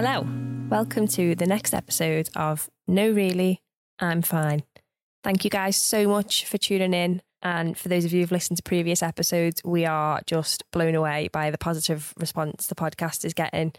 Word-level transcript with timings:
Hello, 0.00 0.24
welcome 0.68 1.08
to 1.08 1.34
the 1.34 1.44
next 1.44 1.74
episode 1.74 2.30
of 2.36 2.70
No 2.86 3.10
Really, 3.10 3.64
I'm 3.98 4.22
Fine. 4.22 4.62
Thank 5.24 5.42
you 5.42 5.50
guys 5.50 5.76
so 5.76 6.06
much 6.06 6.44
for 6.44 6.56
tuning 6.56 6.94
in. 6.94 7.20
And 7.42 7.76
for 7.76 7.88
those 7.88 8.04
of 8.04 8.12
you 8.12 8.20
who've 8.20 8.30
listened 8.30 8.58
to 8.58 8.62
previous 8.62 9.02
episodes, 9.02 9.60
we 9.64 9.86
are 9.86 10.20
just 10.24 10.62
blown 10.70 10.94
away 10.94 11.30
by 11.32 11.50
the 11.50 11.58
positive 11.58 12.14
response 12.16 12.68
the 12.68 12.76
podcast 12.76 13.24
is 13.24 13.34
getting. 13.34 13.72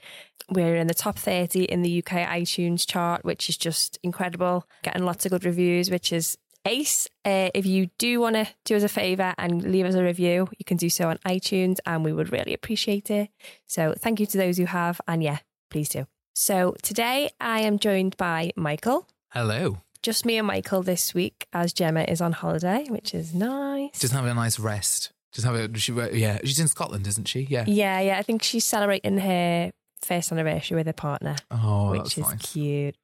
We're 0.49 0.75
in 0.75 0.87
the 0.87 0.93
top 0.93 1.17
30 1.17 1.63
in 1.63 1.83
the 1.83 1.99
UK 1.99 2.27
iTunes 2.27 2.85
chart, 2.85 3.23
which 3.23 3.47
is 3.47 3.55
just 3.55 3.97
incredible. 4.03 4.67
Getting 4.83 5.05
lots 5.05 5.25
of 5.25 5.31
good 5.31 5.45
reviews, 5.45 5.89
which 5.89 6.11
is 6.11 6.37
ace. 6.65 7.07
Uh, 7.23 7.49
if 7.53 7.65
you 7.65 7.91
do 7.97 8.19
want 8.19 8.35
to 8.35 8.45
do 8.65 8.75
us 8.75 8.83
a 8.83 8.89
favour 8.89 9.33
and 9.37 9.71
leave 9.71 9.85
us 9.85 9.95
a 9.95 10.03
review, 10.03 10.49
you 10.57 10.65
can 10.65 10.75
do 10.75 10.89
so 10.89 11.07
on 11.07 11.17
iTunes 11.19 11.77
and 11.85 12.03
we 12.03 12.11
would 12.11 12.33
really 12.33 12.53
appreciate 12.53 13.09
it. 13.09 13.29
So 13.67 13.93
thank 13.97 14.19
you 14.19 14.25
to 14.25 14.37
those 14.37 14.57
who 14.57 14.65
have. 14.65 14.99
And 15.07 15.23
yeah, 15.23 15.37
please 15.69 15.89
do. 15.89 16.05
So 16.33 16.75
today 16.81 17.29
I 17.39 17.61
am 17.61 17.79
joined 17.79 18.17
by 18.17 18.51
Michael. 18.55 19.07
Hello. 19.31 19.79
Just 20.01 20.25
me 20.25 20.37
and 20.37 20.47
Michael 20.47 20.81
this 20.81 21.13
week 21.13 21.47
as 21.51 21.73
Gemma 21.73 22.03
is 22.03 22.21
on 22.21 22.31
holiday, 22.31 22.85
which 22.89 23.13
is 23.13 23.33
nice. 23.33 23.99
Just 23.99 24.13
having 24.13 24.31
a 24.31 24.33
nice 24.35 24.57
rest. 24.59 25.11
Just 25.33 25.45
having, 25.45 25.73
she, 25.75 25.91
yeah, 25.93 26.39
she's 26.43 26.59
in 26.59 26.67
Scotland, 26.69 27.05
isn't 27.05 27.27
she? 27.27 27.41
Yeah. 27.41 27.65
yeah, 27.67 27.99
yeah. 27.99 28.17
I 28.17 28.23
think 28.23 28.41
she's 28.41 28.63
celebrating 28.65 29.17
her 29.19 29.71
first 30.01 30.31
anniversary 30.31 30.77
with 30.77 30.87
her 30.87 30.93
partner, 30.93 31.35
Oh, 31.51 31.91
which 31.91 32.15
that's 32.15 32.17
is 32.17 32.23
nice. 32.29 32.51
cute. 32.53 32.95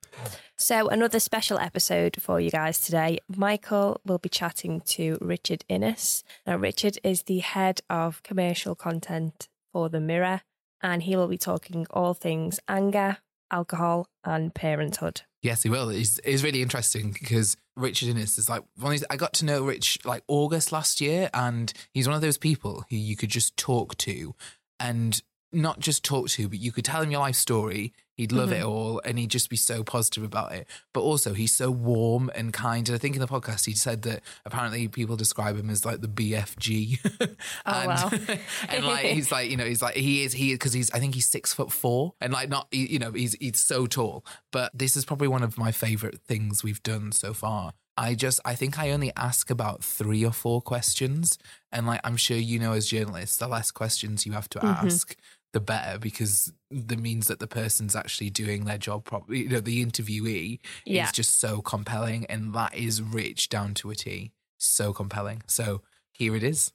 So, 0.57 0.87
another 0.87 1.19
special 1.19 1.59
episode 1.59 2.15
for 2.21 2.39
you 2.39 2.49
guys 2.49 2.79
today. 2.79 3.19
Michael 3.27 3.99
will 4.05 4.17
be 4.17 4.29
chatting 4.29 4.79
to 4.85 5.17
Richard 5.19 5.65
Innes. 5.67 6.23
Now, 6.47 6.55
Richard 6.55 6.97
is 7.03 7.23
the 7.23 7.39
head 7.39 7.81
of 7.89 8.23
commercial 8.23 8.73
content 8.75 9.49
for 9.73 9.89
The 9.89 9.99
Mirror, 9.99 10.41
and 10.81 11.03
he 11.03 11.15
will 11.15 11.27
be 11.27 11.37
talking 11.37 11.85
all 11.91 12.13
things 12.13 12.59
anger, 12.67 13.17
alcohol, 13.51 14.07
and 14.23 14.53
parenthood. 14.53 15.21
Yes, 15.41 15.63
he 15.63 15.69
will. 15.69 15.89
It's, 15.89 16.19
it's 16.23 16.43
really 16.43 16.61
interesting 16.61 17.11
because 17.11 17.55
Richard 17.75 18.09
Innes 18.09 18.37
is 18.37 18.49
like 18.49 18.63
I 19.09 19.15
got 19.15 19.33
to 19.33 19.45
know 19.45 19.63
Rich 19.63 19.99
like 20.05 20.23
August 20.27 20.71
last 20.71 21.01
year, 21.01 21.29
and 21.33 21.71
he's 21.93 22.07
one 22.07 22.15
of 22.15 22.21
those 22.21 22.37
people 22.37 22.85
who 22.89 22.95
you 22.95 23.15
could 23.15 23.29
just 23.29 23.55
talk 23.57 23.95
to 23.99 24.33
and 24.79 25.21
not 25.51 25.79
just 25.79 26.03
talk 26.03 26.29
to, 26.29 26.49
but 26.49 26.59
you 26.59 26.71
could 26.71 26.85
tell 26.85 27.01
him 27.01 27.11
your 27.11 27.19
life 27.19 27.35
story. 27.35 27.93
He'd 28.15 28.31
love 28.31 28.51
it 28.51 28.63
all 28.63 29.01
and 29.03 29.19
he'd 29.19 29.29
just 29.29 29.49
be 29.49 29.57
so 29.57 29.83
positive 29.83 30.23
about 30.23 30.53
it. 30.53 30.67
But 30.93 31.01
also, 31.01 31.33
he's 31.33 31.53
so 31.53 31.69
warm 31.69 32.31
and 32.33 32.53
kind. 32.53 32.87
And 32.87 32.95
I 32.95 32.97
think 32.97 33.15
in 33.15 33.21
the 33.21 33.27
podcast, 33.27 33.65
he 33.65 33.73
said 33.73 34.03
that 34.03 34.21
apparently 34.45 34.87
people 34.87 35.15
describe 35.17 35.57
him 35.57 35.69
as 35.69 35.85
like 35.85 36.01
the 36.01 36.07
BFG. 36.07 36.99
and, 37.65 37.87
wow. 37.87 38.09
and 38.69 38.85
like, 38.85 39.05
he's 39.17 39.31
like, 39.31 39.49
you 39.51 39.57
know, 39.57 39.65
he's 39.65 39.81
like, 39.81 39.95
he 39.95 40.23
is, 40.23 40.33
he 40.33 40.51
is, 40.51 40.57
because 40.59 40.73
he's, 40.73 40.91
I 40.91 40.99
think 40.99 41.13
he's 41.13 41.27
six 41.27 41.53
foot 41.53 41.71
four 41.71 42.13
and 42.21 42.31
like, 42.31 42.49
not, 42.49 42.67
you 42.71 42.99
know, 42.99 43.11
he's, 43.11 43.35
he's 43.39 43.61
so 43.61 43.85
tall. 43.85 44.25
But 44.51 44.71
this 44.73 44.95
is 44.95 45.03
probably 45.05 45.27
one 45.27 45.43
of 45.43 45.57
my 45.57 45.71
favorite 45.71 46.19
things 46.21 46.63
we've 46.63 46.83
done 46.83 47.11
so 47.11 47.33
far. 47.33 47.73
I 47.97 48.13
just, 48.13 48.41
I 48.43 48.55
think 48.55 48.77
I 48.77 48.91
only 48.91 49.11
ask 49.15 49.49
about 49.49 49.81
three 49.83 50.25
or 50.25 50.33
four 50.33 50.61
questions. 50.61 51.37
And 51.71 51.87
like, 51.87 52.01
I'm 52.03 52.17
sure 52.17 52.35
you 52.35 52.59
know, 52.59 52.73
as 52.73 52.87
journalists, 52.87 53.37
the 53.37 53.47
less 53.47 53.71
questions 53.71 54.25
you 54.25 54.33
have 54.33 54.49
to 54.49 54.59
Mm-hmm. 54.59 54.87
ask, 54.87 55.15
the 55.55 55.61
better 55.61 55.97
because 55.97 56.51
that 56.69 56.99
means 56.99 57.27
that 57.27 57.39
the 57.39 57.47
person's 57.47 57.95
actually 57.95 58.29
doing 58.29 58.65
their 58.65 58.77
job 58.77 59.05
properly. 59.05 59.43
You 59.43 59.49
know, 59.49 59.59
the 59.61 59.83
interviewee 59.83 60.59
Yeah. 60.85 61.05
is 61.05 61.13
just 61.13 61.39
so 61.39 61.61
compelling. 61.61 62.25
And 62.25 62.53
that 62.53 62.75
is 62.75 63.01
rich 63.01 63.47
down 63.47 63.73
to 63.75 63.89
a 63.89 63.95
T. 63.95 64.33
So 64.57 64.91
compelling. 64.91 65.43
So 65.47 65.81
here 66.11 66.35
it 66.35 66.43
is. 66.43 66.71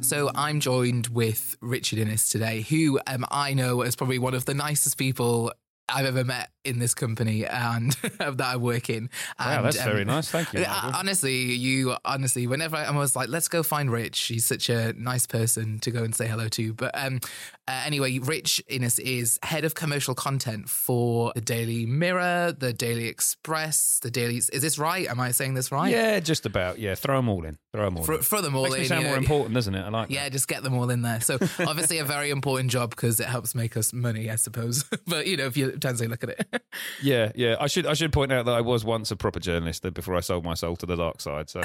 So 0.00 0.30
I'm 0.34 0.60
joined 0.60 1.06
with 1.08 1.56
Richard 1.62 1.98
Innes 1.98 2.28
today, 2.28 2.60
who 2.60 3.00
um, 3.06 3.24
I 3.30 3.54
know 3.54 3.80
as 3.80 3.96
probably 3.96 4.18
one 4.18 4.34
of 4.34 4.44
the 4.44 4.52
nicest 4.52 4.98
people 4.98 5.50
I've 5.88 6.04
ever 6.04 6.24
met 6.24 6.50
in 6.64 6.78
this 6.78 6.94
company 6.94 7.46
and 7.46 7.92
that 8.18 8.40
I 8.40 8.56
work 8.56 8.88
in. 8.90 9.10
Wow, 9.38 9.56
And, 9.56 9.64
that's 9.66 9.82
very 9.82 10.04
nice. 10.04 10.30
Thank 10.30 10.52
you, 10.52 10.60
uh, 10.60 10.68
Michael. 10.68 10.92
Honestly, 10.94 11.36
you 11.54 11.96
honestly, 12.04 12.46
whenever 12.46 12.76
I, 12.76 12.84
I 12.84 12.90
was 12.96 13.14
like, 13.16 13.28
let's 13.28 13.48
go 13.48 13.62
find 13.62 13.90
Rich. 13.90 14.20
He's 14.22 14.44
such 14.44 14.68
a 14.68 14.92
nice 14.94 15.26
person 15.26 15.78
to 15.80 15.90
go 15.90 16.02
and 16.04 16.14
say 16.14 16.26
hello 16.26 16.48
to. 16.48 16.72
But 16.74 16.90
um, 16.94 17.20
uh, 17.68 17.82
anyway, 17.86 18.18
Rich 18.18 18.62
Innes 18.68 18.98
is 18.98 19.38
head 19.42 19.64
of 19.64 19.74
commercial 19.74 20.14
content 20.14 20.68
for 20.68 21.32
the 21.34 21.40
Daily 21.40 21.86
Mirror, 21.86 22.56
the 22.58 22.72
Daily 22.72 23.08
Express, 23.08 23.98
the 24.02 24.10
Daily. 24.10 24.36
Is 24.36 24.48
this 24.62 24.78
right? 24.78 25.06
Am 25.08 25.20
I 25.20 25.30
saying 25.32 25.54
this 25.54 25.70
right? 25.72 25.90
Yeah, 25.90 26.20
just 26.20 26.46
about. 26.46 26.78
Yeah, 26.78 26.94
throw 26.94 27.16
them 27.16 27.28
all 27.28 27.44
in. 27.44 27.58
Throw 27.72 27.84
them 27.86 27.98
all 27.98 28.04
For, 28.04 28.14
in. 28.14 28.22
for 28.22 28.40
them 28.40 28.54
all 28.54 28.62
Makes 28.64 28.74
in. 28.76 28.80
me 28.82 28.86
sound 28.88 29.02
you 29.02 29.08
more 29.08 29.16
important, 29.18 29.54
doesn't 29.54 29.74
it? 29.74 29.82
I 29.82 29.88
like 29.88 30.10
Yeah, 30.10 30.24
that. 30.24 30.32
just 30.32 30.46
get 30.48 30.62
them 30.62 30.74
all 30.74 30.88
in 30.90 31.02
there. 31.02 31.20
So 31.20 31.38
obviously 31.60 31.98
a 31.98 32.04
very 32.04 32.30
important 32.30 32.70
job 32.70 32.90
because 32.90 33.18
it 33.20 33.26
helps 33.26 33.54
make 33.54 33.76
us 33.76 33.92
money, 33.92 34.30
I 34.30 34.36
suppose. 34.36 34.84
but 35.06 35.26
you 35.26 35.36
know, 35.36 35.46
if 35.46 35.56
you 35.56 35.72
tensely 35.72 36.06
look 36.06 36.22
at 36.22 36.30
it. 36.30 36.53
Yeah, 37.02 37.32
yeah. 37.34 37.56
I 37.60 37.66
should 37.66 37.86
I 37.86 37.94
should 37.94 38.12
point 38.12 38.32
out 38.32 38.46
that 38.46 38.54
I 38.54 38.60
was 38.60 38.84
once 38.84 39.10
a 39.10 39.16
proper 39.16 39.40
journalist 39.40 39.82
before 39.94 40.16
I 40.16 40.20
sold 40.20 40.44
my 40.44 40.54
soul 40.54 40.76
to 40.76 40.86
the 40.86 40.96
dark 40.96 41.20
side. 41.20 41.50
So 41.50 41.60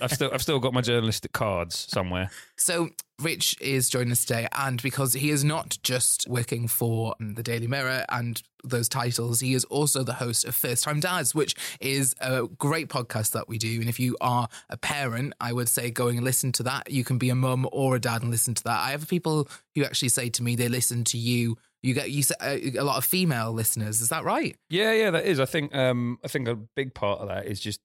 I've 0.00 0.12
still 0.12 0.30
I've 0.32 0.42
still 0.42 0.58
got 0.58 0.72
my 0.72 0.80
journalistic 0.80 1.32
cards 1.32 1.86
somewhere. 1.90 2.30
so 2.56 2.90
Rich 3.20 3.56
is 3.60 3.90
joining 3.90 4.12
us 4.12 4.24
today, 4.24 4.48
and 4.56 4.82
because 4.82 5.12
he 5.12 5.30
is 5.30 5.44
not 5.44 5.76
just 5.82 6.26
working 6.28 6.68
for 6.68 7.14
um, 7.20 7.34
the 7.34 7.42
Daily 7.42 7.66
Mirror 7.66 8.06
and 8.08 8.42
those 8.64 8.88
titles, 8.88 9.40
he 9.40 9.52
is 9.52 9.64
also 9.64 10.02
the 10.02 10.14
host 10.14 10.46
of 10.46 10.54
First 10.54 10.84
Time 10.84 11.00
Dads, 11.00 11.34
which 11.34 11.54
is 11.80 12.14
a 12.20 12.46
great 12.46 12.88
podcast 12.88 13.32
that 13.32 13.48
we 13.48 13.58
do. 13.58 13.80
And 13.80 13.88
if 13.88 14.00
you 14.00 14.16
are 14.22 14.48
a 14.70 14.76
parent, 14.78 15.34
I 15.38 15.52
would 15.52 15.68
say 15.68 15.90
go 15.90 16.08
and 16.08 16.24
listen 16.24 16.52
to 16.52 16.62
that. 16.62 16.90
You 16.90 17.04
can 17.04 17.18
be 17.18 17.28
a 17.28 17.34
mum 17.34 17.68
or 17.72 17.96
a 17.96 18.00
dad 18.00 18.22
and 18.22 18.30
listen 18.30 18.54
to 18.54 18.64
that. 18.64 18.80
I 18.80 18.90
have 18.92 19.06
people 19.06 19.48
who 19.74 19.84
actually 19.84 20.08
say 20.08 20.30
to 20.30 20.42
me 20.42 20.56
they 20.56 20.68
listen 20.68 21.04
to 21.04 21.18
you. 21.18 21.58
You 21.82 21.94
get 21.94 22.10
you 22.10 22.22
uh, 22.40 22.56
a 22.78 22.84
lot 22.84 22.98
of 22.98 23.04
female 23.04 23.52
listeners. 23.52 24.00
Is 24.00 24.10
that 24.10 24.24
right? 24.24 24.56
Yeah, 24.68 24.92
yeah, 24.92 25.10
that 25.10 25.24
is. 25.24 25.40
I 25.40 25.46
think 25.46 25.74
um 25.74 26.18
I 26.24 26.28
think 26.28 26.48
a 26.48 26.54
big 26.54 26.94
part 26.94 27.20
of 27.20 27.28
that 27.28 27.46
is 27.46 27.60
just 27.60 27.80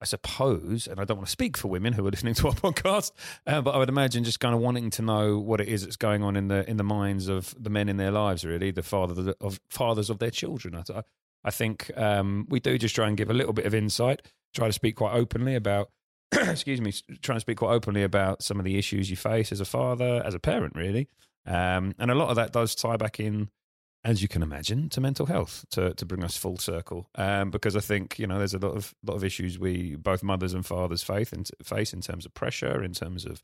I 0.00 0.04
suppose, 0.04 0.86
and 0.86 1.00
I 1.00 1.04
don't 1.04 1.16
want 1.16 1.26
to 1.26 1.32
speak 1.32 1.56
for 1.56 1.66
women 1.68 1.92
who 1.92 2.06
are 2.06 2.10
listening 2.10 2.34
to 2.34 2.48
our 2.48 2.54
podcast, 2.54 3.10
uh, 3.46 3.60
but 3.60 3.74
I 3.74 3.78
would 3.78 3.88
imagine 3.88 4.22
just 4.22 4.38
kind 4.38 4.54
of 4.54 4.60
wanting 4.60 4.90
to 4.90 5.02
know 5.02 5.38
what 5.38 5.60
it 5.60 5.68
is 5.68 5.82
that's 5.82 5.96
going 5.96 6.22
on 6.22 6.36
in 6.36 6.48
the 6.48 6.68
in 6.70 6.76
the 6.76 6.84
minds 6.84 7.28
of 7.28 7.54
the 7.58 7.70
men 7.70 7.88
in 7.88 7.96
their 7.96 8.12
lives, 8.12 8.44
really, 8.44 8.70
the 8.70 8.82
father 8.82 9.34
of 9.40 9.60
fathers 9.70 10.08
of 10.08 10.18
their 10.18 10.30
children. 10.30 10.76
I, 10.76 11.02
I 11.44 11.50
think 11.50 11.90
um, 11.96 12.46
we 12.48 12.60
do 12.60 12.78
just 12.78 12.94
try 12.94 13.08
and 13.08 13.16
give 13.16 13.30
a 13.30 13.34
little 13.34 13.52
bit 13.52 13.66
of 13.66 13.74
insight, 13.74 14.22
try 14.54 14.66
to 14.66 14.72
speak 14.72 14.96
quite 14.96 15.14
openly 15.14 15.54
about, 15.54 15.90
excuse 16.32 16.80
me, 16.80 16.92
try 17.22 17.34
and 17.34 17.40
speak 17.40 17.58
quite 17.58 17.72
openly 17.72 18.02
about 18.02 18.42
some 18.42 18.58
of 18.58 18.64
the 18.64 18.76
issues 18.76 19.10
you 19.10 19.16
face 19.16 19.50
as 19.50 19.60
a 19.60 19.64
father, 19.64 20.22
as 20.24 20.34
a 20.34 20.38
parent, 20.38 20.74
really, 20.76 21.08
um, 21.46 21.94
and 21.98 22.10
a 22.10 22.14
lot 22.14 22.28
of 22.28 22.36
that 22.36 22.52
does 22.52 22.74
tie 22.74 22.96
back 22.96 23.20
in 23.20 23.50
as 24.04 24.22
you 24.22 24.28
can 24.28 24.42
imagine, 24.42 24.88
to 24.88 25.00
mental 25.00 25.26
health 25.26 25.64
to, 25.70 25.92
to 25.94 26.06
bring 26.06 26.22
us 26.22 26.36
full 26.36 26.56
circle. 26.56 27.08
Um, 27.16 27.50
because 27.50 27.76
I 27.76 27.80
think 27.80 28.18
you 28.18 28.26
know 28.26 28.38
there's 28.38 28.54
a 28.54 28.58
lot 28.58 28.76
of 28.76 28.94
lot 29.04 29.16
of 29.16 29.24
issues 29.24 29.58
we 29.58 29.96
both 29.96 30.22
mothers 30.22 30.54
and 30.54 30.64
fathers 30.64 31.02
face 31.02 31.32
in, 31.32 31.44
face 31.62 31.92
in 31.92 32.00
terms 32.00 32.24
of 32.24 32.34
pressure, 32.34 32.82
in 32.82 32.92
terms 32.92 33.24
of 33.24 33.42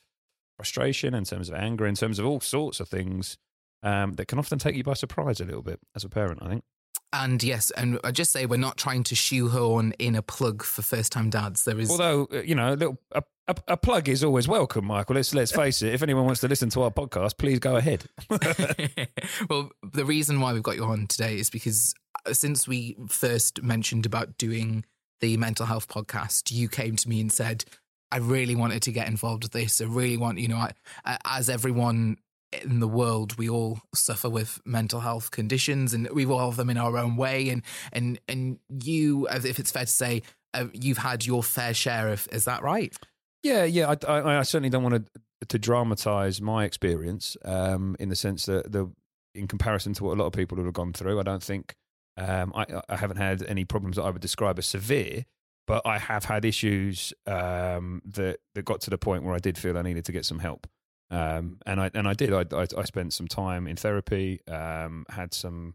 frustration, 0.57 1.15
in 1.15 1.25
terms 1.25 1.49
of 1.49 1.57
anger, 1.57 1.87
in 1.87 1.95
terms 1.95 2.19
of 2.19 2.27
all 2.27 2.41
sorts 2.41 2.81
of 2.81 2.89
things 2.89 3.37
um, 3.83 4.15
that 4.15 4.27
can 4.27 4.39
often 4.39 4.59
take 4.59 4.77
you 4.77 4.85
by 4.85 4.95
surprise 4.95 5.41
a 5.41 5.45
little 5.45 5.63
bit 5.63 5.81
as 5.95 6.05
a 6.05 6.09
parent. 6.09 6.43
I 6.43 6.49
think. 6.49 6.65
And 7.13 7.43
yes, 7.43 7.71
and 7.73 7.99
I 8.03 8.11
just 8.11 8.33
say 8.33 8.47
we're 8.47 8.57
not 8.57 8.77
trying 8.77 9.05
to 9.05 9.15
shoehorn 9.15 9.93
in 9.99 10.15
a 10.17 10.23
plug 10.23 10.63
for 10.63 10.83
first 10.83 11.13
time 11.13 11.31
dads. 11.31 11.65
There 11.65 11.79
is 11.79 11.91
Although 11.91 12.29
uh, 12.33 12.43
you 12.43 12.55
know, 12.55 12.73
a 12.73 12.77
little 12.77 12.99
a, 13.13 13.23
a, 13.49 13.57
a 13.69 13.77
plug 13.77 14.09
is 14.09 14.25
always 14.25 14.49
welcome, 14.49 14.87
Michael. 14.87 15.17
Let's 15.17 15.35
let's 15.35 15.53
face 15.53 15.83
it. 15.83 15.93
If 15.95 16.03
anyone 16.03 16.25
wants 16.25 16.41
to 16.41 16.49
listen 16.49 16.71
to 16.71 16.83
our 16.83 16.91
podcast, 16.91 17.37
please 17.39 17.59
go 17.59 17.77
ahead. 17.77 18.05
well, 19.51 19.71
the 19.83 20.05
reason 20.05 20.41
why 20.41 20.53
we've 20.53 20.63
got 20.63 20.77
you 20.77 20.85
on 20.85 21.07
today 21.07 21.37
is 21.37 21.51
because 21.51 21.95
uh, 22.27 22.33
since 22.33 22.67
we 22.67 22.97
first 23.09 23.63
mentioned 23.63 24.07
about 24.07 24.39
doing 24.39 24.85
the 25.21 25.37
mental 25.37 25.67
health 25.67 25.89
podcast, 25.89 26.51
you 26.51 26.69
came 26.69 26.97
to 26.97 27.09
me 27.09 27.21
and 27.21 27.33
said, 27.33 27.65
I 28.11 28.19
really 28.19 28.55
wanted 28.57 28.83
to 28.83 28.93
get 28.93 29.09
involved 29.09 29.43
with 29.45 29.53
this. 29.53 29.81
I 29.81 29.85
really 29.85 30.17
want, 30.17 30.39
you 30.39 30.49
know, 30.49 30.57
I, 30.57 30.73
I- 31.05 31.19
as 31.27 31.49
everyone 31.49 32.17
in 32.63 32.79
the 32.79 32.87
world 32.89 33.37
we 33.37 33.49
all 33.49 33.81
suffer 33.95 34.29
with 34.31 34.61
mental 34.65 35.01
health 35.01 35.33
conditions, 35.33 35.93
and 35.93 36.09
we 36.11 36.25
all 36.25 36.51
have 36.51 36.57
them 36.57 36.71
in 36.71 36.77
our 36.79 36.97
own 36.97 37.17
way. 37.17 37.49
And 37.51 37.63
and 37.93 38.19
and 38.29 38.59
you, 38.69 39.27
if 39.29 39.59
it's 39.59 39.73
fair 39.73 39.85
to 39.85 39.91
say, 39.91 40.23
uh, 40.55 40.67
you've 40.73 40.99
had 40.99 41.27
your 41.27 41.43
fair 41.43 41.75
share 41.75 42.09
of. 42.09 42.27
Is 42.33 42.45
that 42.45 42.63
right? 42.63 42.97
Yeah, 43.45 43.65
yeah. 43.65 43.95
I, 44.09 44.11
I, 44.11 44.39
I 44.39 44.43
certainly 44.43 44.71
don't 44.71 44.83
want 44.83 45.07
to 45.07 45.21
to 45.49 45.59
dramatize 45.59 46.41
my 46.41 46.65
experience 46.65 47.37
um, 47.45 47.95
in 48.01 48.09
the 48.09 48.17
sense 48.17 48.47
that 48.47 48.73
the 48.73 48.91
in 49.35 49.47
comparison 49.47 49.93
to 49.93 50.05
what 50.05 50.17
a 50.17 50.19
lot 50.21 50.27
of 50.27 50.33
people 50.33 50.57
would 50.57 50.65
have 50.65 50.73
gone 50.73 50.95
through, 50.95 51.21
I 51.21 51.23
don't 51.23 51.43
think 51.43 51.75
um, 52.17 52.53
I, 52.55 52.65
I 52.89 52.97
haven't 52.97 53.19
had 53.19 53.43
any 53.43 53.65
problems 53.65 53.97
that 53.97 54.05
I 54.05 54.11
would 54.11 54.23
describe 54.23 54.59
as 54.59 54.67
severe. 54.67 55.27
But 55.67 55.83
I 55.87 55.99
have 55.99 56.25
had 56.25 56.45
issues 56.45 57.13
um, 57.27 58.03
that 58.07 58.39
that 58.55 58.65
got 58.65 58.81
to 58.83 58.91
the 58.91 58.99
point 58.99 59.25
where 59.25 59.35
I 59.35 59.39
did 59.39 59.59
feel 59.59 59.77
I 59.79 59.83
needed 59.83 60.05
to 60.07 60.13
get 60.13 60.25
some 60.25 60.39
help, 60.39 60.67
um, 61.11 61.59
and 61.67 61.81
I 61.81 61.91
and 61.95 62.09
I 62.09 62.15
did. 62.15 62.33
I, 62.33 62.45
I, 62.53 62.67
I 62.77 62.85
spent 62.85 63.13
some 63.13 63.29
time 63.29 63.67
in 63.67 63.77
therapy, 63.77 64.41
um, 64.47 65.05
had 65.11 65.35
some 65.35 65.75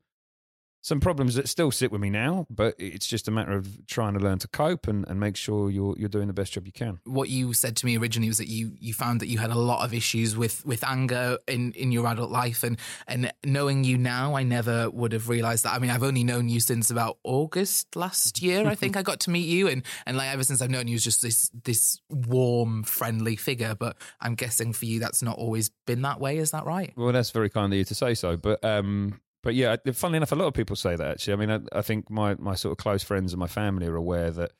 some 0.81 0.99
problems 0.99 1.35
that 1.35 1.49
still 1.49 1.71
sit 1.71 1.91
with 1.91 1.99
me 1.99 2.09
now, 2.09 2.47
but 2.49 2.75
it's 2.77 3.05
just 3.05 3.27
a 3.27 3.31
matter 3.31 3.51
of 3.51 3.85
trying 3.87 4.13
to 4.13 4.19
learn 4.19 4.39
to 4.39 4.47
cope 4.47 4.87
and, 4.87 5.05
and 5.07 5.19
make 5.19 5.35
sure 5.35 5.69
you're 5.69 5.95
you're 5.97 6.09
doing 6.09 6.27
the 6.27 6.33
best 6.33 6.53
job 6.53 6.65
you 6.65 6.71
can. 6.71 6.99
What 7.03 7.29
you 7.29 7.53
said 7.53 7.75
to 7.77 7.85
me 7.85 7.97
originally 7.97 8.29
was 8.29 8.37
that 8.37 8.47
you 8.47 8.71
you 8.79 8.93
found 8.93 9.19
that 9.19 9.27
you 9.27 9.39
had 9.39 9.51
a 9.51 9.57
lot 9.57 9.83
of 9.83 9.93
issues 9.93 10.37
with 10.37 10.65
with 10.65 10.83
anger 10.83 11.37
in 11.47 11.73
in 11.73 11.91
your 11.91 12.07
adult 12.07 12.31
life, 12.31 12.63
and 12.63 12.79
and 13.07 13.31
knowing 13.43 13.83
you 13.83 13.97
now, 13.97 14.35
I 14.35 14.43
never 14.43 14.89
would 14.89 15.11
have 15.11 15.27
realized 15.27 15.65
that. 15.65 15.73
I 15.73 15.79
mean, 15.79 15.91
I've 15.91 16.03
only 16.03 16.23
known 16.23 16.47
you 16.47 16.59
since 16.59 16.89
about 16.89 17.17
August 17.23 17.95
last 17.95 18.41
year. 18.41 18.65
I 18.65 18.75
think 18.75 18.95
I 18.97 19.01
got 19.01 19.19
to 19.21 19.29
meet 19.29 19.47
you, 19.47 19.67
and 19.67 19.83
and 20.05 20.15
like 20.15 20.29
ever 20.29 20.43
since 20.43 20.61
I've 20.61 20.71
known 20.71 20.87
you, 20.87 20.95
was 20.95 21.03
just 21.03 21.21
this 21.21 21.51
this 21.63 21.99
warm, 22.09 22.83
friendly 22.83 23.35
figure. 23.35 23.75
But 23.75 23.97
I'm 24.21 24.35
guessing 24.35 24.71
for 24.71 24.85
you, 24.85 24.99
that's 24.99 25.21
not 25.21 25.37
always 25.37 25.69
been 25.85 26.03
that 26.03 26.21
way. 26.21 26.37
Is 26.37 26.51
that 26.51 26.65
right? 26.65 26.93
Well, 26.95 27.11
that's 27.11 27.31
very 27.31 27.49
kind 27.49 27.73
of 27.73 27.77
you 27.77 27.83
to 27.83 27.95
say 27.95 28.13
so, 28.13 28.37
but 28.37 28.63
um, 28.63 29.19
but 29.43 29.55
yeah, 29.55 29.75
funnily 29.93 30.17
enough, 30.17 30.31
a 30.31 30.35
lot 30.35 30.47
of 30.47 30.53
people 30.53 30.75
say 30.75 30.95
that 30.95 31.07
actually. 31.07 31.33
I 31.33 31.35
mean, 31.37 31.51
I, 31.51 31.79
I 31.79 31.81
think 31.81 32.09
my, 32.09 32.35
my 32.35 32.55
sort 32.55 32.73
of 32.73 32.77
close 32.77 33.03
friends 33.03 33.33
and 33.33 33.39
my 33.39 33.47
family 33.47 33.87
are 33.87 33.95
aware 33.95 34.31
that 34.31 34.51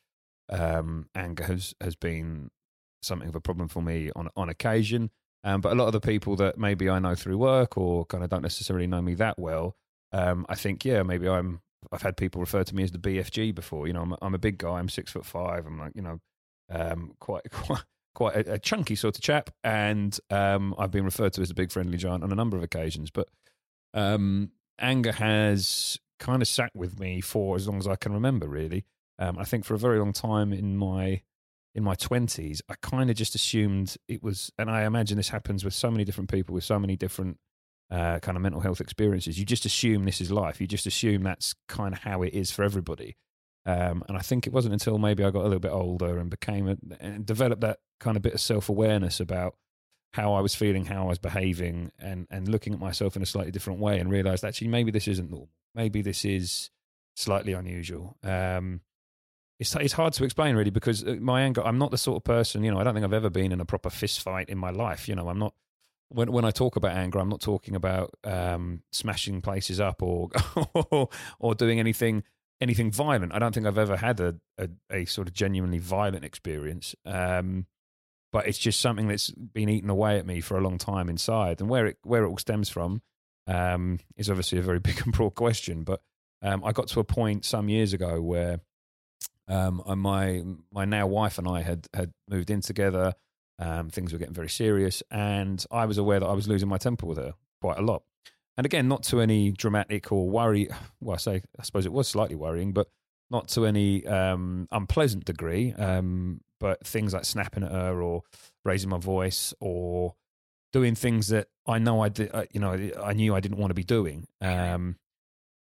um, 0.49 1.07
anger 1.15 1.43
has, 1.43 1.73
has 1.81 1.95
been 1.95 2.49
something 3.01 3.29
of 3.29 3.35
a 3.35 3.41
problem 3.41 3.67
for 3.67 3.81
me 3.81 4.11
on 4.15 4.29
on 4.35 4.49
occasion. 4.49 5.11
Um, 5.43 5.61
but 5.61 5.71
a 5.71 5.75
lot 5.75 5.87
of 5.87 5.93
the 5.93 6.01
people 6.01 6.35
that 6.37 6.57
maybe 6.57 6.89
I 6.89 6.99
know 6.99 7.15
through 7.15 7.37
work 7.37 7.77
or 7.77 8.05
kind 8.05 8.23
of 8.23 8.29
don't 8.29 8.41
necessarily 8.41 8.87
know 8.87 9.01
me 9.01 9.13
that 9.15 9.39
well, 9.39 9.77
um, 10.11 10.45
I 10.49 10.55
think 10.55 10.85
yeah, 10.85 11.03
maybe 11.03 11.27
I'm. 11.27 11.61
I've 11.93 12.01
had 12.01 12.17
people 12.17 12.41
refer 12.41 12.65
to 12.65 12.75
me 12.75 12.83
as 12.83 12.91
the 12.91 12.99
BFG 12.99 13.55
before. 13.55 13.87
You 13.87 13.93
know, 13.93 14.01
I'm, 14.01 14.15
I'm 14.21 14.35
a 14.35 14.39
big 14.39 14.57
guy. 14.57 14.79
I'm 14.79 14.89
six 14.89 15.13
foot 15.13 15.25
five. 15.25 15.65
I'm 15.65 15.79
like 15.79 15.93
you 15.95 16.01
know, 16.01 16.19
um, 16.69 17.13
quite 17.19 17.43
quite 17.51 17.83
quite 18.13 18.35
a, 18.35 18.53
a, 18.53 18.59
chunky 18.59 18.95
sort 18.95 19.17
of 19.17 19.23
chap, 19.23 19.49
and 19.63 20.19
um, 20.29 20.75
I've 20.77 20.91
been 20.91 21.05
referred 21.05 21.33
to 21.33 21.41
as 21.41 21.51
a 21.51 21.53
big 21.53 21.71
friendly 21.71 21.97
giant 21.97 22.23
on 22.23 22.33
a 22.33 22.35
number 22.35 22.57
of 22.57 22.63
occasions. 22.63 23.11
But 23.11 23.29
um, 23.93 24.51
anger 24.79 25.11
has 25.11 25.97
kind 26.19 26.41
of 26.41 26.47
sat 26.47 26.71
with 26.75 26.99
me 26.99 27.21
for 27.21 27.55
as 27.55 27.67
long 27.67 27.77
as 27.77 27.87
I 27.87 27.95
can 27.95 28.13
remember. 28.13 28.47
Really, 28.47 28.85
um, 29.17 29.37
I 29.37 29.43
think 29.43 29.65
for 29.65 29.73
a 29.73 29.79
very 29.79 29.99
long 29.99 30.13
time 30.13 30.53
in 30.53 30.77
my 30.77 31.21
in 31.75 31.83
my 31.83 31.95
twenties, 31.95 32.61
I 32.69 32.75
kind 32.81 33.09
of 33.09 33.15
just 33.15 33.35
assumed 33.35 33.95
it 34.07 34.23
was, 34.23 34.51
and 34.57 34.69
I 34.69 34.83
imagine 34.83 35.17
this 35.17 35.29
happens 35.29 35.63
with 35.63 35.73
so 35.73 35.91
many 35.91 36.03
different 36.03 36.31
people 36.31 36.55
with 36.55 36.63
so 36.63 36.79
many 36.79 36.95
different 36.95 37.37
uh, 37.91 38.19
kind 38.19 38.35
of 38.35 38.41
mental 38.41 38.61
health 38.61 38.81
experiences. 38.81 39.39
You 39.39 39.45
just 39.45 39.65
assume 39.65 40.05
this 40.05 40.21
is 40.21 40.31
life. 40.31 40.61
You 40.61 40.67
just 40.67 40.85
assume 40.85 41.23
that's 41.23 41.55
kind 41.67 41.93
of 41.93 42.01
how 42.01 42.21
it 42.23 42.33
is 42.33 42.51
for 42.51 42.63
everybody. 42.63 43.15
Um, 43.65 44.03
and 44.07 44.17
I 44.17 44.21
think 44.21 44.47
it 44.47 44.53
wasn't 44.53 44.73
until 44.73 44.97
maybe 44.97 45.23
I 45.23 45.31
got 45.31 45.41
a 45.41 45.43
little 45.43 45.59
bit 45.59 45.71
older 45.71 46.17
and 46.17 46.29
became 46.29 46.67
a, 46.67 46.77
and 46.99 47.25
developed 47.25 47.61
that 47.61 47.79
kind 47.99 48.15
of 48.17 48.23
bit 48.23 48.33
of 48.33 48.39
self 48.39 48.69
awareness 48.69 49.19
about 49.19 49.55
how 50.13 50.33
I 50.33 50.41
was 50.41 50.55
feeling, 50.55 50.85
how 50.85 51.03
I 51.05 51.09
was 51.09 51.19
behaving, 51.19 51.91
and 51.99 52.27
and 52.29 52.47
looking 52.47 52.73
at 52.73 52.79
myself 52.79 53.15
in 53.15 53.21
a 53.21 53.25
slightly 53.25 53.51
different 53.51 53.79
way, 53.79 53.99
and 53.99 54.09
realized 54.09 54.43
actually 54.43 54.67
maybe 54.67 54.91
this 54.91 55.07
isn't 55.07 55.29
normal. 55.29 55.49
Maybe 55.75 56.01
this 56.01 56.25
is 56.25 56.71
slightly 57.15 57.53
unusual. 57.53 58.17
Um, 58.23 58.81
it's 59.59 59.75
it's 59.75 59.93
hard 59.93 60.13
to 60.13 60.23
explain 60.23 60.55
really 60.55 60.71
because 60.71 61.03
uh, 61.05 61.17
my 61.19 61.41
anger. 61.41 61.65
I'm 61.65 61.77
not 61.77 61.91
the 61.91 61.97
sort 61.97 62.17
of 62.17 62.23
person. 62.23 62.63
You 62.63 62.71
know, 62.71 62.79
I 62.79 62.83
don't 62.83 62.93
think 62.93 63.03
I've 63.03 63.13
ever 63.13 63.29
been 63.29 63.51
in 63.51 63.59
a 63.59 63.65
proper 63.65 63.89
fist 63.89 64.21
fight 64.21 64.49
in 64.49 64.57
my 64.57 64.71
life. 64.71 65.07
You 65.07 65.15
know, 65.15 65.27
I'm 65.29 65.39
not. 65.39 65.53
When 66.07 66.31
when 66.31 66.45
I 66.45 66.51
talk 66.51 66.75
about 66.75 66.95
anger, 66.95 67.19
I'm 67.19 67.29
not 67.29 67.41
talking 67.41 67.75
about 67.75 68.15
um, 68.23 68.81
smashing 68.91 69.41
places 69.41 69.79
up 69.79 70.01
or, 70.01 70.29
or 70.73 71.09
or 71.39 71.55
doing 71.55 71.79
anything 71.79 72.23
anything 72.61 72.91
violent. 72.91 73.33
I 73.33 73.39
don't 73.39 73.53
think 73.53 73.67
I've 73.67 73.77
ever 73.77 73.97
had 73.97 74.19
a 74.19 74.35
a, 74.57 74.69
a 74.89 75.05
sort 75.05 75.27
of 75.27 75.33
genuinely 75.33 75.77
violent 75.79 76.23
experience. 76.23 76.95
Um, 77.05 77.67
but 78.31 78.47
it's 78.47 78.57
just 78.57 78.79
something 78.79 79.07
that's 79.07 79.31
been 79.31 79.69
eaten 79.69 79.89
away 79.89 80.17
at 80.17 80.25
me 80.25 80.41
for 80.41 80.57
a 80.57 80.61
long 80.61 80.77
time 80.77 81.09
inside. 81.09 81.61
And 81.61 81.69
where 81.69 81.87
it 81.87 81.97
where 82.03 82.23
it 82.23 82.29
all 82.29 82.37
stems 82.37 82.69
from 82.69 83.01
um, 83.47 83.99
is 84.15 84.29
obviously 84.29 84.59
a 84.59 84.63
very 84.63 84.79
big 84.87 85.01
and 85.03 85.13
broad 85.13 85.35
question. 85.35 85.83
But 85.83 86.01
um, 86.41 86.63
I 86.63 86.71
got 86.71 86.87
to 86.89 86.99
a 86.99 87.03
point 87.03 87.45
some 87.45 87.69
years 87.69 87.93
ago 87.93 88.21
where 88.21 88.59
um, 89.47 89.81
my 89.97 90.43
my 90.71 90.85
now 90.85 91.07
wife 91.07 91.37
and 91.37 91.47
I 91.47 91.61
had 91.61 91.87
had 91.93 92.11
moved 92.29 92.49
in 92.49 92.61
together. 92.61 93.15
Um, 93.57 93.89
things 93.89 94.13
were 94.13 94.19
getting 94.19 94.33
very 94.33 94.49
serious, 94.49 95.03
and 95.11 95.63
I 95.69 95.85
was 95.85 95.97
aware 95.97 96.19
that 96.19 96.25
I 96.25 96.33
was 96.33 96.47
losing 96.47 96.69
my 96.69 96.77
temper 96.77 97.05
with 97.05 97.17
her 97.17 97.33
quite 97.61 97.77
a 97.77 97.81
lot. 97.81 98.03
And 98.55 98.65
again, 98.65 98.87
not 98.87 99.03
to 99.03 99.21
any 99.21 99.51
dramatic 99.51 100.11
or 100.11 100.29
worry. 100.29 100.69
Well, 101.01 101.15
I 101.15 101.17
say 101.17 101.41
I 101.57 101.63
suppose 101.63 101.85
it 101.85 101.93
was 101.93 102.07
slightly 102.07 102.35
worrying, 102.35 102.73
but 102.73 102.87
not 103.31 103.47
to 103.49 103.65
any 103.65 104.05
um, 104.05 104.67
unpleasant 104.71 105.25
degree. 105.25 105.73
Um, 105.73 106.41
but 106.59 106.85
things 106.85 107.13
like 107.13 107.25
snapping 107.25 107.63
at 107.63 107.71
her 107.71 108.01
or 108.01 108.23
raising 108.65 108.89
my 108.89 108.97
voice 108.97 109.53
or 109.59 110.15
doing 110.73 110.95
things 110.95 111.29
that 111.29 111.47
I 111.65 111.79
know 111.79 112.01
I 112.01 112.09
did, 112.09 112.29
uh, 112.33 112.45
you 112.51 112.59
know, 112.59 112.73
I 113.01 113.13
knew 113.13 113.33
I 113.33 113.39
didn't 113.39 113.57
want 113.57 113.71
to 113.71 113.75
be 113.75 113.83
doing. 113.83 114.27
Um, 114.41 114.97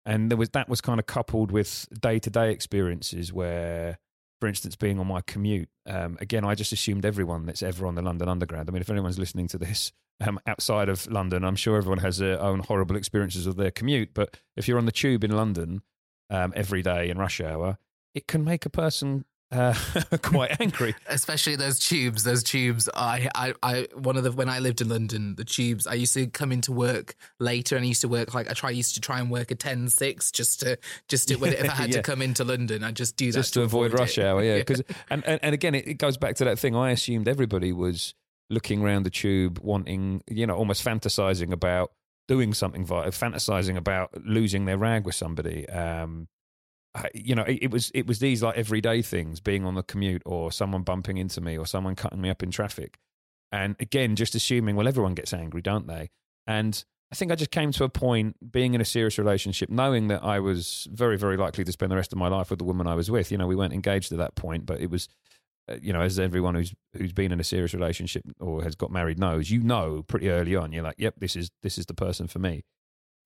and 0.05 0.31
there 0.31 0.38
was 0.38 0.50
that 0.50 0.69
was 0.69 0.81
kind 0.81 0.99
of 0.99 1.06
coupled 1.06 1.50
with 1.50 1.87
day 2.00 2.19
to 2.19 2.31
day 2.31 2.50
experiences 2.50 3.32
where, 3.32 3.99
for 4.41 4.49
instance, 4.49 4.75
being 4.75 4.99
on 4.99 5.06
my 5.06 5.21
commute. 5.21 5.69
Um, 5.87 6.17
again, 6.21 6.44
I 6.44 6.55
just 6.55 6.73
assumed 6.73 7.05
everyone 7.05 7.47
that's 7.47 7.62
ever 7.62 7.87
on 7.87 7.94
the 7.94 8.03
London 8.03 8.29
Underground. 8.29 8.69
I 8.69 8.73
mean, 8.73 8.81
if 8.81 8.91
anyone's 8.91 9.19
listening 9.19 9.49
to 9.49 9.59
this 9.59 9.93
um, 10.21 10.41
outside 10.47 10.88
of 10.88 11.06
London, 11.11 11.44
I'm 11.44 11.56
sure 11.56 11.76
everyone 11.76 11.99
has 11.99 12.19
their 12.19 12.41
own 12.41 12.61
horrible 12.61 12.97
experiences 12.97 13.47
of 13.47 13.56
their 13.56 13.71
commute. 13.71 14.14
But 14.14 14.37
if 14.56 14.67
you're 14.67 14.79
on 14.79 14.87
the 14.87 14.93
tube 14.93 15.25
in 15.25 15.31
London 15.31 15.82
um, 16.31 16.53
every 16.57 16.83
day 16.83 17.09
in 17.09 17.19
rush 17.19 17.41
hour, 17.41 17.79
it 18.15 18.27
can 18.27 18.45
make 18.45 18.67
a 18.67 18.71
person 18.71 19.25
uh, 19.51 19.75
quite 20.23 20.61
angry. 20.61 20.95
Especially 21.07 21.57
those 21.57 21.79
tubes. 21.79 22.23
Those 22.23 22.43
tubes. 22.43 22.89
I, 22.95 23.29
I, 23.35 23.55
I, 23.63 23.87
one 23.95 24.17
of 24.17 24.25
the 24.25 24.33
when 24.33 24.49
I 24.49 24.59
lived 24.59 24.81
in 24.81 24.89
London, 24.89 25.37
the 25.37 25.45
tubes. 25.45 25.87
I 25.87 25.95
used 25.95 26.15
to 26.15 26.27
come 26.27 26.53
into 26.53 26.73
work 26.73 27.15
later, 27.41 27.77
and 27.77 27.85
I 27.85 27.89
used 27.89 28.03
to 28.03 28.09
work 28.09 28.35
like 28.35 28.51
I 28.51 28.53
try 28.53 28.71
used 28.71 28.95
to 28.95 29.01
try 29.01 29.21
and 29.21 29.31
work 29.31 29.51
a 29.51 29.55
10, 29.55 29.89
6 29.89 30.31
just 30.33 30.61
to 30.61 30.79
just 31.09 31.29
to, 31.29 31.43
if 31.45 31.71
I 31.71 31.73
had 31.75 31.91
yeah. 31.91 31.97
to 31.97 32.02
come 32.02 32.21
into 32.21 32.45
London, 32.45 32.85
I 32.85 32.93
just 32.93 33.17
do 33.17 33.33
that 33.33 33.38
just 33.38 33.55
to, 33.55 33.61
to 33.61 33.64
avoid, 33.64 33.87
avoid 33.87 34.00
rush 34.00 34.19
hour. 34.19 34.43
Yeah, 34.43 34.59
because 34.59 34.83
and, 35.11 35.25
and 35.26 35.41
and 35.43 35.55
again, 35.55 35.75
it, 35.75 35.87
it 35.87 35.95
goes 35.95 36.17
back 36.17 36.37
to 36.37 36.45
that 36.45 36.59
thing. 36.59 36.76
I 36.76 36.91
assumed 36.91 37.29
everybody 37.29 37.73
was 37.73 38.14
looking 38.50 38.83
around 38.83 39.05
the 39.05 39.11
tube, 39.11 39.59
wanting 39.62 40.23
you 40.29 40.47
know, 40.47 40.57
almost 40.57 40.85
fantasizing 40.85 41.52
about 41.52 41.93
doing 42.28 42.54
something 42.54 42.85
violent, 42.85 43.14
fantasizing 43.14 43.76
about 43.76 44.11
losing 44.25 44.66
their 44.66 44.78
rag 44.78 45.04
with 45.04 45.14
somebody. 45.16 45.68
Um, 45.68 46.28
you 47.14 47.35
know, 47.35 47.42
it, 47.42 47.58
it, 47.62 47.70
was 47.70 47.90
it 47.94 48.06
was 48.06 48.18
these 48.18 48.42
like 48.42 48.56
everyday 48.56 49.02
things, 49.02 49.40
being 49.40 49.64
on 49.64 49.75
the 49.75 49.82
commute, 49.82 50.23
or 50.25 50.52
someone 50.52 50.82
bumping 50.82 51.16
into 51.16 51.40
me, 51.40 51.58
or 51.58 51.66
someone 51.66 51.97
cutting 51.97 52.20
me 52.20 52.30
up 52.30 52.42
in 52.42 52.50
traffic, 52.50 52.99
and 53.50 53.76
again, 53.80 54.16
just 54.16 54.35
assuming, 54.35 54.76
well, 54.76 54.88
everyone 54.88 55.14
gets 55.14 55.32
angry, 55.32 55.62
don't 55.62 55.87
they? 55.87 56.11
And 56.47 56.85
I 57.11 57.14
think 57.14 57.32
I 57.32 57.35
just 57.37 57.50
came 57.50 57.73
to 57.73 57.85
a 57.85 57.88
point, 57.88 58.37
being 58.52 58.75
in 58.75 58.80
a 58.80 58.85
serious 58.85 59.18
relationship, 59.18 59.70
knowing 59.70 60.08
that 60.08 60.23
I 60.23 60.40
was 60.40 60.87
very, 60.90 61.16
very 61.16 61.37
likely 61.37 61.64
to 61.64 61.73
spend 61.73 61.90
the 61.90 61.97
rest 61.97 62.12
of 62.12 62.18
my 62.18 62.28
life 62.28 62.50
with 62.50 62.58
the 62.58 62.64
woman 62.64 62.87
I 62.87 62.94
was 62.94 63.11
with. 63.11 63.32
You 63.32 63.38
know, 63.38 63.47
we 63.47 63.56
weren't 63.56 63.73
engaged 63.73 64.12
at 64.12 64.18
that 64.18 64.35
point, 64.35 64.66
but 64.66 64.80
it 64.80 64.90
was, 64.90 65.08
you 65.81 65.93
know, 65.93 66.01
as 66.01 66.19
everyone 66.19 66.55
who's 66.55 66.75
who's 66.97 67.13
been 67.13 67.33
in 67.33 67.41
a 67.41 67.45
serious 67.45 67.75
relationship 67.75 68.23
or 68.41 68.63
has 68.63 68.75
got 68.75 68.91
married 68.91 69.19
knows, 69.19 69.51
you 69.51 69.61
know, 69.61 70.03
pretty 70.03 70.31
early 70.31 70.57
on, 70.57 70.73
you're 70.73 70.83
like, 70.83 70.99
yep, 70.99 71.15
this 71.19 71.37
is 71.37 71.51
this 71.63 71.79
is 71.79 71.87
the 71.87 71.95
person 71.95 72.27
for 72.27 72.39
me. 72.39 72.65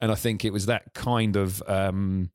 And 0.01 0.11
I 0.11 0.17
think 0.17 0.45
it 0.45 0.53
was 0.53 0.67
that 0.67 0.95
kind 0.95 1.37
of 1.37 1.63
um, 1.69 2.31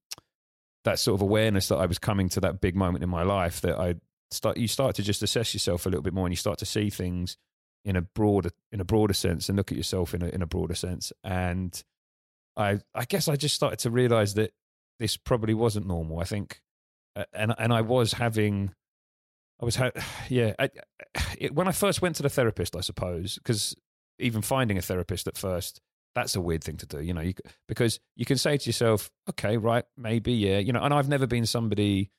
that 0.85 0.99
sort 0.99 1.15
of 1.15 1.21
awareness 1.21 1.67
that 1.67 1.75
I 1.75 1.85
was 1.85 1.99
coming 1.99 2.29
to 2.29 2.39
that 2.41 2.61
big 2.61 2.75
moment 2.75 3.03
in 3.03 3.09
my 3.09 3.23
life 3.23 3.59
that 3.61 3.77
I 3.77 3.95
start 4.31 4.57
you 4.57 4.67
start 4.67 4.95
to 4.95 5.03
just 5.03 5.21
assess 5.23 5.53
yourself 5.53 5.85
a 5.85 5.89
little 5.89 6.01
bit 6.01 6.13
more 6.13 6.25
and 6.25 6.31
you 6.31 6.37
start 6.37 6.59
to 6.59 6.65
see 6.65 6.89
things 6.89 7.37
in 7.83 7.95
a 7.95 8.01
broader 8.01 8.51
in 8.71 8.79
a 8.79 8.85
broader 8.85 9.13
sense 9.13 9.49
and 9.49 9.57
look 9.57 9.71
at 9.71 9.77
yourself 9.77 10.13
in 10.13 10.21
a 10.21 10.27
in 10.29 10.41
a 10.41 10.47
broader 10.47 10.75
sense 10.75 11.11
and 11.23 11.83
I 12.55 12.79
I 12.95 13.05
guess 13.05 13.27
I 13.27 13.35
just 13.35 13.55
started 13.55 13.79
to 13.79 13.91
realize 13.91 14.33
that 14.35 14.51
this 14.99 15.17
probably 15.17 15.53
wasn't 15.53 15.87
normal 15.87 16.19
I 16.19 16.23
think 16.23 16.61
and 17.33 17.53
and 17.57 17.73
I 17.73 17.81
was 17.81 18.13
having 18.13 18.73
I 19.61 19.65
was 19.65 19.77
yeah 20.29 20.53
I, 20.59 20.69
it, 21.37 21.53
when 21.53 21.67
I 21.67 21.71
first 21.71 22.01
went 22.01 22.15
to 22.17 22.23
the 22.23 22.29
therapist 22.29 22.75
I 22.75 22.81
suppose 22.81 23.35
because 23.35 23.75
even 24.19 24.41
finding 24.41 24.77
a 24.77 24.81
therapist 24.81 25.27
at 25.27 25.37
first 25.37 25.81
that's 26.17 26.35
a 26.35 26.41
weird 26.41 26.63
thing 26.63 26.77
to 26.77 26.87
do, 26.87 26.99
you 26.99 27.13
know, 27.13 27.21
you, 27.21 27.35
because 27.67 27.99
you 28.15 28.25
can 28.25 28.39
say 28.39 28.57
to 28.57 28.65
yourself, 28.65 29.11
okay, 29.29 29.55
right, 29.57 29.85
maybe, 29.95 30.33
yeah, 30.33 30.57
you 30.57 30.73
know, 30.73 30.81
and 30.81 30.91
I've 30.91 31.07
never 31.07 31.27
been 31.27 31.45
somebody 31.45 32.09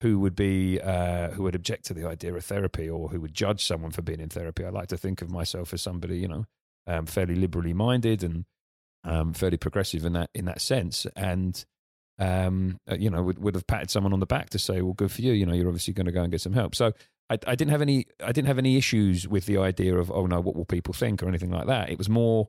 who 0.00 0.18
would 0.20 0.34
be 0.34 0.80
uh, 0.80 1.28
who 1.30 1.44
would 1.44 1.54
object 1.54 1.84
to 1.86 1.94
the 1.94 2.08
idea 2.08 2.34
of 2.34 2.44
therapy 2.44 2.88
or 2.88 3.08
who 3.08 3.20
would 3.20 3.34
judge 3.34 3.64
someone 3.64 3.90
for 3.90 4.00
being 4.00 4.20
in 4.20 4.30
therapy. 4.30 4.64
I 4.64 4.70
like 4.70 4.88
to 4.88 4.96
think 4.96 5.20
of 5.20 5.30
myself 5.30 5.74
as 5.74 5.82
somebody, 5.82 6.18
you 6.18 6.28
know, 6.28 6.46
um, 6.86 7.04
fairly 7.06 7.34
liberally 7.34 7.74
minded 7.74 8.24
and 8.24 8.46
um, 9.04 9.34
fairly 9.34 9.58
progressive 9.58 10.04
in 10.04 10.14
that 10.14 10.30
in 10.34 10.46
that 10.46 10.60
sense, 10.60 11.06
and 11.14 11.64
um, 12.22 12.78
uh, 12.90 12.96
you 12.98 13.10
know 13.10 13.22
would, 13.22 13.38
would 13.38 13.54
have 13.54 13.66
patted 13.66 13.90
someone 13.90 14.12
on 14.12 14.20
the 14.20 14.26
back 14.26 14.50
to 14.50 14.58
say, 14.58 14.80
"Well, 14.80 14.94
good 14.94 15.10
for 15.10 15.22
you. 15.22 15.32
You 15.32 15.46
know, 15.46 15.54
you're 15.54 15.68
obviously 15.68 15.92
going 15.92 16.06
to 16.06 16.12
go 16.12 16.22
and 16.22 16.30
get 16.30 16.40
some 16.40 16.52
help." 16.52 16.74
So 16.74 16.92
I, 17.28 17.38
I 17.46 17.54
didn't 17.54 17.70
have 17.70 17.82
any 17.82 18.06
I 18.22 18.32
didn't 18.32 18.48
have 18.48 18.58
any 18.58 18.76
issues 18.76 19.26
with 19.26 19.46
the 19.46 19.58
idea 19.58 19.96
of, 19.96 20.10
"Oh 20.10 20.26
no, 20.26 20.40
what 20.40 20.54
will 20.54 20.64
people 20.64 20.94
think?" 20.94 21.22
or 21.22 21.28
anything 21.28 21.50
like 21.50 21.66
that. 21.66 21.90
It 21.90 21.98
was 21.98 22.08
more. 22.08 22.48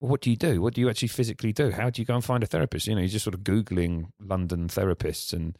Well, 0.00 0.10
what 0.10 0.22
do 0.22 0.30
you 0.30 0.36
do? 0.36 0.60
What 0.60 0.74
do 0.74 0.80
you 0.80 0.90
actually 0.90 1.08
physically 1.08 1.52
do? 1.52 1.70
How 1.70 1.90
do 1.90 2.02
you 2.02 2.06
go 2.06 2.14
and 2.14 2.24
find 2.24 2.42
a 2.42 2.46
therapist? 2.46 2.86
You 2.86 2.94
know, 2.94 3.00
you're 3.00 3.08
just 3.08 3.24
sort 3.24 3.34
of 3.34 3.42
googling 3.42 4.06
London 4.18 4.68
therapists 4.68 5.32
and 5.32 5.56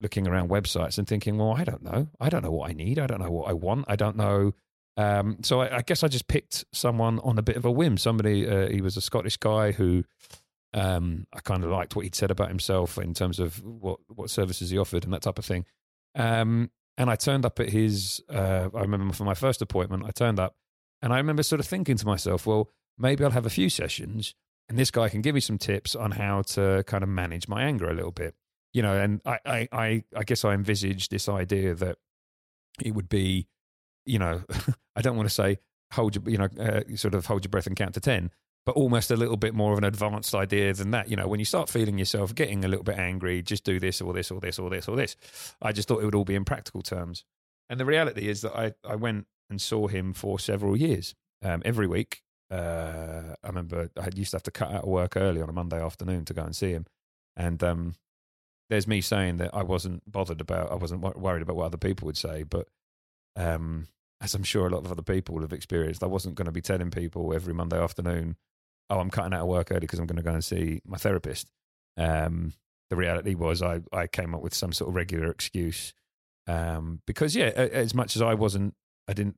looking 0.00 0.28
around 0.28 0.50
websites 0.50 0.98
and 0.98 1.06
thinking, 1.06 1.38
well, 1.38 1.54
I 1.56 1.64
don't 1.64 1.82
know. 1.82 2.08
I 2.20 2.28
don't 2.28 2.42
know 2.42 2.50
what 2.50 2.68
I 2.68 2.74
need. 2.74 2.98
I 2.98 3.06
don't 3.06 3.20
know 3.20 3.30
what 3.30 3.48
I 3.48 3.54
want. 3.54 3.86
I 3.88 3.96
don't 3.96 4.16
know. 4.16 4.52
Um, 4.96 5.38
so 5.42 5.60
I, 5.60 5.78
I, 5.78 5.82
guess 5.82 6.02
I 6.02 6.08
just 6.08 6.28
picked 6.28 6.64
someone 6.72 7.18
on 7.20 7.38
a 7.38 7.42
bit 7.42 7.56
of 7.56 7.64
a 7.64 7.70
whim. 7.70 7.96
Somebody, 7.96 8.46
uh, 8.46 8.68
he 8.68 8.82
was 8.82 8.96
a 8.96 9.00
Scottish 9.00 9.38
guy 9.38 9.72
who 9.72 10.04
um, 10.74 11.26
I 11.32 11.40
kind 11.40 11.64
of 11.64 11.70
liked 11.70 11.94
what 11.96 12.02
he'd 12.02 12.14
said 12.14 12.30
about 12.30 12.48
himself 12.48 12.98
in 12.98 13.14
terms 13.14 13.38
of 13.38 13.62
what, 13.64 14.00
what 14.08 14.30
services 14.30 14.70
he 14.70 14.78
offered 14.78 15.04
and 15.04 15.12
that 15.12 15.22
type 15.22 15.38
of 15.38 15.44
thing. 15.44 15.64
Um, 16.14 16.70
and 16.96 17.10
I 17.10 17.16
turned 17.16 17.44
up 17.44 17.58
at 17.60 17.70
his, 17.70 18.22
uh, 18.28 18.68
I 18.74 18.80
remember 18.80 19.14
for 19.14 19.24
my 19.24 19.34
first 19.34 19.62
appointment, 19.62 20.04
I 20.06 20.10
turned 20.10 20.38
up 20.38 20.56
and 21.00 21.12
I 21.12 21.16
remember 21.16 21.42
sort 21.42 21.60
of 21.60 21.66
thinking 21.66 21.96
to 21.96 22.06
myself, 22.06 22.46
well, 22.46 22.70
maybe 22.98 23.24
I'll 23.24 23.30
have 23.30 23.46
a 23.46 23.50
few 23.50 23.68
sessions 23.68 24.34
and 24.68 24.78
this 24.78 24.90
guy 24.90 25.08
can 25.08 25.22
give 25.22 25.34
me 25.34 25.40
some 25.40 25.58
tips 25.58 25.94
on 25.96 26.12
how 26.12 26.42
to 26.42 26.84
kind 26.86 27.02
of 27.02 27.08
manage 27.08 27.48
my 27.48 27.62
anger 27.62 27.88
a 27.88 27.94
little 27.94 28.12
bit 28.12 28.34
you 28.72 28.82
know, 28.82 28.96
and 28.98 29.20
I, 29.24 29.38
I, 29.44 29.68
I, 29.72 30.04
I 30.16 30.22
guess 30.24 30.44
I 30.44 30.54
envisaged 30.54 31.10
this 31.10 31.28
idea 31.28 31.74
that 31.74 31.98
it 32.82 32.94
would 32.94 33.08
be, 33.08 33.48
you 34.06 34.18
know, 34.18 34.42
I 34.96 35.02
don't 35.02 35.16
want 35.16 35.28
to 35.28 35.34
say 35.34 35.58
hold 35.92 36.16
your, 36.16 36.28
you 36.28 36.38
know, 36.38 36.48
uh, 36.58 36.80
sort 36.96 37.14
of 37.14 37.26
hold 37.26 37.44
your 37.44 37.50
breath 37.50 37.66
and 37.66 37.76
count 37.76 37.94
to 37.94 38.00
10, 38.00 38.30
but 38.64 38.76
almost 38.76 39.10
a 39.10 39.16
little 39.16 39.36
bit 39.36 39.54
more 39.54 39.72
of 39.72 39.78
an 39.78 39.84
advanced 39.84 40.34
idea 40.34 40.72
than 40.72 40.92
that. 40.92 41.08
You 41.08 41.16
know, 41.16 41.26
when 41.26 41.40
you 41.40 41.44
start 41.44 41.68
feeling 41.68 41.98
yourself 41.98 42.34
getting 42.34 42.64
a 42.64 42.68
little 42.68 42.84
bit 42.84 42.98
angry, 42.98 43.42
just 43.42 43.64
do 43.64 43.80
this 43.80 44.00
or 44.00 44.12
this 44.12 44.30
or 44.30 44.40
this 44.40 44.58
or 44.58 44.70
this 44.70 44.88
or 44.88 44.96
this. 44.96 45.16
I 45.60 45.72
just 45.72 45.88
thought 45.88 46.02
it 46.02 46.04
would 46.04 46.14
all 46.14 46.24
be 46.24 46.34
in 46.34 46.44
practical 46.44 46.82
terms. 46.82 47.24
And 47.68 47.80
the 47.80 47.84
reality 47.84 48.28
is 48.28 48.42
that 48.42 48.56
I, 48.56 48.72
I 48.84 48.96
went 48.96 49.26
and 49.50 49.60
saw 49.60 49.88
him 49.88 50.12
for 50.12 50.38
several 50.38 50.76
years, 50.76 51.14
um, 51.42 51.62
every 51.64 51.86
week. 51.86 52.22
Uh, 52.50 53.34
I 53.42 53.46
remember 53.46 53.90
I 53.98 54.08
used 54.14 54.32
to 54.32 54.36
have 54.36 54.42
to 54.44 54.50
cut 54.50 54.70
out 54.70 54.82
of 54.82 54.88
work 54.88 55.16
early 55.16 55.40
on 55.40 55.48
a 55.48 55.52
Monday 55.52 55.82
afternoon 55.82 56.24
to 56.26 56.34
go 56.34 56.42
and 56.42 56.54
see 56.54 56.70
him. 56.70 56.86
And 57.34 57.62
um, 57.62 57.94
there's 58.68 58.86
me 58.86 59.00
saying 59.00 59.38
that 59.38 59.54
I 59.54 59.62
wasn't 59.62 60.10
bothered 60.10 60.40
about, 60.40 60.70
I 60.70 60.74
wasn't 60.74 61.00
worried 61.00 61.42
about 61.42 61.56
what 61.56 61.66
other 61.66 61.78
people 61.78 62.06
would 62.06 62.16
say, 62.16 62.42
but 62.42 62.68
um, 63.36 63.88
as 64.20 64.34
I'm 64.34 64.44
sure 64.44 64.66
a 64.66 64.70
lot 64.70 64.84
of 64.84 64.92
other 64.92 65.02
people 65.02 65.40
have 65.40 65.52
experienced, 65.52 66.02
I 66.02 66.06
wasn't 66.06 66.36
going 66.36 66.46
to 66.46 66.52
be 66.52 66.60
telling 66.60 66.90
people 66.90 67.34
every 67.34 67.54
Monday 67.54 67.78
afternoon, 67.78 68.36
"Oh, 68.90 68.98
I'm 68.98 69.10
cutting 69.10 69.32
out 69.32 69.42
of 69.42 69.48
work 69.48 69.70
early 69.70 69.80
because 69.80 69.98
I'm 69.98 70.06
going 70.06 70.16
to 70.16 70.22
go 70.22 70.32
and 70.32 70.44
see 70.44 70.80
my 70.84 70.96
therapist." 70.96 71.50
Um, 71.96 72.54
the 72.90 72.96
reality 72.96 73.34
was, 73.34 73.62
I 73.62 73.80
I 73.92 74.06
came 74.06 74.34
up 74.34 74.42
with 74.42 74.54
some 74.54 74.72
sort 74.72 74.88
of 74.88 74.94
regular 74.94 75.30
excuse 75.30 75.92
um, 76.46 77.00
because, 77.06 77.36
yeah, 77.36 77.46
as 77.46 77.94
much 77.94 78.16
as 78.16 78.22
I 78.22 78.34
wasn't, 78.34 78.74
I 79.08 79.12
didn't 79.12 79.36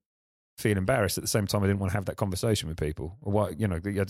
feel 0.58 0.78
embarrassed. 0.78 1.18
At 1.18 1.24
the 1.24 1.28
same 1.28 1.46
time, 1.46 1.62
I 1.62 1.66
didn't 1.66 1.80
want 1.80 1.92
to 1.92 1.96
have 1.96 2.06
that 2.06 2.16
conversation 2.16 2.68
with 2.68 2.78
people. 2.78 3.16
Or 3.22 3.52
you 3.52 3.68
know, 3.68 3.80
you 3.84 4.04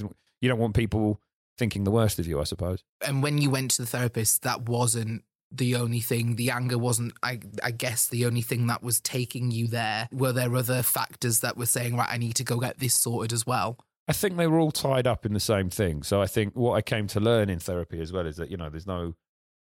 don't 0.49 0.59
want 0.59 0.75
people 0.75 1.21
thinking 1.57 1.85
the 1.85 1.91
worst 1.91 2.19
of 2.19 2.27
you, 2.27 2.41
I 2.41 2.45
suppose. 2.45 2.83
And 3.07 3.23
when 3.23 3.39
you 3.39 3.51
went 3.51 3.73
to 3.73 3.83
the 3.83 3.89
therapist, 3.89 4.43
that 4.43 4.69
wasn't 4.69 5.25
the 5.51 5.77
only 5.77 6.01
thing. 6.01 6.37
The 6.37 6.51
anger 6.51 6.79
wasn't, 6.79 7.13
I, 7.23 7.39
I 7.63 7.71
guess, 7.71 8.09
the 8.09 8.27
only 8.27 8.43
thing 8.43 8.67
that 8.67 8.83
was 8.83 9.01
taking 9.01 9.51
you 9.51 9.69
there. 9.69 10.09
Were 10.13 10.33
there 10.33 10.55
other 10.55 10.83
factors 10.83 11.41
that 11.41 11.57
were 11.57 11.67
saying, 11.67 11.97
right, 11.97 12.09
I 12.11 12.19
need 12.19 12.35
to 12.37 12.45
go 12.45 12.59
get 12.59 12.79
this 12.79 12.95
sorted 12.95 13.33
as 13.33 13.47
well? 13.47 13.79
I 14.07 14.13
think 14.13 14.37
they 14.37 14.47
were 14.47 14.59
all 14.59 14.73
tied 14.73 15.07
up 15.07 15.25
in 15.25 15.33
the 15.33 15.41
same 15.41 15.71
thing. 15.71 16.03
So 16.03 16.21
I 16.21 16.27
think 16.27 16.55
what 16.55 16.75
I 16.75 16.83
came 16.83 17.07
to 17.09 17.21
learn 17.21 17.49
in 17.49 17.59
therapy 17.59 18.01
as 18.01 18.13
well 18.13 18.27
is 18.27 18.37
that, 18.37 18.51
you 18.51 18.57
know, 18.57 18.69
there's 18.69 18.87
no, 18.87 19.15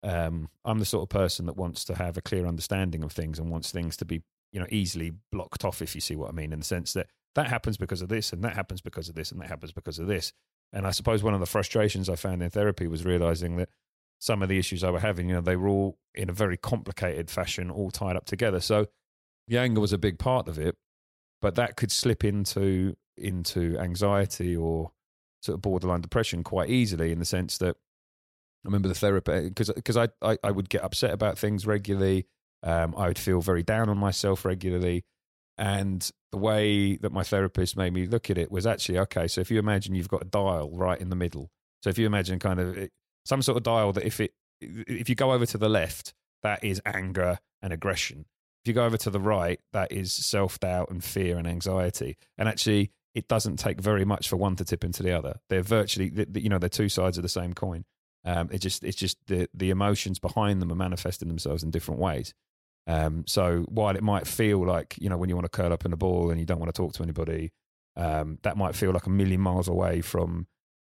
um, 0.04 0.50
I'm 0.64 0.80
the 0.80 0.86
sort 0.86 1.04
of 1.04 1.10
person 1.10 1.48
that 1.48 1.58
wants 1.58 1.84
to 1.86 1.96
have 1.96 2.16
a 2.16 2.22
clear 2.22 2.46
understanding 2.46 3.04
of 3.04 3.12
things 3.12 3.40
and 3.40 3.50
wants 3.50 3.72
things 3.72 3.98
to 3.98 4.06
be, 4.06 4.22
you 4.52 4.60
know, 4.60 4.68
easily 4.70 5.14
blocked 5.32 5.66
off, 5.66 5.82
if 5.82 5.96
you 5.96 6.02
see 6.02 6.16
what 6.16 6.30
I 6.30 6.34
mean, 6.34 6.54
in 6.54 6.60
the 6.60 6.66
sense 6.66 6.94
that 6.94 7.08
that 7.36 7.48
happens 7.48 7.78
because 7.78 8.02
of 8.02 8.10
this 8.10 8.32
and 8.32 8.44
that 8.44 8.56
happens 8.56 8.82
because 8.82 9.10
of 9.10 9.16
this 9.16 9.32
and 9.32 9.42
that 9.42 9.50
happens 9.50 9.72
because 9.72 10.00
of 10.00 10.08
this. 10.08 10.32
And 10.72 10.86
I 10.86 10.92
suppose 10.92 11.24
one 11.24 11.34
of 11.34 11.40
the 11.40 11.46
frustrations 11.48 12.10
I 12.10 12.16
found 12.16 12.44
in 12.44 12.50
therapy 12.52 12.88
was 12.88 13.06
realizing 13.06 13.58
that 13.58 13.70
some 14.20 14.44
of 14.44 14.50
the 14.50 14.60
issues 14.60 14.84
I 14.84 14.92
were 14.92 15.00
having, 15.00 15.30
you 15.30 15.36
know, 15.36 15.42
they 15.42 15.56
were 15.56 15.70
all 15.70 15.98
in 16.14 16.30
a 16.30 16.34
very 16.34 16.58
complicated 16.58 17.32
fashion, 17.32 17.72
all 17.72 17.90
tied 17.90 18.16
up 18.16 18.26
together. 18.26 18.60
So 18.60 18.88
the 19.48 19.58
anger 19.58 19.82
was 19.82 19.94
a 19.94 19.98
big 19.98 20.20
part 20.20 20.48
of 20.48 20.60
it, 20.60 20.76
but 21.42 21.56
that 21.56 21.78
could 21.78 21.92
slip 21.92 22.24
into 22.24 22.96
into 23.20 23.78
anxiety 23.80 24.56
or 24.56 24.92
sort 25.42 25.56
of 25.56 25.62
borderline 25.62 26.02
depression 26.02 26.44
quite 26.44 26.70
easily 26.70 27.12
in 27.12 27.20
the 27.20 27.26
sense 27.26 27.58
that 27.60 27.76
I 27.76 28.68
remember 28.68 28.90
the 28.90 28.96
therapist 28.96 29.50
because 29.50 29.72
because 29.72 29.98
I, 29.98 30.10
I, 30.22 30.38
I 30.44 30.52
would 30.52 30.70
get 30.70 30.84
upset 30.84 31.12
about 31.12 31.38
things 31.38 31.66
regularly. 31.66 32.28
Um, 32.62 32.94
I 32.98 33.08
would 33.08 33.20
feel 33.20 33.40
very 33.40 33.64
down 33.64 33.88
on 33.90 33.98
myself 33.98 34.44
regularly, 34.44 35.06
and 35.58 36.10
the 36.32 36.38
way 36.38 36.98
that 36.98 37.12
my 37.12 37.24
therapist 37.24 37.78
made 37.78 37.94
me 37.94 38.06
look 38.06 38.30
at 38.30 38.38
it 38.38 38.52
was 38.52 38.68
actually 38.68 39.00
okay. 39.00 39.28
So 39.28 39.40
if 39.42 39.50
you 39.50 39.60
imagine 39.60 39.96
you've 39.96 40.10
got 40.10 40.22
a 40.22 40.26
dial 40.26 40.70
right 40.72 41.00
in 41.00 41.10
the 41.10 41.16
middle. 41.16 41.50
So 41.84 41.90
if 41.90 41.98
you 41.98 42.06
imagine 42.06 42.40
kind 42.40 42.60
of 42.60 42.90
some 43.26 43.42
sort 43.42 43.58
of 43.58 43.64
dial 43.64 43.94
that 43.94 44.06
if 44.06 44.20
it 44.20 44.34
if 44.60 45.08
you 45.08 45.16
go 45.16 45.32
over 45.32 45.46
to 45.46 45.58
the 45.58 45.70
left, 45.70 46.14
that 46.44 46.64
is 46.64 46.82
anger 46.86 47.40
and 47.62 47.72
aggression. 47.72 48.26
If 48.64 48.68
you 48.68 48.74
go 48.74 48.86
over 48.86 48.98
to 48.98 49.10
the 49.10 49.22
right, 49.22 49.60
that 49.72 49.92
is 49.92 50.12
self 50.12 50.60
doubt 50.60 50.90
and 50.92 51.02
fear 51.04 51.38
and 51.38 51.48
anxiety. 51.48 52.18
And 52.38 52.50
actually, 52.50 52.92
it 53.16 53.28
doesn't 53.28 53.58
take 53.58 53.82
very 53.82 54.06
much 54.06 54.30
for 54.30 54.38
one 54.38 54.56
to 54.56 54.66
tip 54.66 54.84
into 54.84 55.04
the 55.04 55.12
other. 55.12 55.40
They're 55.50 55.62
virtually, 55.62 56.12
you 56.36 56.50
know, 56.50 56.60
they're 56.60 56.70
two 56.70 56.90
sides 56.90 57.18
of 57.18 57.24
the 57.24 57.30
same 57.30 57.54
coin. 57.54 57.86
Um, 58.26 58.50
it 58.52 58.60
just, 58.60 58.84
it's 58.84 58.98
just 58.98 59.18
the 59.28 59.48
the 59.54 59.70
emotions 59.70 60.20
behind 60.20 60.62
them 60.62 60.72
are 60.72 60.76
manifesting 60.76 61.28
themselves 61.28 61.64
in 61.64 61.72
different 61.72 62.00
ways. 62.00 62.34
Um, 62.88 63.24
so 63.28 63.66
while 63.70 63.96
it 63.96 64.04
might 64.04 64.28
feel 64.28 64.66
like, 64.66 64.96
you 65.00 65.10
know, 65.10 65.18
when 65.18 65.30
you 65.30 65.36
want 65.36 65.46
to 65.46 65.50
curl 65.50 65.72
up 65.72 65.86
in 65.86 65.94
a 65.94 65.98
ball 65.98 66.32
and 66.32 66.40
you 66.40 66.46
don't 66.46 66.60
want 66.60 66.74
to 66.74 66.78
talk 66.78 66.94
to 66.94 67.04
anybody, 67.04 67.52
um, 67.96 68.40
that 68.44 68.58
might 68.58 68.76
feel 68.76 68.92
like 68.92 69.06
a 69.06 69.12
million 69.12 69.42
miles 69.42 69.68
away 69.68 70.02
from 70.02 70.48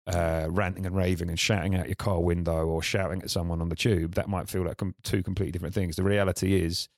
uh, 0.07 0.47
ranting 0.49 0.85
and 0.85 0.95
raving 0.95 1.29
and 1.29 1.39
shouting 1.39 1.75
out 1.75 1.88
your 1.88 1.95
car 1.95 2.19
window 2.21 2.65
or 2.65 2.81
shouting 2.81 3.21
at 3.21 3.29
someone 3.29 3.61
on 3.61 3.69
the 3.69 3.75
tube. 3.75 4.15
That 4.15 4.29
might 4.29 4.49
feel 4.49 4.63
like 4.63 4.77
com- 4.77 4.95
two 5.03 5.21
completely 5.23 5.51
different 5.51 5.75
things. 5.75 5.95
The 5.95 6.03
reality 6.03 6.61
is, 6.61 6.89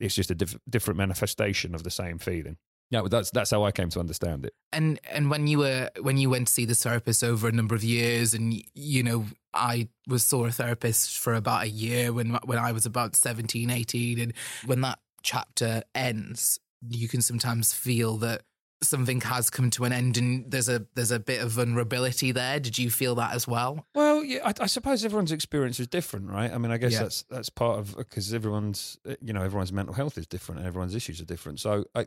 it's 0.00 0.14
just 0.14 0.30
a 0.30 0.34
diff- 0.34 0.58
different 0.68 0.98
manifestation 0.98 1.74
of 1.74 1.82
the 1.82 1.90
same 1.90 2.18
feeling. 2.18 2.56
Yeah, 2.90 3.00
well, 3.00 3.10
that's 3.10 3.30
that's 3.30 3.50
how 3.50 3.64
I 3.64 3.72
came 3.72 3.90
to 3.90 4.00
understand 4.00 4.46
it. 4.46 4.54
And 4.72 4.98
and 5.10 5.30
when 5.30 5.46
you 5.46 5.58
were 5.58 5.90
when 6.00 6.16
you 6.16 6.30
went 6.30 6.48
to 6.48 6.52
see 6.52 6.64
the 6.64 6.74
therapist 6.74 7.22
over 7.22 7.48
a 7.48 7.52
number 7.52 7.74
of 7.74 7.84
years, 7.84 8.34
and 8.34 8.62
you 8.74 9.02
know, 9.02 9.26
I 9.52 9.88
was 10.06 10.24
saw 10.24 10.46
a 10.46 10.50
therapist 10.50 11.18
for 11.18 11.34
about 11.34 11.64
a 11.64 11.68
year 11.68 12.12
when 12.12 12.38
when 12.44 12.58
I 12.58 12.72
was 12.72 12.86
about 12.86 13.14
17, 13.14 13.70
18. 13.70 14.20
and 14.20 14.32
when 14.64 14.80
that 14.82 14.98
chapter 15.22 15.82
ends, 15.94 16.58
you 16.88 17.08
can 17.08 17.20
sometimes 17.20 17.74
feel 17.74 18.16
that 18.18 18.42
something 18.82 19.20
has 19.22 19.50
come 19.50 19.70
to 19.70 19.84
an 19.84 19.92
end 19.92 20.16
and 20.16 20.50
there's 20.50 20.68
a 20.68 20.86
there's 20.94 21.10
a 21.10 21.18
bit 21.18 21.42
of 21.42 21.50
vulnerability 21.50 22.30
there 22.30 22.60
did 22.60 22.78
you 22.78 22.90
feel 22.90 23.16
that 23.16 23.34
as 23.34 23.48
well 23.48 23.84
well 23.94 24.22
yeah 24.22 24.38
i, 24.44 24.54
I 24.60 24.66
suppose 24.66 25.04
everyone's 25.04 25.32
experience 25.32 25.80
is 25.80 25.88
different 25.88 26.30
right 26.30 26.52
i 26.52 26.58
mean 26.58 26.70
i 26.70 26.76
guess 26.76 26.92
yeah. 26.92 27.00
that's 27.00 27.22
that's 27.24 27.50
part 27.50 27.80
of 27.80 27.96
because 27.96 28.32
everyone's 28.32 28.96
you 29.20 29.32
know 29.32 29.42
everyone's 29.42 29.72
mental 29.72 29.94
health 29.94 30.16
is 30.16 30.28
different 30.28 30.60
and 30.60 30.68
everyone's 30.68 30.94
issues 30.94 31.20
are 31.20 31.24
different 31.24 31.58
so 31.58 31.86
i 31.96 32.06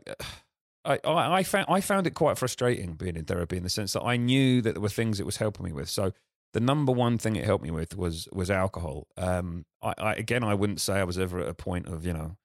I, 0.84 0.98
I 1.04 1.42
found 1.42 1.66
I 1.68 1.80
found 1.80 2.06
it 2.06 2.14
quite 2.14 2.38
frustrating 2.38 2.94
being 2.94 3.16
in 3.16 3.24
therapy 3.24 3.56
in 3.56 3.62
the 3.62 3.70
sense 3.70 3.92
that 3.92 4.02
I 4.02 4.16
knew 4.16 4.60
that 4.62 4.72
there 4.72 4.80
were 4.80 4.88
things 4.88 5.20
it 5.20 5.26
was 5.26 5.36
helping 5.36 5.64
me 5.64 5.72
with. 5.72 5.88
So 5.88 6.12
the 6.52 6.60
number 6.60 6.92
one 6.92 7.18
thing 7.18 7.36
it 7.36 7.44
helped 7.44 7.64
me 7.64 7.70
with 7.70 7.96
was 7.96 8.28
was 8.32 8.50
alcohol. 8.50 9.06
Um, 9.16 9.64
I, 9.82 9.94
I 9.98 10.14
again, 10.14 10.44
I 10.44 10.54
wouldn't 10.54 10.80
say 10.80 10.94
I 10.94 11.04
was 11.04 11.18
ever 11.18 11.40
at 11.40 11.48
a 11.48 11.54
point 11.54 11.86
of 11.86 12.04
you 12.04 12.12
know 12.12 12.36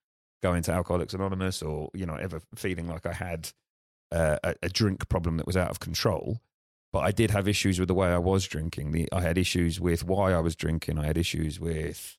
going 0.43 0.61
to 0.63 0.71
Alcoholics 0.71 1.13
Anonymous 1.13 1.61
or 1.61 1.89
you 1.93 2.05
know 2.05 2.15
ever 2.15 2.41
feeling 2.55 2.87
like 2.87 3.05
I 3.05 3.13
had 3.13 3.51
uh, 4.11 4.37
a, 4.43 4.55
a 4.63 4.69
drink 4.69 5.09
problem 5.09 5.37
that 5.37 5.47
was 5.47 5.57
out 5.57 5.69
of 5.69 5.79
control. 5.79 6.39
But 6.93 6.99
I 6.99 7.11
did 7.11 7.31
have 7.31 7.47
issues 7.47 7.79
with 7.79 7.89
the 7.89 7.93
way 7.93 8.07
I 8.07 8.17
was 8.17 8.45
drinking. 8.45 8.91
The, 8.91 9.09
I 9.11 9.21
had 9.21 9.37
issues 9.37 9.79
with 9.79 10.05
why 10.05 10.31
I 10.31 10.39
was 10.39 10.55
drinking. 10.55 10.97
I 10.97 11.05
had 11.05 11.17
issues 11.17 11.59
with 11.59 12.16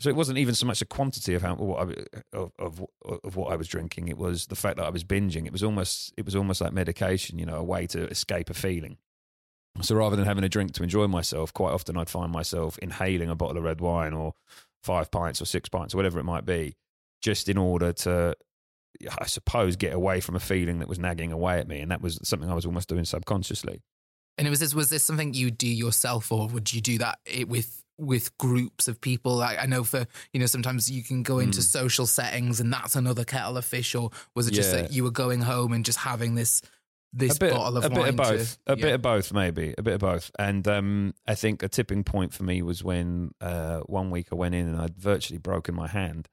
so 0.00 0.08
it 0.08 0.16
wasn't 0.16 0.38
even 0.38 0.54
so 0.54 0.66
much 0.66 0.78
the 0.78 0.86
quantity 0.86 1.34
of 1.34 1.42
how 1.42 1.54
what 1.56 1.88
of, 2.32 2.52
of 2.58 2.86
of 3.24 3.36
what 3.36 3.52
I 3.52 3.56
was 3.56 3.68
drinking. 3.68 4.08
It 4.08 4.16
was 4.16 4.46
the 4.46 4.56
fact 4.56 4.78
that 4.78 4.86
I 4.86 4.90
was 4.90 5.04
binging. 5.04 5.46
It 5.46 5.52
was 5.52 5.62
almost 5.62 6.12
it 6.16 6.24
was 6.24 6.34
almost 6.34 6.60
like 6.60 6.72
medication, 6.72 7.38
you 7.38 7.46
know, 7.46 7.56
a 7.56 7.62
way 7.62 7.86
to 7.88 8.08
escape 8.08 8.48
a 8.50 8.54
feeling. 8.54 8.96
So 9.82 9.94
rather 9.94 10.16
than 10.16 10.24
having 10.24 10.44
a 10.44 10.48
drink 10.48 10.72
to 10.72 10.82
enjoy 10.82 11.06
myself, 11.06 11.52
quite 11.52 11.72
often 11.72 11.96
I'd 11.96 12.10
find 12.10 12.32
myself 12.32 12.78
inhaling 12.78 13.28
a 13.28 13.36
bottle 13.36 13.58
of 13.58 13.64
red 13.64 13.80
wine 13.80 14.12
or 14.12 14.32
five 14.82 15.10
pints 15.10 15.40
or 15.40 15.44
six 15.44 15.68
pints 15.68 15.94
or 15.94 15.98
whatever 15.98 16.18
it 16.18 16.24
might 16.24 16.44
be, 16.44 16.76
just 17.22 17.48
in 17.48 17.56
order 17.56 17.92
to, 17.92 18.34
I 19.18 19.26
suppose, 19.26 19.76
get 19.76 19.92
away 19.92 20.20
from 20.20 20.34
a 20.34 20.40
feeling 20.40 20.80
that 20.80 20.88
was 20.88 20.98
nagging 20.98 21.30
away 21.30 21.58
at 21.58 21.68
me. 21.68 21.80
And 21.80 21.90
that 21.90 22.02
was 22.02 22.18
something 22.22 22.50
I 22.50 22.54
was 22.54 22.66
almost 22.66 22.88
doing 22.88 23.04
subconsciously. 23.04 23.82
And 24.40 24.46
it 24.46 24.50
was 24.50 24.60
this 24.60 24.74
was 24.74 24.88
this 24.88 25.04
something 25.04 25.34
you 25.34 25.50
do 25.50 25.68
yourself, 25.68 26.32
or 26.32 26.48
would 26.48 26.72
you 26.72 26.80
do 26.80 26.96
that 26.96 27.18
with 27.46 27.84
with 27.98 28.38
groups 28.38 28.88
of 28.88 28.98
people? 28.98 29.42
I, 29.42 29.56
I 29.56 29.66
know 29.66 29.84
for 29.84 30.06
you 30.32 30.40
know 30.40 30.46
sometimes 30.46 30.90
you 30.90 31.02
can 31.02 31.22
go 31.22 31.40
into 31.40 31.58
mm. 31.58 31.62
social 31.62 32.06
settings, 32.06 32.58
and 32.58 32.72
that's 32.72 32.96
another 32.96 33.24
kettle 33.24 33.58
of 33.58 33.66
fish. 33.66 33.94
Or 33.94 34.08
was 34.34 34.48
it 34.48 34.52
just 34.52 34.74
yeah. 34.74 34.80
that 34.80 34.92
you 34.94 35.04
were 35.04 35.10
going 35.10 35.42
home 35.42 35.74
and 35.74 35.84
just 35.84 35.98
having 35.98 36.36
this 36.36 36.62
this 37.12 37.36
a 37.36 37.38
bit, 37.38 37.52
bottle 37.52 37.76
of 37.76 37.84
a 37.84 37.88
wine 37.90 38.00
bit 38.00 38.08
of 38.08 38.16
both, 38.16 38.64
to 38.64 38.72
a 38.72 38.76
yeah. 38.76 38.82
bit 38.82 38.94
of 38.94 39.02
both, 39.02 39.30
maybe 39.34 39.74
a 39.76 39.82
bit 39.82 39.92
of 39.92 40.00
both. 40.00 40.30
And 40.38 40.66
um, 40.66 41.14
I 41.26 41.34
think 41.34 41.62
a 41.62 41.68
tipping 41.68 42.02
point 42.02 42.32
for 42.32 42.42
me 42.42 42.62
was 42.62 42.82
when 42.82 43.32
uh, 43.42 43.80
one 43.80 44.10
week 44.10 44.28
I 44.32 44.36
went 44.36 44.54
in 44.54 44.68
and 44.68 44.80
I'd 44.80 44.96
virtually 44.96 45.38
broken 45.38 45.74
my 45.74 45.88
hand. 45.88 46.28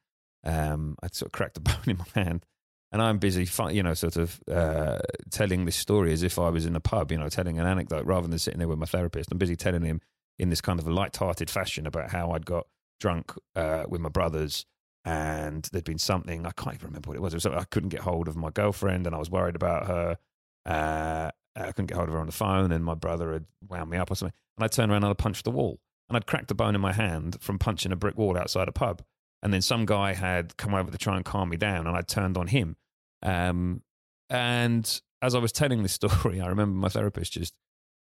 Um, 0.46 0.96
I'd 1.04 1.14
sort 1.14 1.28
of 1.28 1.34
cracked 1.34 1.58
a 1.58 1.60
bone 1.62 1.76
in 1.88 1.98
my 1.98 2.24
hand, 2.24 2.46
and 2.91 3.01
I'm 3.01 3.17
busy, 3.17 3.48
you 3.74 3.84
know, 3.84 3.94
sort 3.94 4.17
of 4.17 4.39
uh, 4.50 5.00
telling 5.29 5.65
this 5.65 5.75
story 5.75 6.13
as 6.13 6.24
if 6.24 6.39
I 6.39 6.50
was 6.50 6.65
in 6.65 6.75
a 6.75 6.79
pub, 6.79 7.12
you 7.12 7.17
know, 7.17 7.29
telling 7.29 7.60
an 7.60 7.65
anecdote 7.65 8.06
rather 8.06 8.27
than 8.27 8.39
sitting 8.39 8.60
there 8.60 8.67
with 8.67 8.79
my 8.79 8.86
therapist. 8.86 9.32
I'm 9.32 9.38
busy 9.38 9.56
telling 9.56 9.84
him 9.84 10.01
in 10.39 10.50
this 10.50 10.62
kind 10.62 10.79
of 10.79 10.88
a 10.88 10.91
light-hearted 10.91 11.50
fashion 11.50 11.88
about 11.88 12.12
how 12.12 12.32
I'd 12.32 12.46
got 12.46 12.67
drunk 13.00 13.34
uh, 13.56 13.86
with 13.88 14.01
my 14.01 14.10
brothers 14.10 14.65
and 15.08 15.63
there'd 15.72 15.86
been 15.86 15.98
something 15.98 16.46
I 16.46 16.51
can't 16.51 16.75
even 16.75 16.88
remember 16.88 17.10
what 17.10 17.15
it 17.15 17.22
was. 17.22 17.34
It 17.34 17.38
was 17.38 17.44
something 17.44 17.62
I 17.62 17.65
couldn't 17.65 17.89
get 17.89 18.01
hold 18.01 18.27
of 18.27 18.36
my 18.36 18.50
girlfriend, 18.50 19.08
and 19.08 19.15
I 19.15 19.20
was 19.20 19.32
worried 19.32 19.56
about 19.56 19.88
her. 19.88 20.17
Uh, 20.65 21.32
I 21.56 21.72
couldn't 21.72 21.86
get 21.86 21.96
hold 21.96 22.10
of 22.10 22.13
her 22.13 22.20
on 22.20 22.25
the 22.25 22.34
phone, 22.34 22.74
and 22.74 22.84
my 22.84 22.94
brother 22.94 23.32
had 23.32 23.46
wound 23.70 23.89
me 23.89 23.98
up 23.98 24.12
or 24.12 24.15
something. 24.15 24.34
And 24.58 24.65
I 24.65 24.67
turned 24.67 24.91
around 24.91 25.06
and 25.06 25.12
I 25.12 25.13
punched 25.13 25.46
the 25.46 25.51
wall, 25.51 25.79
and 26.10 26.17
I'd 26.17 26.25
cracked 26.25 26.51
a 26.51 26.56
bone 26.56 26.75
in 26.75 26.82
my 26.82 26.91
hand 26.91 27.38
from 27.39 27.58
punching 27.58 27.94
a 27.94 27.96
brick 27.96 28.17
wall 28.17 28.38
outside 28.38 28.67
a 28.67 28.74
pub. 28.74 29.01
And 29.44 29.53
then 29.53 29.62
some 29.62 29.86
guy 29.86 30.13
had 30.13 30.58
come 30.58 30.74
over 30.74 30.89
to 30.91 30.98
try 30.98 31.15
and 31.15 31.24
calm 31.24 31.50
me 31.50 31.58
down, 31.58 31.88
and 31.88 31.96
I 31.96 32.01
turned 32.01 32.38
on 32.38 32.48
him. 32.48 32.75
Um, 33.22 33.82
and 34.29 35.01
as 35.22 35.36
I 35.36 35.39
was 35.39 35.51
telling 35.51 35.84
this 35.84 35.94
story, 36.01 36.41
I 36.41 36.48
remember 36.48 36.77
my 36.77 36.89
therapist 36.89 37.34
just 37.34 37.53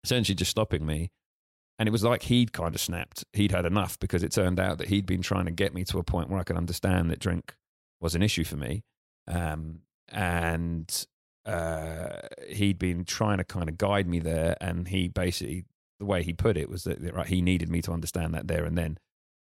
essentially 0.03 0.35
just 0.35 0.51
stopping 0.51 0.85
me 0.85 1.11
and 1.81 1.87
it 1.87 1.91
was 1.91 2.03
like 2.03 2.21
he'd 2.21 2.53
kind 2.53 2.75
of 2.75 2.79
snapped. 2.79 3.25
He'd 3.33 3.51
had 3.51 3.65
enough 3.65 3.99
because 3.99 4.21
it 4.21 4.31
turned 4.31 4.59
out 4.59 4.77
that 4.77 4.89
he'd 4.89 5.07
been 5.07 5.23
trying 5.23 5.45
to 5.45 5.51
get 5.51 5.73
me 5.73 5.83
to 5.85 5.97
a 5.97 6.03
point 6.03 6.29
where 6.29 6.39
I 6.39 6.43
could 6.43 6.55
understand 6.55 7.09
that 7.09 7.17
drink 7.17 7.55
was 7.99 8.13
an 8.13 8.21
issue 8.21 8.43
for 8.43 8.55
me. 8.55 8.83
Um, 9.27 9.79
and 10.07 11.07
uh, 11.43 12.19
he'd 12.47 12.77
been 12.77 13.03
trying 13.03 13.39
to 13.39 13.43
kind 13.43 13.67
of 13.67 13.79
guide 13.79 14.05
me 14.05 14.19
there. 14.19 14.55
And 14.61 14.89
he 14.89 15.07
basically, 15.07 15.65
the 15.99 16.05
way 16.05 16.21
he 16.21 16.33
put 16.33 16.55
it 16.55 16.69
was 16.69 16.83
that 16.83 17.01
right, 17.15 17.25
he 17.25 17.41
needed 17.41 17.67
me 17.67 17.81
to 17.81 17.91
understand 17.91 18.35
that 18.35 18.47
there 18.47 18.63
and 18.63 18.77
then. 18.77 18.99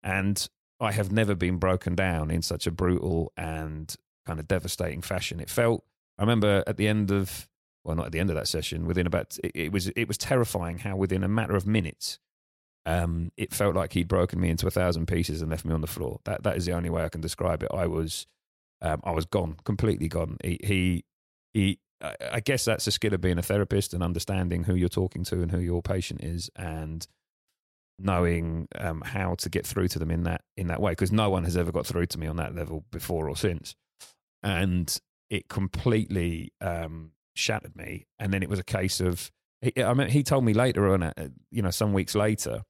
And 0.03 0.49
I 0.83 0.93
have 0.93 1.13
never 1.13 1.35
been 1.35 1.59
broken 1.59 1.95
down 1.95 2.31
in 2.31 2.43
such 2.43 2.67
a 2.67 2.71
brutal 2.73 3.33
and 3.37 3.95
kind 4.27 4.41
of 4.41 4.49
devastating 4.49 5.01
fashion. 5.01 5.41
It 5.41 5.49
felt, 5.49 5.85
I 6.19 6.23
remember 6.23 6.65
at 6.67 6.77
the 6.77 6.89
end 6.89 7.11
of, 7.13 7.49
well, 7.85 7.97
not 7.97 8.07
at 8.07 8.13
the 8.13 8.19
end 8.19 8.31
of 8.31 8.37
that 8.37 8.49
session, 8.49 8.85
within 8.85 9.07
about, 9.07 9.39
it, 9.45 9.53
it 9.55 9.73
was, 9.73 9.89
it 9.89 10.09
was 10.09 10.19
terrifying 10.19 10.79
how 10.79 10.97
within 10.97 11.23
a 11.23 11.29
matter 11.29 11.55
of 11.55 11.67
minutes, 11.67 12.19
um, 12.85 13.31
it 13.37 13.55
felt 13.55 13.77
like 13.77 13.93
he'd 13.93 14.09
broken 14.09 14.41
me 14.41 14.51
into 14.51 14.67
a 14.67 14.71
thousand 14.71 15.07
pieces 15.07 15.41
and 15.41 15.51
left 15.51 15.65
me 15.65 15.73
on 15.73 15.83
the 15.83 15.87
floor. 15.87 16.19
That, 16.25 16.43
that 16.43 16.57
is 16.57 16.67
the 16.67 16.73
only 16.73 16.91
way 16.91 17.05
I 17.05 17.09
can 17.09 17.21
describe 17.21 17.63
it. 17.63 17.71
I 17.73 17.87
was, 17.87 18.27
um, 18.81 19.01
I 19.05 19.13
was 19.13 19.25
gone, 19.25 19.57
completely 19.65 20.09
gone. 20.09 20.37
He, 20.43 20.59
he, 20.65 21.05
he, 21.55 21.79
I 22.03 22.17
I 22.33 22.41
guess 22.41 22.65
that's 22.65 22.89
a 22.89 22.91
skill 22.91 23.15
of 23.15 23.21
being 23.21 23.39
a 23.39 23.43
therapist 23.43 23.95
and 23.95 24.03
understanding 24.03 24.65
who 24.65 24.75
you're 24.75 24.89
talking 24.89 25.23
to 25.25 25.43
and 25.43 25.53
who 25.53 25.61
your 25.61 25.81
patient 25.81 26.25
is 26.25 26.51
and 26.57 27.07
knowing 28.03 28.69
um, 28.77 29.01
how 29.01 29.35
to 29.37 29.49
get 29.49 29.67
through 29.67 29.89
to 29.89 29.99
them 29.99 30.11
in 30.11 30.25
that 30.25 30.43
in 30.57 30.69
that 30.69 30.81
way 30.81 30.93
because 30.93 31.13
no 31.13 31.31
one 31.31 31.45
has 31.45 31.57
ever 31.57 31.73
got 31.73 31.87
through 31.87 32.07
to 32.07 32.19
me 32.19 32.27
on 32.27 32.37
that 32.37 32.55
level 32.55 32.85
before 32.91 33.29
or 33.29 33.37
since. 33.37 33.75
And 34.43 34.95
it 35.31 35.49
completely 35.49 36.53
um, 36.61 37.13
shattered 37.35 37.77
me. 37.77 38.07
And 38.19 38.33
then 38.33 38.43
it 38.43 38.49
was 38.49 38.59
a 38.59 38.65
case 38.65 39.01
of 39.01 39.31
I 39.77 39.95
mean 39.95 40.09
he 40.09 40.23
told 40.23 40.45
me 40.45 40.55
later 40.55 40.93
on 40.93 41.03
uh, 41.03 41.13
you 41.51 41.63
know 41.63 41.71
some 41.71 41.93
weeks 41.93 42.15
later 42.15 42.63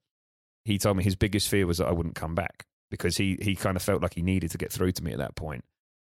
he 0.63 0.77
told 0.77 0.95
me 0.95 1.03
his 1.03 1.15
biggest 1.15 1.49
fear 1.49 1.65
was 1.65 1.79
that 1.79 1.87
I 1.87 1.91
wouldn't 1.91 2.15
come 2.15 2.35
back 2.35 2.65
because 2.89 3.17
he 3.17 3.37
he 3.41 3.55
kind 3.55 3.75
of 3.75 3.81
felt 3.81 4.01
like 4.01 4.13
he 4.13 4.21
needed 4.21 4.51
to 4.51 4.57
get 4.57 4.71
through 4.71 4.91
to 4.93 5.03
me 5.03 5.11
at 5.11 5.17
that 5.17 5.35
point. 5.35 5.63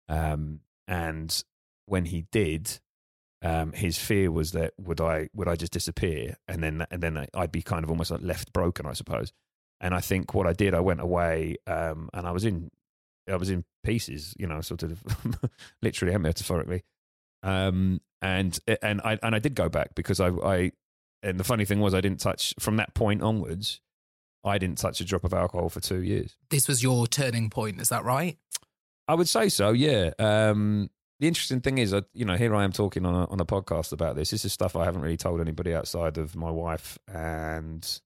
Um, 0.08 0.61
and 0.87 1.44
when 1.87 2.06
he 2.06 2.26
did 2.32 2.80
um, 3.42 3.73
his 3.73 3.99
fear 3.99 4.30
was 4.30 4.52
that 4.52 4.73
would 4.78 5.00
I 5.00 5.28
would 5.35 5.49
I 5.49 5.57
just 5.57 5.73
disappear 5.73 6.37
and 6.49 6.62
then 6.62 6.87
and 6.90 7.02
then 7.02 7.26
I'd 7.35 7.52
be 7.52 7.62
kind 7.62 7.85
of 7.85 7.90
almost 7.90 8.11
like 8.11 8.23
left 8.23 8.52
broken, 8.52 8.87
I 8.87 8.92
suppose. 8.92 9.33
And 9.80 9.95
I 9.95 10.00
think 10.00 10.35
what 10.35 10.47
I 10.47 10.52
did, 10.52 10.75
I 10.75 10.80
went 10.80 11.00
away 11.00 11.57
um, 11.66 12.11
and 12.12 12.26
I 12.26 12.33
was 12.33 12.45
in 12.45 12.71
I 13.28 13.37
was 13.37 13.50
in 13.50 13.64
pieces, 13.85 14.35
you 14.38 14.46
know, 14.46 14.61
sort 14.61 14.83
of 14.83 15.03
literally 15.83 16.14
and 16.14 16.22
metaphorically. 16.22 16.83
Um, 17.42 18.01
and 18.20 18.59
and 18.83 19.01
I 19.03 19.18
and 19.22 19.35
I 19.35 19.38
did 19.38 19.55
go 19.55 19.68
back 19.68 19.94
because 19.94 20.18
I 20.18 20.29
I 20.29 20.72
and 21.22 21.38
the 21.38 21.44
funny 21.44 21.64
thing 21.64 21.81
was 21.81 21.94
I 21.94 22.01
didn't 22.01 22.20
touch 22.20 22.55
from 22.59 22.77
that 22.77 22.94
point 22.94 23.22
onwards. 23.22 23.81
I 24.44 24.59
didn't 24.59 24.79
touch 24.79 25.01
a 25.01 25.05
drop 25.05 25.24
of 25.24 25.35
alcohol 25.35 25.68
for 25.68 25.81
two 25.81 26.03
years. 26.03 26.37
This 26.51 26.68
was 26.68 26.83
your 26.83 27.07
turning 27.07 27.51
point, 27.51 27.81
is 27.81 27.88
that 27.90 28.05
right? 28.05 28.37
I 29.07 29.14
would 29.14 29.29
say 29.29 29.48
so. 29.48 29.70
Yeah. 29.70 30.11
Um, 30.18 30.90
the 31.20 31.26
interesting 31.26 31.61
thing 31.61 31.78
is, 31.78 31.94
you 32.14 32.24
know, 32.24 32.37
here 32.37 32.54
I 32.54 32.64
am 32.64 32.72
talking 32.72 33.04
on 33.04 33.14
a, 33.14 33.28
on 33.28 33.40
a 33.40 33.44
podcast 33.44 33.92
about 33.92 34.14
this. 34.14 34.31
This 34.31 34.44
is 34.44 34.52
stuff 34.52 34.76
I 34.76 34.85
haven't 34.85 35.02
really 35.02 35.16
told 35.16 35.40
anybody 35.40 35.74
outside 35.74 36.16
of 36.16 36.37
my 36.37 36.50
wife 36.50 36.98
and 37.12 38.00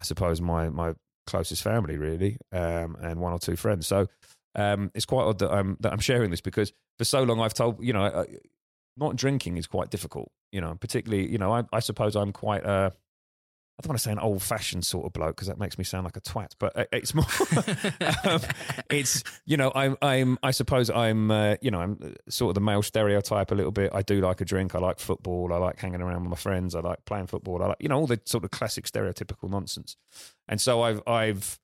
I 0.00 0.04
suppose 0.04 0.40
my 0.40 0.68
my 0.68 0.94
closest 1.26 1.62
family, 1.62 1.96
really, 1.96 2.38
um, 2.52 2.96
and 3.00 3.20
one 3.20 3.32
or 3.32 3.38
two 3.38 3.56
friends. 3.56 3.86
So 3.86 4.08
um, 4.54 4.90
it's 4.94 5.06
quite 5.06 5.24
odd 5.24 5.38
that 5.38 5.50
I'm 5.50 5.76
that 5.80 5.92
I'm 5.92 6.00
sharing 6.00 6.30
this 6.30 6.40
because 6.40 6.72
for 6.98 7.04
so 7.04 7.22
long 7.22 7.40
I've 7.40 7.54
told 7.54 7.82
you 7.82 7.92
know, 7.92 8.26
not 8.96 9.16
drinking 9.16 9.56
is 9.56 9.66
quite 9.66 9.90
difficult. 9.90 10.30
You 10.52 10.60
know, 10.60 10.74
particularly 10.74 11.30
you 11.30 11.38
know, 11.38 11.52
I, 11.52 11.64
I 11.72 11.80
suppose 11.80 12.14
I'm 12.16 12.32
quite. 12.32 12.64
Uh, 12.64 12.90
I 13.78 13.82
don't 13.82 13.90
want 13.90 13.98
to 14.00 14.02
say 14.02 14.10
an 14.10 14.18
old 14.18 14.42
fashioned 14.42 14.84
sort 14.84 15.06
of 15.06 15.12
bloke 15.12 15.36
because 15.36 15.46
that 15.46 15.58
makes 15.58 15.78
me 15.78 15.84
sound 15.84 16.02
like 16.02 16.16
a 16.16 16.20
twat, 16.20 16.50
but 16.58 16.76
uh, 16.76 16.84
it's 16.92 17.14
more, 17.14 17.26
um, 18.24 18.40
it's, 18.90 19.22
you 19.46 19.56
know, 19.56 19.70
I'm, 19.72 19.96
I'm, 20.02 20.36
I 20.42 20.50
suppose 20.50 20.90
I'm, 20.90 21.30
uh, 21.30 21.54
you 21.60 21.70
know, 21.70 21.80
I'm 21.80 22.16
sort 22.28 22.50
of 22.50 22.54
the 22.56 22.60
male 22.60 22.82
stereotype 22.82 23.52
a 23.52 23.54
little 23.54 23.70
bit. 23.70 23.92
I 23.94 24.02
do 24.02 24.20
like 24.20 24.40
a 24.40 24.44
drink. 24.44 24.74
I 24.74 24.80
like 24.80 24.98
football. 24.98 25.52
I 25.52 25.58
like 25.58 25.78
hanging 25.78 26.00
around 26.00 26.22
with 26.22 26.30
my 26.30 26.36
friends. 26.36 26.74
I 26.74 26.80
like 26.80 27.04
playing 27.04 27.28
football. 27.28 27.62
I 27.62 27.68
like, 27.68 27.76
you 27.78 27.88
know, 27.88 27.98
all 27.98 28.08
the 28.08 28.20
sort 28.24 28.42
of 28.42 28.50
classic 28.50 28.84
stereotypical 28.84 29.48
nonsense. 29.48 29.96
And 30.48 30.60
so 30.60 30.82
I've, 30.82 31.00
I've, 31.06 31.60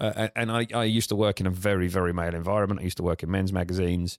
uh, 0.00 0.28
and 0.36 0.52
I, 0.52 0.66
I 0.74 0.84
used 0.84 1.08
to 1.08 1.16
work 1.16 1.40
in 1.40 1.46
a 1.46 1.50
very, 1.50 1.88
very 1.88 2.12
male 2.12 2.34
environment. 2.34 2.80
I 2.80 2.84
used 2.84 2.98
to 2.98 3.02
work 3.02 3.22
in 3.22 3.30
men's 3.30 3.54
magazines. 3.54 4.18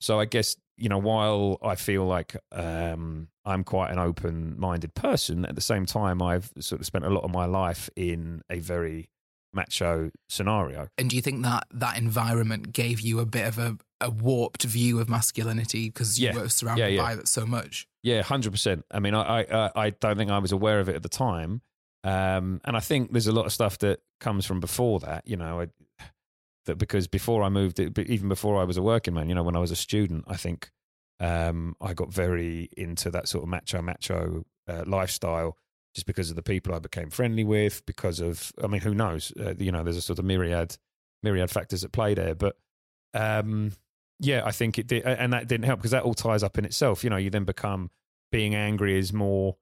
So 0.00 0.20
I 0.20 0.24
guess, 0.24 0.56
you 0.76 0.88
know, 0.88 0.98
while 0.98 1.58
I 1.62 1.74
feel 1.74 2.04
like 2.04 2.36
um, 2.52 3.28
I'm 3.44 3.64
quite 3.64 3.90
an 3.90 3.98
open 3.98 4.58
minded 4.58 4.94
person, 4.94 5.44
at 5.46 5.54
the 5.54 5.60
same 5.60 5.86
time, 5.86 6.20
I've 6.22 6.52
sort 6.60 6.80
of 6.80 6.86
spent 6.86 7.04
a 7.04 7.10
lot 7.10 7.24
of 7.24 7.30
my 7.30 7.46
life 7.46 7.88
in 7.96 8.42
a 8.50 8.58
very 8.58 9.08
macho 9.52 10.10
scenario. 10.28 10.88
And 10.98 11.08
do 11.08 11.16
you 11.16 11.22
think 11.22 11.42
that 11.44 11.64
that 11.72 11.96
environment 11.96 12.72
gave 12.72 13.00
you 13.00 13.20
a 13.20 13.26
bit 13.26 13.46
of 13.46 13.58
a, 13.58 13.78
a 14.02 14.10
warped 14.10 14.64
view 14.64 15.00
of 15.00 15.08
masculinity 15.08 15.88
because 15.88 16.20
you 16.20 16.26
Yeah. 16.26 16.34
were 16.34 16.48
surrounded 16.50 16.82
Yeah, 16.82 16.88
yeah. 16.88 17.02
by 17.02 17.14
that 17.14 17.28
so 17.28 17.46
much? 17.46 17.86
Yeah, 18.02 18.20
hundred 18.22 18.52
percent. 18.52 18.84
I 18.90 19.00
mean, 19.00 19.14
I, 19.14 19.40
I 19.50 19.70
I 19.74 19.90
don't 19.90 20.16
think 20.18 20.30
I 20.30 20.38
was 20.38 20.52
aware 20.52 20.78
of 20.80 20.88
it 20.90 20.94
at 20.94 21.02
the 21.02 21.08
time, 21.08 21.62
um, 22.04 22.60
and 22.64 22.76
I 22.76 22.80
think 22.80 23.12
there's 23.12 23.26
a 23.26 23.32
lot 23.32 23.46
of 23.46 23.52
stuff 23.52 23.78
that 23.78 24.00
comes 24.20 24.46
from 24.46 24.60
before 24.60 25.00
that. 25.00 25.26
You 25.26 25.36
know, 25.36 25.62
I, 25.62 25.68
that 26.66 26.76
because 26.76 27.06
before 27.08 27.42
I 27.42 27.48
moved, 27.48 27.80
even 27.80 28.28
before 28.28 28.60
I 28.60 28.64
was 28.64 28.76
a 28.76 28.82
working 28.82 29.14
man, 29.14 29.28
you 29.28 29.34
know, 29.34 29.42
when 29.42 29.56
I 29.56 29.60
was 29.60 29.70
a 29.70 29.76
student, 29.76 30.24
I 30.26 30.36
think 30.36 30.70
um, 31.20 31.74
I 31.80 31.94
got 31.94 32.12
very 32.12 32.68
into 32.76 33.10
that 33.10 33.28
sort 33.28 33.44
of 33.44 33.48
macho 33.48 33.82
macho 33.82 34.44
uh, 34.68 34.84
lifestyle 34.86 35.56
just 35.94 36.06
because 36.06 36.28
of 36.30 36.36
the 36.36 36.42
people 36.42 36.74
I 36.74 36.78
became 36.78 37.10
friendly 37.10 37.44
with. 37.44 37.84
Because 37.86 38.20
of, 38.20 38.52
I 38.62 38.66
mean, 38.66 38.82
who 38.82 38.94
knows? 38.94 39.32
Uh, 39.38 39.54
you 39.58 39.72
know, 39.72 39.82
there's 39.82 39.96
a 39.96 40.02
sort 40.02 40.18
of 40.18 40.24
myriad 40.24 40.76
myriad 41.22 41.50
factors 41.50 41.84
at 41.84 41.92
play 41.92 42.14
there, 42.14 42.34
but. 42.34 42.56
Um, 43.14 43.72
yeah, 44.18 44.42
I 44.44 44.50
think 44.50 44.78
it 44.78 44.86
did, 44.86 45.04
and 45.04 45.32
that 45.32 45.46
didn't 45.46 45.66
help 45.66 45.80
because 45.80 45.90
that 45.90 46.04
all 46.04 46.14
ties 46.14 46.42
up 46.42 46.56
in 46.56 46.64
itself. 46.64 47.04
You 47.04 47.10
know, 47.10 47.16
you 47.16 47.28
then 47.28 47.44
become 47.44 47.90
being 48.32 48.54
angry 48.54 48.98
is 48.98 49.12
more 49.12 49.56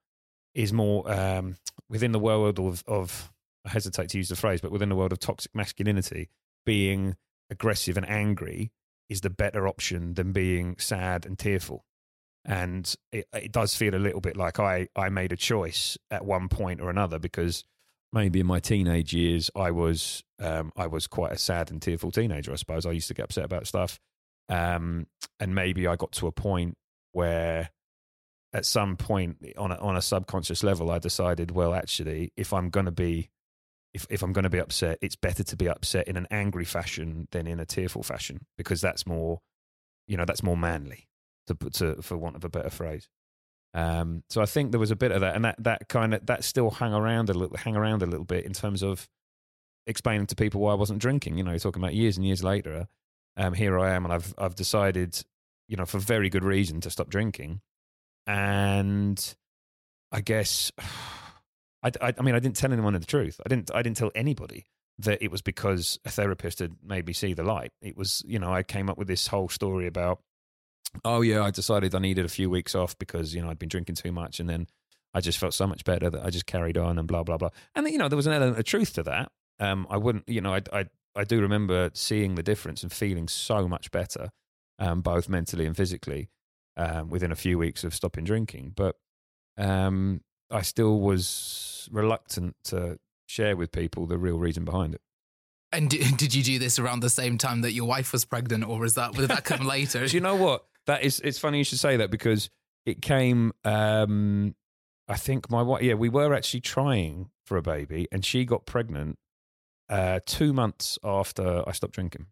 is 0.54 0.72
more 0.72 1.10
um, 1.10 1.56
within 1.88 2.12
the 2.12 2.18
world 2.18 2.60
of, 2.60 2.84
of 2.86 3.32
I 3.64 3.70
hesitate 3.70 4.10
to 4.10 4.18
use 4.18 4.28
the 4.28 4.36
phrase, 4.36 4.60
but 4.60 4.70
within 4.70 4.88
the 4.88 4.94
world 4.94 5.12
of 5.12 5.18
toxic 5.18 5.54
masculinity, 5.54 6.28
being 6.64 7.16
aggressive 7.50 7.96
and 7.96 8.08
angry 8.08 8.72
is 9.08 9.20
the 9.20 9.30
better 9.30 9.68
option 9.68 10.14
than 10.14 10.32
being 10.32 10.76
sad 10.78 11.26
and 11.26 11.38
tearful. 11.38 11.84
And 12.44 12.92
it, 13.12 13.26
it 13.32 13.52
does 13.52 13.74
feel 13.74 13.94
a 13.94 13.96
little 13.96 14.20
bit 14.20 14.36
like 14.36 14.58
I, 14.58 14.88
I 14.96 15.08
made 15.08 15.32
a 15.32 15.36
choice 15.36 15.96
at 16.10 16.24
one 16.24 16.48
point 16.48 16.80
or 16.80 16.90
another 16.90 17.18
because 17.18 17.64
maybe 18.12 18.40
in 18.40 18.46
my 18.46 18.60
teenage 18.60 19.12
years 19.12 19.50
I 19.56 19.70
was 19.70 20.22
um, 20.40 20.72
I 20.76 20.86
was 20.86 21.06
quite 21.06 21.32
a 21.32 21.38
sad 21.38 21.70
and 21.70 21.80
tearful 21.80 22.10
teenager. 22.10 22.52
I 22.52 22.56
suppose 22.56 22.86
I 22.86 22.92
used 22.92 23.08
to 23.08 23.14
get 23.14 23.24
upset 23.24 23.44
about 23.44 23.66
stuff, 23.66 23.98
um, 24.48 25.06
and 25.40 25.54
maybe 25.54 25.86
I 25.86 25.96
got 25.96 26.12
to 26.12 26.26
a 26.26 26.32
point 26.32 26.76
where 27.12 27.70
at 28.52 28.66
some 28.66 28.96
point 28.96 29.38
on 29.58 29.72
a, 29.72 29.76
on 29.76 29.96
a 29.96 30.02
subconscious 30.02 30.62
level 30.62 30.90
I 30.90 30.98
decided, 30.98 31.50
well, 31.50 31.74
actually, 31.74 32.32
if 32.36 32.52
I'm 32.52 32.70
going 32.70 32.86
to 32.86 32.92
be 32.92 33.30
if, 33.94 34.06
if 34.10 34.22
I'm 34.22 34.32
going 34.32 34.44
to 34.44 34.50
be 34.50 34.58
upset, 34.58 34.98
it's 35.00 35.16
better 35.16 35.44
to 35.44 35.56
be 35.56 35.68
upset 35.68 36.08
in 36.08 36.16
an 36.16 36.26
angry 36.30 36.64
fashion 36.64 37.28
than 37.30 37.46
in 37.46 37.60
a 37.60 37.66
tearful 37.66 38.02
fashion 38.02 38.46
because 38.58 38.80
that's 38.80 39.06
more, 39.06 39.40
you 40.06 40.16
know, 40.16 40.24
that's 40.24 40.42
more 40.42 40.56
manly, 40.56 41.08
to 41.46 41.54
to 41.70 42.02
for 42.02 42.16
want 42.18 42.36
of 42.36 42.44
a 42.44 42.48
better 42.48 42.70
phrase. 42.70 43.08
Um, 43.74 44.22
so 44.30 44.42
I 44.42 44.46
think 44.46 44.70
there 44.70 44.80
was 44.80 44.90
a 44.90 44.96
bit 44.96 45.12
of 45.12 45.20
that, 45.22 45.34
and 45.36 45.44
that 45.44 45.56
that 45.62 45.88
kind 45.88 46.14
of 46.14 46.26
that 46.26 46.44
still 46.44 46.70
hung 46.70 46.92
around 46.94 47.30
a 47.30 47.34
little, 47.34 47.56
hang 47.56 47.76
around 47.76 48.02
a 48.02 48.06
little 48.06 48.26
bit 48.26 48.44
in 48.44 48.52
terms 48.52 48.82
of 48.82 49.08
explaining 49.86 50.26
to 50.28 50.36
people 50.36 50.60
why 50.60 50.72
I 50.72 50.76
wasn't 50.76 51.00
drinking. 51.00 51.38
You 51.38 51.44
know, 51.44 51.50
you're 51.50 51.60
talking 51.60 51.82
about 51.82 51.94
years 51.94 52.16
and 52.16 52.26
years 52.26 52.42
later. 52.44 52.88
Um, 53.36 53.54
here 53.54 53.78
I 53.78 53.94
am, 53.94 54.04
and 54.04 54.12
I've 54.14 54.34
I've 54.38 54.54
decided, 54.54 55.20
you 55.68 55.76
know, 55.76 55.86
for 55.86 55.98
very 55.98 56.30
good 56.30 56.44
reason 56.44 56.80
to 56.82 56.90
stop 56.90 57.10
drinking. 57.10 57.60
and 58.26 59.34
I 60.12 60.20
guess 60.20 60.72
I, 61.84 61.90
I, 62.00 62.14
I 62.18 62.22
mean 62.22 62.34
I 62.34 62.40
didn't 62.40 62.56
tell 62.56 62.72
anyone 62.72 62.94
the 62.94 63.00
truth. 63.00 63.40
I 63.44 63.48
didn't 63.48 63.70
I 63.74 63.82
didn't 63.82 63.96
tell 63.96 64.10
anybody 64.14 64.64
that 64.98 65.22
it 65.22 65.30
was 65.30 65.42
because 65.42 65.98
a 66.04 66.10
therapist 66.10 66.60
had 66.60 66.76
made 66.82 67.06
me 67.06 67.12
see 67.12 67.34
the 67.34 67.44
light. 67.44 67.72
It 67.80 67.96
was 67.96 68.22
you 68.26 68.38
know 68.38 68.52
I 68.52 68.62
came 68.62 68.88
up 68.88 68.98
with 68.98 69.08
this 69.08 69.26
whole 69.26 69.48
story 69.48 69.86
about 69.86 70.20
oh 71.04 71.20
yeah 71.20 71.42
I 71.42 71.50
decided 71.50 71.94
I 71.94 71.98
needed 71.98 72.24
a 72.24 72.28
few 72.28 72.48
weeks 72.48 72.74
off 72.74 72.98
because 72.98 73.34
you 73.34 73.42
know 73.42 73.50
I'd 73.50 73.58
been 73.58 73.68
drinking 73.68 73.96
too 73.96 74.12
much 74.12 74.40
and 74.40 74.48
then 74.48 74.66
I 75.12 75.20
just 75.20 75.38
felt 75.38 75.54
so 75.54 75.66
much 75.66 75.84
better 75.84 76.10
that 76.10 76.24
I 76.24 76.30
just 76.30 76.46
carried 76.46 76.78
on 76.78 76.98
and 76.98 77.06
blah 77.06 77.22
blah 77.22 77.36
blah. 77.36 77.50
And 77.74 77.88
you 77.88 77.98
know 77.98 78.08
there 78.08 78.16
was 78.16 78.26
an 78.26 78.32
element 78.32 78.58
of 78.58 78.64
truth 78.64 78.94
to 78.94 79.02
that. 79.04 79.30
Um, 79.60 79.86
I 79.90 79.96
wouldn't 79.96 80.28
you 80.28 80.40
know 80.40 80.54
I 80.54 80.62
I 80.72 80.86
I 81.16 81.24
do 81.24 81.40
remember 81.40 81.90
seeing 81.94 82.34
the 82.34 82.42
difference 82.42 82.82
and 82.82 82.92
feeling 82.92 83.28
so 83.28 83.68
much 83.68 83.90
better, 83.90 84.30
um, 84.78 85.00
both 85.00 85.28
mentally 85.28 85.64
and 85.64 85.76
physically, 85.76 86.28
um, 86.76 87.08
within 87.08 87.30
a 87.30 87.36
few 87.36 87.56
weeks 87.56 87.84
of 87.84 87.94
stopping 87.94 88.24
drinking. 88.24 88.72
But 88.74 88.96
um, 89.56 90.22
I 90.50 90.62
still 90.62 91.00
was 91.00 91.73
reluctant 91.90 92.56
to 92.64 92.98
share 93.26 93.56
with 93.56 93.72
people 93.72 94.06
the 94.06 94.18
real 94.18 94.38
reason 94.38 94.64
behind 94.64 94.94
it. 94.94 95.00
And 95.72 95.90
did, 95.90 96.16
did 96.16 96.34
you 96.34 96.42
do 96.42 96.58
this 96.58 96.78
around 96.78 97.00
the 97.00 97.10
same 97.10 97.38
time 97.38 97.62
that 97.62 97.72
your 97.72 97.86
wife 97.86 98.12
was 98.12 98.24
pregnant, 98.24 98.64
or 98.68 98.78
was 98.78 98.94
that 98.94 99.12
did 99.12 99.28
that 99.28 99.44
come 99.44 99.66
later? 99.66 100.06
do 100.06 100.16
you 100.16 100.20
know 100.20 100.36
what? 100.36 100.64
That 100.86 101.02
is. 101.02 101.20
It's 101.20 101.38
funny 101.38 101.58
you 101.58 101.64
should 101.64 101.80
say 101.80 101.96
that 101.96 102.10
because 102.10 102.50
it 102.86 103.02
came. 103.02 103.52
Um, 103.64 104.54
I 105.08 105.16
think 105.16 105.50
my 105.50 105.62
wife. 105.62 105.82
Yeah, 105.82 105.94
we 105.94 106.08
were 106.08 106.34
actually 106.34 106.60
trying 106.60 107.30
for 107.44 107.56
a 107.56 107.62
baby, 107.62 108.06
and 108.12 108.24
she 108.24 108.44
got 108.44 108.66
pregnant 108.66 109.18
uh, 109.88 110.20
two 110.26 110.52
months 110.52 110.98
after 111.02 111.62
I 111.66 111.72
stopped 111.72 111.94
drinking. 111.94 112.26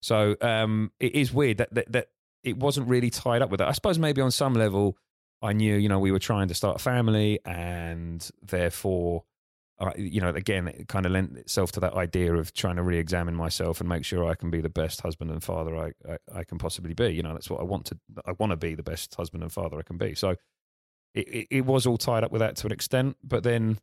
So 0.00 0.36
um, 0.40 0.92
it 1.00 1.14
is 1.14 1.32
weird 1.32 1.58
that, 1.58 1.74
that 1.74 1.92
that 1.92 2.08
it 2.44 2.56
wasn't 2.56 2.88
really 2.88 3.10
tied 3.10 3.42
up 3.42 3.50
with 3.50 3.58
that. 3.58 3.68
I 3.68 3.72
suppose 3.72 3.98
maybe 3.98 4.20
on 4.20 4.30
some 4.30 4.54
level, 4.54 4.96
I 5.42 5.52
knew 5.52 5.76
you 5.76 5.88
know 5.88 5.98
we 5.98 6.12
were 6.12 6.18
trying 6.18 6.48
to 6.48 6.54
start 6.54 6.76
a 6.76 6.78
family, 6.78 7.40
and 7.44 8.28
therefore, 8.42 9.24
uh, 9.78 9.92
you 9.96 10.20
know, 10.20 10.30
again, 10.30 10.68
it 10.68 10.88
kind 10.88 11.06
of 11.06 11.12
lent 11.12 11.36
itself 11.36 11.72
to 11.72 11.80
that 11.80 11.94
idea 11.94 12.34
of 12.34 12.52
trying 12.52 12.76
to 12.76 12.82
re-examine 12.82 13.34
myself 13.34 13.80
and 13.80 13.88
make 13.88 14.04
sure 14.04 14.28
I 14.28 14.34
can 14.34 14.50
be 14.50 14.60
the 14.60 14.68
best 14.68 15.00
husband 15.00 15.30
and 15.30 15.42
father 15.42 15.76
I, 15.76 15.92
I, 16.08 16.40
I 16.40 16.44
can 16.44 16.58
possibly 16.58 16.94
be. 16.94 17.08
You 17.10 17.22
know, 17.22 17.32
that's 17.32 17.50
what 17.50 17.60
I 17.60 17.64
want 17.64 17.86
to. 17.86 17.98
I 18.26 18.32
want 18.32 18.50
to 18.50 18.56
be 18.56 18.74
the 18.74 18.82
best 18.82 19.14
husband 19.14 19.42
and 19.42 19.52
father 19.52 19.78
I 19.78 19.82
can 19.82 19.98
be. 19.98 20.14
So 20.14 20.30
it, 21.14 21.28
it, 21.28 21.46
it 21.50 21.66
was 21.66 21.86
all 21.86 21.98
tied 21.98 22.24
up 22.24 22.32
with 22.32 22.40
that 22.40 22.56
to 22.56 22.66
an 22.66 22.72
extent, 22.72 23.16
but 23.22 23.42
then 23.42 23.78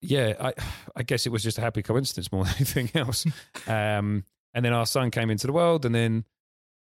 yeah, 0.00 0.34
I 0.40 0.52
I 0.96 1.02
guess 1.02 1.26
it 1.26 1.30
was 1.30 1.42
just 1.42 1.58
a 1.58 1.60
happy 1.60 1.82
coincidence 1.82 2.30
more 2.30 2.44
than 2.44 2.54
anything 2.56 2.90
else. 2.94 3.26
um, 3.66 4.24
and 4.52 4.64
then 4.64 4.72
our 4.72 4.86
son 4.86 5.10
came 5.10 5.30
into 5.30 5.46
the 5.46 5.52
world, 5.52 5.84
and 5.84 5.94
then 5.94 6.24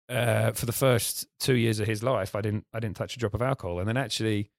uh, 0.10 0.52
for 0.52 0.66
the 0.66 0.72
first 0.72 1.28
two 1.40 1.56
years 1.56 1.80
of 1.80 1.88
his 1.88 2.04
life, 2.04 2.36
I 2.36 2.42
didn't 2.42 2.66
I 2.74 2.80
didn't 2.80 2.98
touch 2.98 3.16
a 3.16 3.20
drop 3.20 3.34
of 3.34 3.42
alcohol. 3.42 3.80
And 3.80 3.88
then 3.88 3.98
actually, 3.98 4.52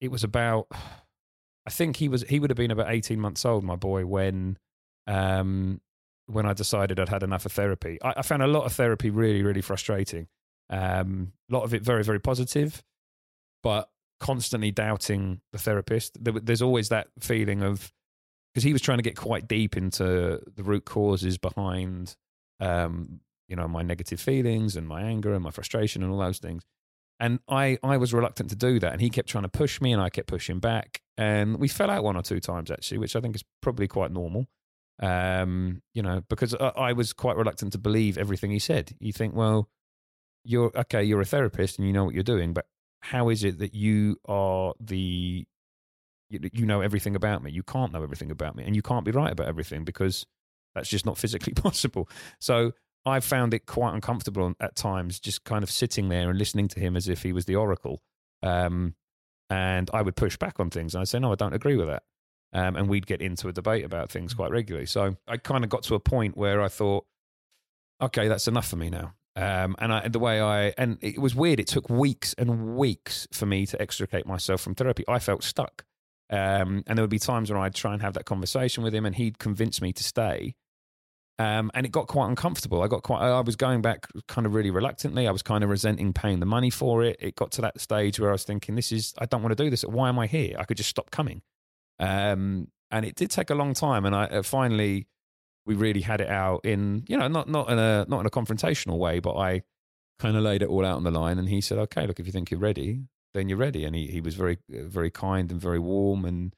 it 0.00 0.10
was 0.10 0.24
about 0.24 0.68
I 1.66 1.70
think 1.70 1.96
he 1.96 2.08
was 2.08 2.22
he 2.22 2.40
would 2.40 2.50
have 2.50 2.56
been 2.56 2.70
about 2.70 2.90
eighteen 2.90 3.20
months 3.20 3.44
old, 3.44 3.64
my 3.64 3.76
boy, 3.76 4.06
when 4.06 4.58
um, 5.06 5.80
when 6.26 6.46
I 6.46 6.52
decided 6.52 6.98
I'd 7.00 7.08
had 7.08 7.22
enough 7.22 7.46
of 7.46 7.52
therapy. 7.52 7.98
I, 8.02 8.14
I 8.18 8.22
found 8.22 8.42
a 8.42 8.46
lot 8.46 8.64
of 8.64 8.72
therapy 8.72 9.10
really 9.10 9.42
really 9.42 9.62
frustrating. 9.62 10.28
Um, 10.68 11.32
a 11.50 11.54
lot 11.54 11.64
of 11.64 11.74
it 11.74 11.82
very 11.82 12.04
very 12.04 12.20
positive, 12.20 12.82
but 13.62 13.90
constantly 14.20 14.70
doubting 14.70 15.40
the 15.52 15.58
therapist. 15.58 16.22
There, 16.22 16.34
there's 16.34 16.62
always 16.62 16.90
that 16.90 17.08
feeling 17.18 17.62
of 17.62 17.92
because 18.52 18.64
he 18.64 18.72
was 18.72 18.82
trying 18.82 18.98
to 18.98 19.02
get 19.02 19.16
quite 19.16 19.48
deep 19.48 19.76
into 19.76 20.40
the 20.54 20.62
root 20.62 20.84
causes 20.84 21.38
behind, 21.38 22.16
um, 22.58 23.20
you 23.50 23.56
know, 23.56 23.68
my 23.68 23.82
negative 23.82 24.20
feelings 24.20 24.76
and 24.76 24.86
my 24.86 25.02
anger 25.02 25.34
and 25.34 25.42
my 25.42 25.50
frustration 25.50 26.02
and 26.02 26.12
all 26.12 26.18
those 26.18 26.38
things. 26.38 26.62
And 27.18 27.40
I, 27.48 27.76
I 27.82 27.98
was 27.98 28.14
reluctant 28.14 28.48
to 28.50 28.56
do 28.56 28.78
that. 28.78 28.92
And 28.92 29.02
he 29.02 29.10
kept 29.10 29.28
trying 29.28 29.42
to 29.42 29.48
push 29.48 29.80
me 29.80 29.92
and 29.92 30.00
I 30.00 30.08
kept 30.08 30.28
pushing 30.28 30.60
back. 30.60 31.02
And 31.18 31.58
we 31.58 31.68
fell 31.68 31.90
out 31.90 32.04
one 32.04 32.16
or 32.16 32.22
two 32.22 32.40
times, 32.40 32.70
actually, 32.70 32.98
which 32.98 33.14
I 33.14 33.20
think 33.20 33.34
is 33.34 33.44
probably 33.60 33.88
quite 33.88 34.12
normal. 34.12 34.46
Um, 35.02 35.82
you 35.92 36.02
know, 36.02 36.22
because 36.30 36.54
I, 36.54 36.68
I 36.68 36.92
was 36.92 37.12
quite 37.12 37.36
reluctant 37.36 37.72
to 37.72 37.78
believe 37.78 38.16
everything 38.16 38.50
he 38.52 38.58
said. 38.58 38.92
You 39.00 39.12
think, 39.12 39.34
well, 39.34 39.68
you're 40.44 40.70
okay, 40.74 41.02
you're 41.02 41.20
a 41.20 41.26
therapist 41.26 41.78
and 41.78 41.86
you 41.86 41.92
know 41.92 42.04
what 42.04 42.14
you're 42.14 42.22
doing, 42.22 42.52
but 42.52 42.66
how 43.00 43.28
is 43.28 43.44
it 43.44 43.58
that 43.58 43.74
you 43.74 44.16
are 44.26 44.74
the 44.80 45.44
you, 46.28 46.50
you 46.52 46.66
know 46.66 46.80
everything 46.80 47.16
about 47.16 47.42
me. 47.42 47.50
You 47.50 47.62
can't 47.62 47.92
know 47.92 48.02
everything 48.02 48.30
about 48.30 48.56
me, 48.56 48.64
and 48.64 48.76
you 48.76 48.82
can't 48.82 49.04
be 49.04 49.10
right 49.10 49.32
about 49.32 49.48
everything 49.48 49.84
because 49.84 50.26
that's 50.74 50.88
just 50.88 51.04
not 51.04 51.18
physically 51.18 51.52
possible. 51.54 52.08
So 52.38 52.72
I 53.06 53.20
found 53.20 53.54
it 53.54 53.66
quite 53.66 53.94
uncomfortable 53.94 54.54
at 54.60 54.76
times, 54.76 55.18
just 55.20 55.44
kind 55.44 55.62
of 55.62 55.70
sitting 55.70 56.08
there 56.08 56.28
and 56.28 56.38
listening 56.38 56.68
to 56.68 56.80
him 56.80 56.96
as 56.96 57.08
if 57.08 57.22
he 57.22 57.32
was 57.32 57.46
the 57.46 57.56
oracle. 57.56 58.02
Um, 58.42 58.94
and 59.48 59.90
I 59.92 60.02
would 60.02 60.16
push 60.16 60.36
back 60.36 60.60
on 60.60 60.70
things, 60.70 60.94
and 60.94 61.00
I'd 61.00 61.08
say, 61.08 61.18
"No, 61.18 61.32
I 61.32 61.34
don't 61.34 61.54
agree 61.54 61.76
with 61.76 61.88
that." 61.88 62.02
Um, 62.52 62.76
and 62.76 62.88
we'd 62.88 63.06
get 63.06 63.22
into 63.22 63.48
a 63.48 63.52
debate 63.52 63.84
about 63.84 64.10
things 64.10 64.34
quite 64.34 64.50
regularly. 64.50 64.86
So 64.86 65.16
I 65.26 65.36
kind 65.36 65.64
of 65.64 65.70
got 65.70 65.82
to 65.84 65.94
a 65.94 66.00
point 66.00 66.36
where 66.36 66.60
I 66.60 66.68
thought, 66.68 67.06
"Okay, 68.00 68.28
that's 68.28 68.48
enough 68.48 68.68
for 68.68 68.76
me 68.76 68.90
now." 68.90 69.14
Um, 69.36 69.76
and 69.78 69.92
I, 69.92 70.08
the 70.08 70.18
way 70.18 70.40
I, 70.40 70.74
and 70.76 70.98
it 71.00 71.18
was 71.18 71.34
weird. 71.34 71.60
It 71.60 71.68
took 71.68 71.88
weeks 71.88 72.34
and 72.34 72.76
weeks 72.76 73.26
for 73.32 73.46
me 73.46 73.66
to 73.66 73.80
extricate 73.80 74.26
myself 74.26 74.60
from 74.60 74.74
therapy. 74.74 75.04
I 75.08 75.18
felt 75.18 75.42
stuck. 75.42 75.84
Um, 76.28 76.84
and 76.86 76.96
there 76.96 77.02
would 77.02 77.10
be 77.10 77.18
times 77.18 77.50
when 77.50 77.60
I'd 77.60 77.74
try 77.74 77.92
and 77.92 78.02
have 78.02 78.14
that 78.14 78.24
conversation 78.24 78.84
with 78.84 78.94
him, 78.94 79.06
and 79.06 79.14
he'd 79.14 79.38
convince 79.38 79.80
me 79.80 79.92
to 79.92 80.02
stay. 80.02 80.54
Um, 81.40 81.70
and 81.72 81.86
it 81.86 81.88
got 81.90 82.06
quite 82.06 82.28
uncomfortable. 82.28 82.82
I 82.82 82.86
got 82.86 83.02
quite. 83.02 83.22
I 83.22 83.40
was 83.40 83.56
going 83.56 83.80
back 83.80 84.06
kind 84.28 84.46
of 84.46 84.52
really 84.52 84.70
reluctantly. 84.70 85.26
I 85.26 85.30
was 85.30 85.40
kind 85.40 85.64
of 85.64 85.70
resenting 85.70 86.12
paying 86.12 86.38
the 86.38 86.44
money 86.44 86.68
for 86.68 87.02
it. 87.02 87.16
It 87.18 87.34
got 87.34 87.50
to 87.52 87.62
that 87.62 87.80
stage 87.80 88.20
where 88.20 88.28
I 88.28 88.32
was 88.32 88.44
thinking, 88.44 88.74
"This 88.74 88.92
is. 88.92 89.14
I 89.16 89.24
don't 89.24 89.42
want 89.42 89.56
to 89.56 89.64
do 89.64 89.70
this. 89.70 89.80
Why 89.82 90.10
am 90.10 90.18
I 90.18 90.26
here? 90.26 90.56
I 90.58 90.64
could 90.64 90.76
just 90.76 90.90
stop 90.90 91.10
coming." 91.10 91.40
Um, 91.98 92.68
and 92.90 93.06
it 93.06 93.14
did 93.14 93.30
take 93.30 93.48
a 93.48 93.54
long 93.54 93.72
time. 93.72 94.04
And 94.04 94.14
I 94.14 94.24
uh, 94.24 94.42
finally, 94.42 95.06
we 95.64 95.76
really 95.76 96.02
had 96.02 96.20
it 96.20 96.28
out 96.28 96.66
in 96.66 97.04
you 97.08 97.16
know 97.16 97.26
not 97.26 97.48
not 97.48 97.70
in 97.70 97.78
a 97.78 98.04
not 98.06 98.20
in 98.20 98.26
a 98.26 98.30
confrontational 98.30 98.98
way, 98.98 99.18
but 99.18 99.34
I 99.36 99.62
kind 100.18 100.36
of 100.36 100.42
laid 100.42 100.60
it 100.60 100.68
all 100.68 100.84
out 100.84 100.96
on 100.96 101.04
the 101.04 101.10
line. 101.10 101.38
And 101.38 101.48
he 101.48 101.62
said, 101.62 101.78
"Okay, 101.78 102.06
look, 102.06 102.20
if 102.20 102.26
you 102.26 102.32
think 102.32 102.50
you're 102.50 102.60
ready, 102.60 103.04
then 103.32 103.48
you're 103.48 103.56
ready. 103.56 103.86
And 103.86 103.96
he, 103.96 104.08
he 104.08 104.20
was 104.20 104.34
very, 104.34 104.58
very 104.68 105.10
kind 105.10 105.50
and 105.50 105.58
very 105.58 105.78
warm 105.78 106.26
and 106.26 106.54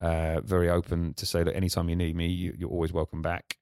uh, 0.00 0.40
very 0.40 0.68
open 0.68 1.14
to 1.14 1.24
say 1.26 1.44
that 1.44 1.54
anytime 1.54 1.88
you 1.88 1.94
need 1.94 2.16
me, 2.16 2.26
you, 2.26 2.66
are 2.66 2.70
always 2.70 2.92
welcome 2.92 3.22
back. 3.22 3.58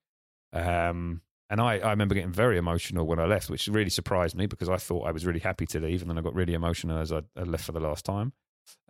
Um, 0.53 1.23
and 1.51 1.61
I, 1.61 1.79
I 1.79 1.91
remember 1.91 2.15
getting 2.15 2.33
very 2.33 2.57
emotional 2.57 3.07
when 3.07 3.19
I 3.19 3.27
left, 3.27 3.51
which 3.51 3.69
really 3.69 3.91
surprised 3.91 4.35
me 4.35 4.47
because 4.47 4.69
I 4.69 4.77
thought 4.77 5.07
I 5.07 5.11
was 5.11 5.27
really 5.27 5.41
happy 5.41 5.67
to 5.67 5.81
leave. 5.81 6.01
And 6.01 6.11
then 6.11 6.17
I 6.17 6.23
got 6.23 6.35
really 6.35 6.55
emotional 6.55 6.99
as 6.99 7.13
I, 7.13 7.23
I 7.37 7.43
left 7.43 7.65
for 7.65 7.73
the 7.73 7.81
last 7.81 8.05
time. 8.05 8.33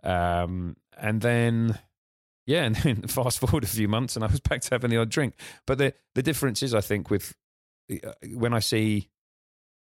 Um, 0.03 0.77
and 0.97 1.19
then, 1.21 1.77
yeah, 2.45 2.63
and 2.65 2.75
then 2.77 3.01
fast 3.07 3.39
forward 3.39 3.63
a 3.65 3.67
few 3.67 3.87
months 3.87 4.15
and 4.15 4.23
I 4.23 4.27
was 4.27 4.39
back 4.39 4.61
to 4.61 4.69
having 4.71 4.91
the 4.91 4.97
odd 4.97 5.09
drink. 5.09 5.35
But 5.67 5.77
the, 5.77 5.93
the 6.15 6.23
difference 6.23 6.63
is, 6.63 6.73
I 6.73 6.81
think, 6.81 7.09
with 7.09 7.35
uh, 7.91 8.13
when 8.33 8.53
I 8.53 8.59
see 8.59 9.09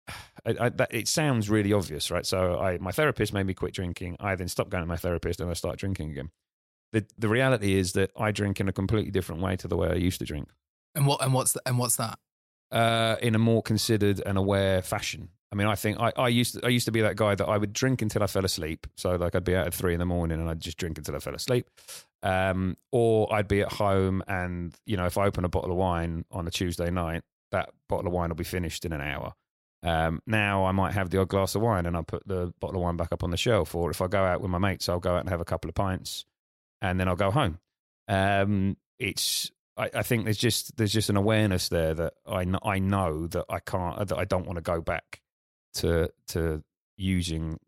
I, 0.45 0.55
I, 0.59 0.69
that, 0.69 0.93
it 0.93 1.07
sounds 1.07 1.49
really 1.49 1.73
obvious, 1.73 2.11
right? 2.11 2.25
So 2.25 2.59
I, 2.59 2.77
my 2.77 2.91
therapist 2.91 3.33
made 3.33 3.45
me 3.45 3.53
quit 3.53 3.73
drinking. 3.73 4.17
I 4.19 4.35
then 4.35 4.47
stopped 4.47 4.69
going 4.69 4.83
to 4.83 4.87
my 4.87 4.97
therapist 4.97 5.39
and 5.39 5.49
I 5.49 5.53
started 5.53 5.79
drinking 5.79 6.11
again. 6.11 6.31
The, 6.91 7.05
the 7.17 7.29
reality 7.29 7.75
is 7.75 7.93
that 7.93 8.11
I 8.17 8.31
drink 8.31 8.59
in 8.59 8.69
a 8.69 8.73
completely 8.73 9.11
different 9.11 9.41
way 9.41 9.55
to 9.57 9.67
the 9.67 9.77
way 9.77 9.89
I 9.89 9.95
used 9.95 10.19
to 10.19 10.25
drink. 10.25 10.49
And 10.95 11.05
what 11.05 11.21
and 11.21 11.33
what's 11.33 11.53
the, 11.53 11.61
and 11.65 11.77
what's 11.77 11.97
that? 11.97 12.17
Uh, 12.71 13.15
in 13.21 13.35
a 13.35 13.39
more 13.39 13.61
considered 13.61 14.21
and 14.25 14.37
aware 14.37 14.81
fashion. 14.81 15.29
I 15.51 15.55
mean, 15.55 15.67
I 15.67 15.75
think 15.75 15.99
I, 15.99 16.11
I 16.17 16.27
used 16.27 16.55
to, 16.55 16.65
I 16.65 16.69
used 16.69 16.85
to 16.85 16.91
be 16.91 17.01
that 17.01 17.15
guy 17.15 17.35
that 17.35 17.45
I 17.45 17.57
would 17.57 17.71
drink 17.71 18.01
until 18.01 18.23
I 18.23 18.27
fell 18.27 18.43
asleep. 18.43 18.87
So 18.97 19.15
like 19.15 19.35
I'd 19.35 19.43
be 19.43 19.55
out 19.55 19.67
at 19.67 19.73
three 19.73 19.93
in 19.93 19.99
the 19.99 20.05
morning 20.05 20.39
and 20.39 20.49
I'd 20.49 20.59
just 20.59 20.77
drink 20.77 20.97
until 20.97 21.15
I 21.15 21.19
fell 21.19 21.35
asleep. 21.35 21.69
Um, 22.23 22.75
or 22.91 23.31
I'd 23.33 23.47
be 23.47 23.61
at 23.61 23.71
home 23.71 24.23
and 24.27 24.75
you 24.85 24.97
know 24.97 25.05
if 25.05 25.17
I 25.17 25.25
open 25.25 25.45
a 25.45 25.49
bottle 25.49 25.71
of 25.71 25.77
wine 25.77 26.25
on 26.31 26.47
a 26.47 26.51
Tuesday 26.51 26.89
night, 26.89 27.23
that 27.51 27.69
bottle 27.87 28.07
of 28.07 28.13
wine 28.13 28.29
will 28.29 28.35
be 28.35 28.43
finished 28.43 28.83
in 28.83 28.93
an 28.93 29.01
hour. 29.01 29.33
Um, 29.83 30.21
now 30.25 30.65
I 30.65 30.71
might 30.71 30.93
have 30.93 31.11
the 31.11 31.21
odd 31.21 31.27
glass 31.29 31.53
of 31.53 31.61
wine 31.61 31.85
and 31.85 31.95
I'll 31.95 32.03
put 32.03 32.27
the 32.27 32.51
bottle 32.59 32.77
of 32.77 32.81
wine 32.81 32.97
back 32.97 33.11
up 33.11 33.23
on 33.23 33.29
the 33.29 33.37
shelf. 33.37 33.75
Or 33.75 33.91
if 33.91 34.01
I 34.01 34.07
go 34.07 34.23
out 34.23 34.41
with 34.41 34.49
my 34.49 34.57
mates, 34.57 34.89
I'll 34.89 34.99
go 34.99 35.13
out 35.13 35.19
and 35.19 35.29
have 35.29 35.41
a 35.41 35.45
couple 35.45 35.69
of 35.69 35.75
pints 35.75 36.25
and 36.81 36.99
then 36.99 37.07
I'll 37.07 37.15
go 37.15 37.29
home. 37.29 37.59
Um, 38.07 38.77
it's 38.99 39.51
I, 39.77 39.89
I, 39.95 40.03
think 40.03 40.23
there's 40.23 40.37
just 40.37 40.77
there's 40.77 40.93
just 40.93 41.09
an 41.09 41.17
awareness 41.17 41.69
there 41.69 41.93
that 41.93 42.13
I 42.25 42.45
know, 42.45 42.59
I 42.63 42.79
know 42.79 43.27
that 43.27 43.45
I 43.49 43.59
can't 43.59 44.07
that 44.07 44.17
I 44.17 44.25
don't 44.25 44.45
want 44.45 44.57
to 44.57 44.61
go 44.61 44.81
back 44.81 45.21
to 45.75 46.09
to 46.29 46.63
using 46.97 47.59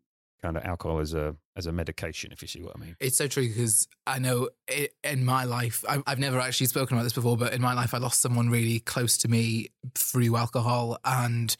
kind 0.42 0.56
of 0.56 0.64
alcohol 0.64 1.00
as 1.00 1.14
a 1.14 1.36
as 1.56 1.66
a 1.66 1.72
medication, 1.72 2.30
if 2.32 2.40
you 2.40 2.48
see 2.48 2.62
what 2.62 2.76
I 2.76 2.80
mean. 2.80 2.96
It's 3.00 3.16
so 3.16 3.26
true 3.26 3.48
because 3.48 3.88
I 4.06 4.18
know 4.20 4.48
it, 4.68 4.94
in 5.02 5.24
my 5.24 5.44
life, 5.44 5.84
I, 5.88 6.02
I've 6.06 6.20
never 6.20 6.38
actually 6.38 6.68
spoken 6.68 6.96
about 6.96 7.04
this 7.04 7.12
before, 7.12 7.36
but 7.36 7.52
in 7.52 7.60
my 7.60 7.74
life, 7.74 7.94
I 7.94 7.98
lost 7.98 8.20
someone 8.20 8.48
really 8.48 8.78
close 8.80 9.18
to 9.18 9.28
me 9.28 9.68
through 9.94 10.36
alcohol, 10.36 10.98
and 11.04 11.56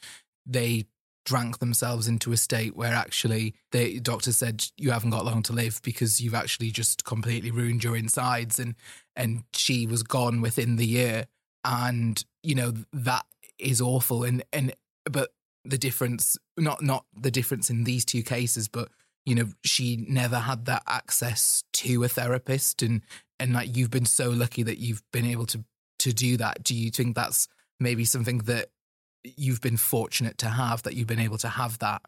they 0.46 0.86
drank 1.24 1.58
themselves 1.58 2.08
into 2.08 2.32
a 2.32 2.36
state 2.36 2.76
where 2.76 2.94
actually 2.94 3.54
the 3.72 4.00
doctor 4.00 4.32
said 4.32 4.64
you 4.76 4.90
haven't 4.90 5.10
got 5.10 5.24
long 5.24 5.42
to 5.42 5.52
live 5.52 5.80
because 5.82 6.20
you've 6.20 6.34
actually 6.34 6.70
just 6.70 7.04
completely 7.04 7.50
ruined 7.50 7.84
your 7.84 7.96
insides 7.96 8.58
and 8.58 8.74
and 9.14 9.44
she 9.52 9.86
was 9.86 10.02
gone 10.02 10.40
within 10.40 10.76
the 10.76 10.86
year. 10.86 11.26
And 11.64 12.24
you 12.42 12.54
know 12.54 12.72
that 12.92 13.26
is 13.58 13.80
awful. 13.80 14.24
And 14.24 14.42
and 14.52 14.74
but 15.04 15.32
the 15.64 15.78
difference 15.78 16.38
not 16.56 16.82
not 16.82 17.04
the 17.14 17.30
difference 17.30 17.68
in 17.68 17.84
these 17.84 18.04
two 18.04 18.22
cases 18.22 18.68
but 18.68 18.88
you 19.28 19.34
know, 19.34 19.48
she 19.62 20.06
never 20.08 20.38
had 20.38 20.64
that 20.64 20.82
access 20.86 21.62
to 21.74 22.02
a 22.02 22.08
therapist. 22.08 22.80
And 22.80 23.02
and 23.38 23.52
like 23.52 23.76
you've 23.76 23.90
been 23.90 24.06
so 24.06 24.30
lucky 24.30 24.62
that 24.62 24.78
you've 24.78 25.02
been 25.12 25.26
able 25.26 25.44
to 25.46 25.62
to 25.98 26.12
do 26.14 26.38
that. 26.38 26.64
Do 26.64 26.74
you 26.74 26.90
think 26.90 27.14
that's 27.14 27.46
maybe 27.78 28.06
something 28.06 28.38
that 28.38 28.70
you've 29.24 29.60
been 29.60 29.76
fortunate 29.76 30.38
to 30.38 30.48
have 30.48 30.82
that 30.84 30.94
you've 30.94 31.06
been 31.06 31.18
able 31.18 31.38
to 31.38 31.48
have 31.48 31.78
that? 31.78 32.02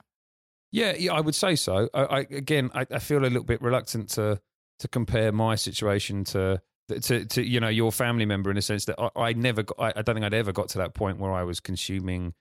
Yeah, 0.73 0.95
yeah, 0.97 1.13
I 1.13 1.21
would 1.21 1.35
say 1.35 1.57
so. 1.57 1.89
I, 1.93 2.03
I 2.03 2.19
again, 2.31 2.71
I, 2.75 2.87
I 2.91 2.99
feel 2.99 3.21
a 3.21 3.27
little 3.27 3.45
bit 3.45 3.61
reluctant 3.61 4.09
to 4.11 4.41
to 4.79 4.89
compare 4.89 5.33
my 5.33 5.55
situation 5.55 6.25
to 6.25 6.61
to, 6.89 7.25
to 7.25 7.47
you 7.47 7.61
know 7.61 7.69
your 7.69 7.93
family 7.93 8.27
member 8.27 8.51
in 8.51 8.57
a 8.57 8.63
sense 8.63 8.85
that 8.87 8.97
I, 8.99 9.11
I 9.17 9.33
never 9.33 9.63
got, 9.63 9.77
I, 9.79 10.03
don't 10.03 10.15
think 10.15 10.25
I'd 10.25 10.35
ever 10.35 10.53
got 10.53 10.69
to 10.71 10.79
that 10.79 10.95
point 10.95 11.19
where 11.19 11.33
I 11.33 11.43
was 11.45 11.61
consuming 11.61 12.35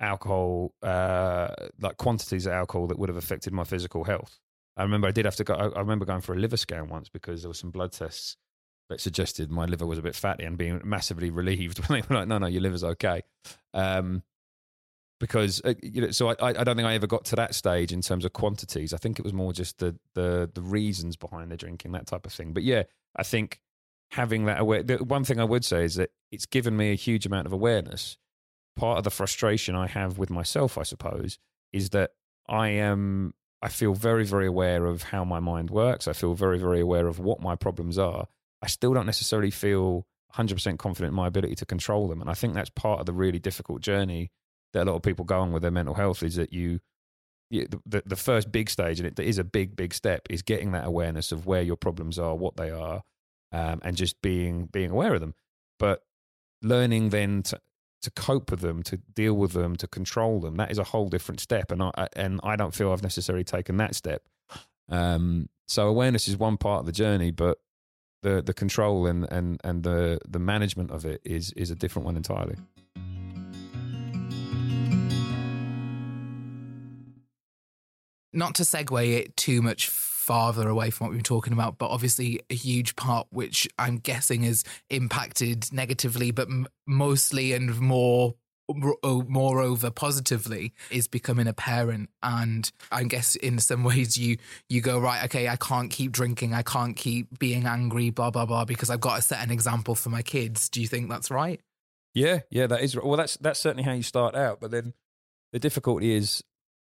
alcohol 0.00 0.74
uh, 0.82 1.48
like 1.80 1.96
quantities 1.96 2.46
of 2.46 2.52
alcohol 2.52 2.86
that 2.88 2.98
would 2.98 3.08
have 3.08 3.16
affected 3.16 3.52
my 3.52 3.64
physical 3.64 4.04
health. 4.04 4.38
I 4.76 4.82
remember 4.82 5.06
I 5.06 5.12
did 5.12 5.24
have 5.24 5.36
to 5.36 5.44
go. 5.44 5.54
I 5.54 5.78
remember 5.78 6.04
going 6.04 6.20
for 6.20 6.34
a 6.34 6.38
liver 6.38 6.56
scan 6.56 6.88
once 6.88 7.08
because 7.08 7.42
there 7.42 7.48
were 7.50 7.54
some 7.54 7.70
blood 7.70 7.92
tests 7.92 8.36
that 8.90 9.00
suggested 9.00 9.50
my 9.50 9.66
liver 9.66 9.86
was 9.86 9.98
a 9.98 10.02
bit 10.02 10.14
fatty 10.14 10.44
and 10.44 10.58
being 10.58 10.80
massively 10.84 11.30
relieved 11.42 11.78
when 11.86 12.00
they 12.00 12.06
were 12.08 12.20
like, 12.20 12.28
"No, 12.28 12.38
no, 12.38 12.46
your 12.46 12.62
liver's 12.62 12.84
okay." 12.84 13.22
Um, 13.74 14.22
because 15.20 15.60
uh, 15.64 15.74
you 15.82 16.02
know, 16.02 16.10
so 16.10 16.28
I, 16.28 16.34
I 16.40 16.64
don't 16.64 16.76
think 16.76 16.86
I 16.86 16.94
ever 16.94 17.06
got 17.06 17.24
to 17.26 17.36
that 17.36 17.54
stage 17.54 17.92
in 17.92 18.02
terms 18.02 18.24
of 18.24 18.32
quantities. 18.32 18.92
I 18.92 18.96
think 18.96 19.18
it 19.18 19.24
was 19.24 19.32
more 19.32 19.52
just 19.52 19.78
the 19.78 19.96
the 20.14 20.50
the 20.52 20.62
reasons 20.62 21.16
behind 21.16 21.50
the 21.50 21.56
drinking, 21.56 21.92
that 21.92 22.06
type 22.06 22.26
of 22.26 22.32
thing. 22.32 22.52
But 22.52 22.62
yeah, 22.62 22.84
I 23.16 23.22
think 23.22 23.60
having 24.10 24.46
that 24.46 24.60
aware. 24.60 24.82
The 24.82 24.96
one 24.98 25.24
thing 25.24 25.40
I 25.40 25.44
would 25.44 25.64
say 25.64 25.84
is 25.84 25.94
that 25.96 26.10
it's 26.30 26.46
given 26.46 26.76
me 26.76 26.92
a 26.92 26.96
huge 26.96 27.26
amount 27.26 27.46
of 27.46 27.52
awareness. 27.52 28.16
Part 28.76 28.98
of 28.98 29.04
the 29.04 29.10
frustration 29.10 29.76
I 29.76 29.86
have 29.86 30.18
with 30.18 30.30
myself, 30.30 30.76
I 30.76 30.82
suppose, 30.82 31.38
is 31.72 31.90
that 31.90 32.10
I 32.48 32.68
am. 32.68 33.34
I 33.62 33.68
feel 33.68 33.94
very, 33.94 34.26
very 34.26 34.46
aware 34.46 34.84
of 34.84 35.04
how 35.04 35.24
my 35.24 35.40
mind 35.40 35.70
works. 35.70 36.06
I 36.06 36.12
feel 36.12 36.34
very, 36.34 36.58
very 36.58 36.80
aware 36.80 37.06
of 37.06 37.18
what 37.18 37.40
my 37.40 37.54
problems 37.56 37.98
are. 37.98 38.26
I 38.60 38.66
still 38.66 38.92
don't 38.92 39.06
necessarily 39.06 39.50
feel 39.50 40.06
100% 40.36 40.78
confident 40.78 41.10
in 41.10 41.14
my 41.14 41.26
ability 41.26 41.54
to 41.56 41.66
control 41.66 42.08
them. 42.08 42.20
And 42.20 42.30
I 42.30 42.34
think 42.34 42.54
that's 42.54 42.70
part 42.70 43.00
of 43.00 43.06
the 43.06 43.12
really 43.12 43.38
difficult 43.38 43.80
journey 43.80 44.30
that 44.72 44.84
a 44.84 44.90
lot 44.90 44.96
of 44.96 45.02
people 45.02 45.24
go 45.24 45.40
on 45.40 45.52
with 45.52 45.62
their 45.62 45.70
mental 45.70 45.94
health 45.94 46.22
is 46.22 46.34
that 46.36 46.52
you, 46.52 46.80
you 47.50 47.68
the, 47.86 48.02
the 48.04 48.16
first 48.16 48.50
big 48.50 48.68
stage, 48.68 49.00
and 49.00 49.06
it 49.06 49.18
is 49.18 49.38
a 49.38 49.44
big, 49.44 49.76
big 49.76 49.94
step, 49.94 50.26
is 50.28 50.42
getting 50.42 50.72
that 50.72 50.86
awareness 50.86 51.32
of 51.32 51.46
where 51.46 51.62
your 51.62 51.76
problems 51.76 52.18
are, 52.18 52.34
what 52.34 52.56
they 52.56 52.70
are, 52.70 53.02
um, 53.52 53.80
and 53.82 53.96
just 53.96 54.20
being 54.20 54.66
being 54.66 54.90
aware 54.90 55.14
of 55.14 55.20
them. 55.20 55.34
But 55.78 56.02
learning 56.62 57.10
then 57.10 57.42
to 57.44 57.60
to 58.02 58.10
cope 58.10 58.50
with 58.50 58.60
them, 58.60 58.82
to 58.82 58.98
deal 59.14 59.34
with 59.34 59.52
them, 59.52 59.76
to 59.76 59.86
control 59.86 60.38
them, 60.40 60.56
that 60.56 60.70
is 60.70 60.78
a 60.78 60.84
whole 60.84 61.08
different 61.08 61.40
step. 61.40 61.70
And 61.70 61.82
I 61.82 62.08
and 62.16 62.40
I 62.42 62.56
don't 62.56 62.74
feel 62.74 62.92
I've 62.92 63.02
necessarily 63.02 63.44
taken 63.44 63.76
that 63.78 63.94
step. 63.94 64.22
Um, 64.88 65.48
so 65.66 65.88
awareness 65.88 66.28
is 66.28 66.36
one 66.36 66.56
part 66.58 66.80
of 66.80 66.86
the 66.86 66.92
journey, 66.92 67.30
but 67.30 67.58
the 68.24 68.42
the 68.42 68.54
control 68.54 69.06
and 69.06 69.30
and 69.30 69.60
and 69.62 69.84
the 69.84 70.18
the 70.28 70.40
management 70.40 70.90
of 70.90 71.04
it 71.04 71.20
is 71.24 71.52
is 71.52 71.70
a 71.70 71.76
different 71.76 72.06
one 72.06 72.16
entirely. 72.16 72.56
Not 78.32 78.56
to 78.56 78.64
segue 78.64 79.14
it 79.14 79.36
too 79.36 79.62
much 79.62 79.88
farther 79.88 80.68
away 80.68 80.90
from 80.90 81.06
what 81.06 81.10
we 81.12 81.18
were 81.18 81.22
talking 81.22 81.52
about, 81.52 81.78
but 81.78 81.90
obviously 81.90 82.40
a 82.50 82.54
huge 82.54 82.96
part 82.96 83.28
which 83.30 83.68
I'm 83.78 83.98
guessing 83.98 84.42
is 84.42 84.64
impacted 84.90 85.72
negatively, 85.72 86.32
but 86.32 86.48
m- 86.48 86.66
mostly 86.86 87.52
and 87.52 87.78
more 87.78 88.34
moreover 88.68 89.90
positively 89.90 90.72
is 90.90 91.08
becoming 91.08 91.46
a 91.46 91.52
parent. 91.52 92.10
And 92.22 92.70
i 92.90 93.02
guess 93.04 93.36
in 93.36 93.58
some 93.58 93.84
ways 93.84 94.16
you 94.16 94.38
you 94.68 94.80
go 94.80 94.98
right 94.98 95.24
okay 95.24 95.48
i 95.48 95.56
can't 95.56 95.90
keep 95.90 96.12
drinking. 96.12 96.54
I 96.54 96.62
can't 96.62 96.96
keep 96.96 97.38
being 97.38 97.66
angry 97.66 98.10
blah 98.10 98.30
blah 98.30 98.46
blah 98.46 98.64
because 98.64 98.90
i've 98.90 99.00
got 99.00 99.16
to 99.16 99.22
set 99.22 99.42
an 99.42 99.50
example 99.50 99.94
for 99.94 100.10
my 100.10 100.22
kids. 100.22 100.68
Do 100.68 100.80
you 100.80 100.88
think 100.88 101.08
that's 101.08 101.30
right? 101.30 101.60
Yeah 102.14 102.40
yeah 102.50 102.66
that 102.66 102.80
is 102.82 102.96
well 102.96 103.16
that's 103.16 103.36
that's 103.38 103.60
certainly 103.60 103.82
how 103.84 103.92
you 103.92 104.02
start 104.02 104.34
out. 104.34 104.60
But 104.60 104.70
then 104.70 104.94
the 105.52 105.58
difficulty 105.58 106.14
is 106.14 106.42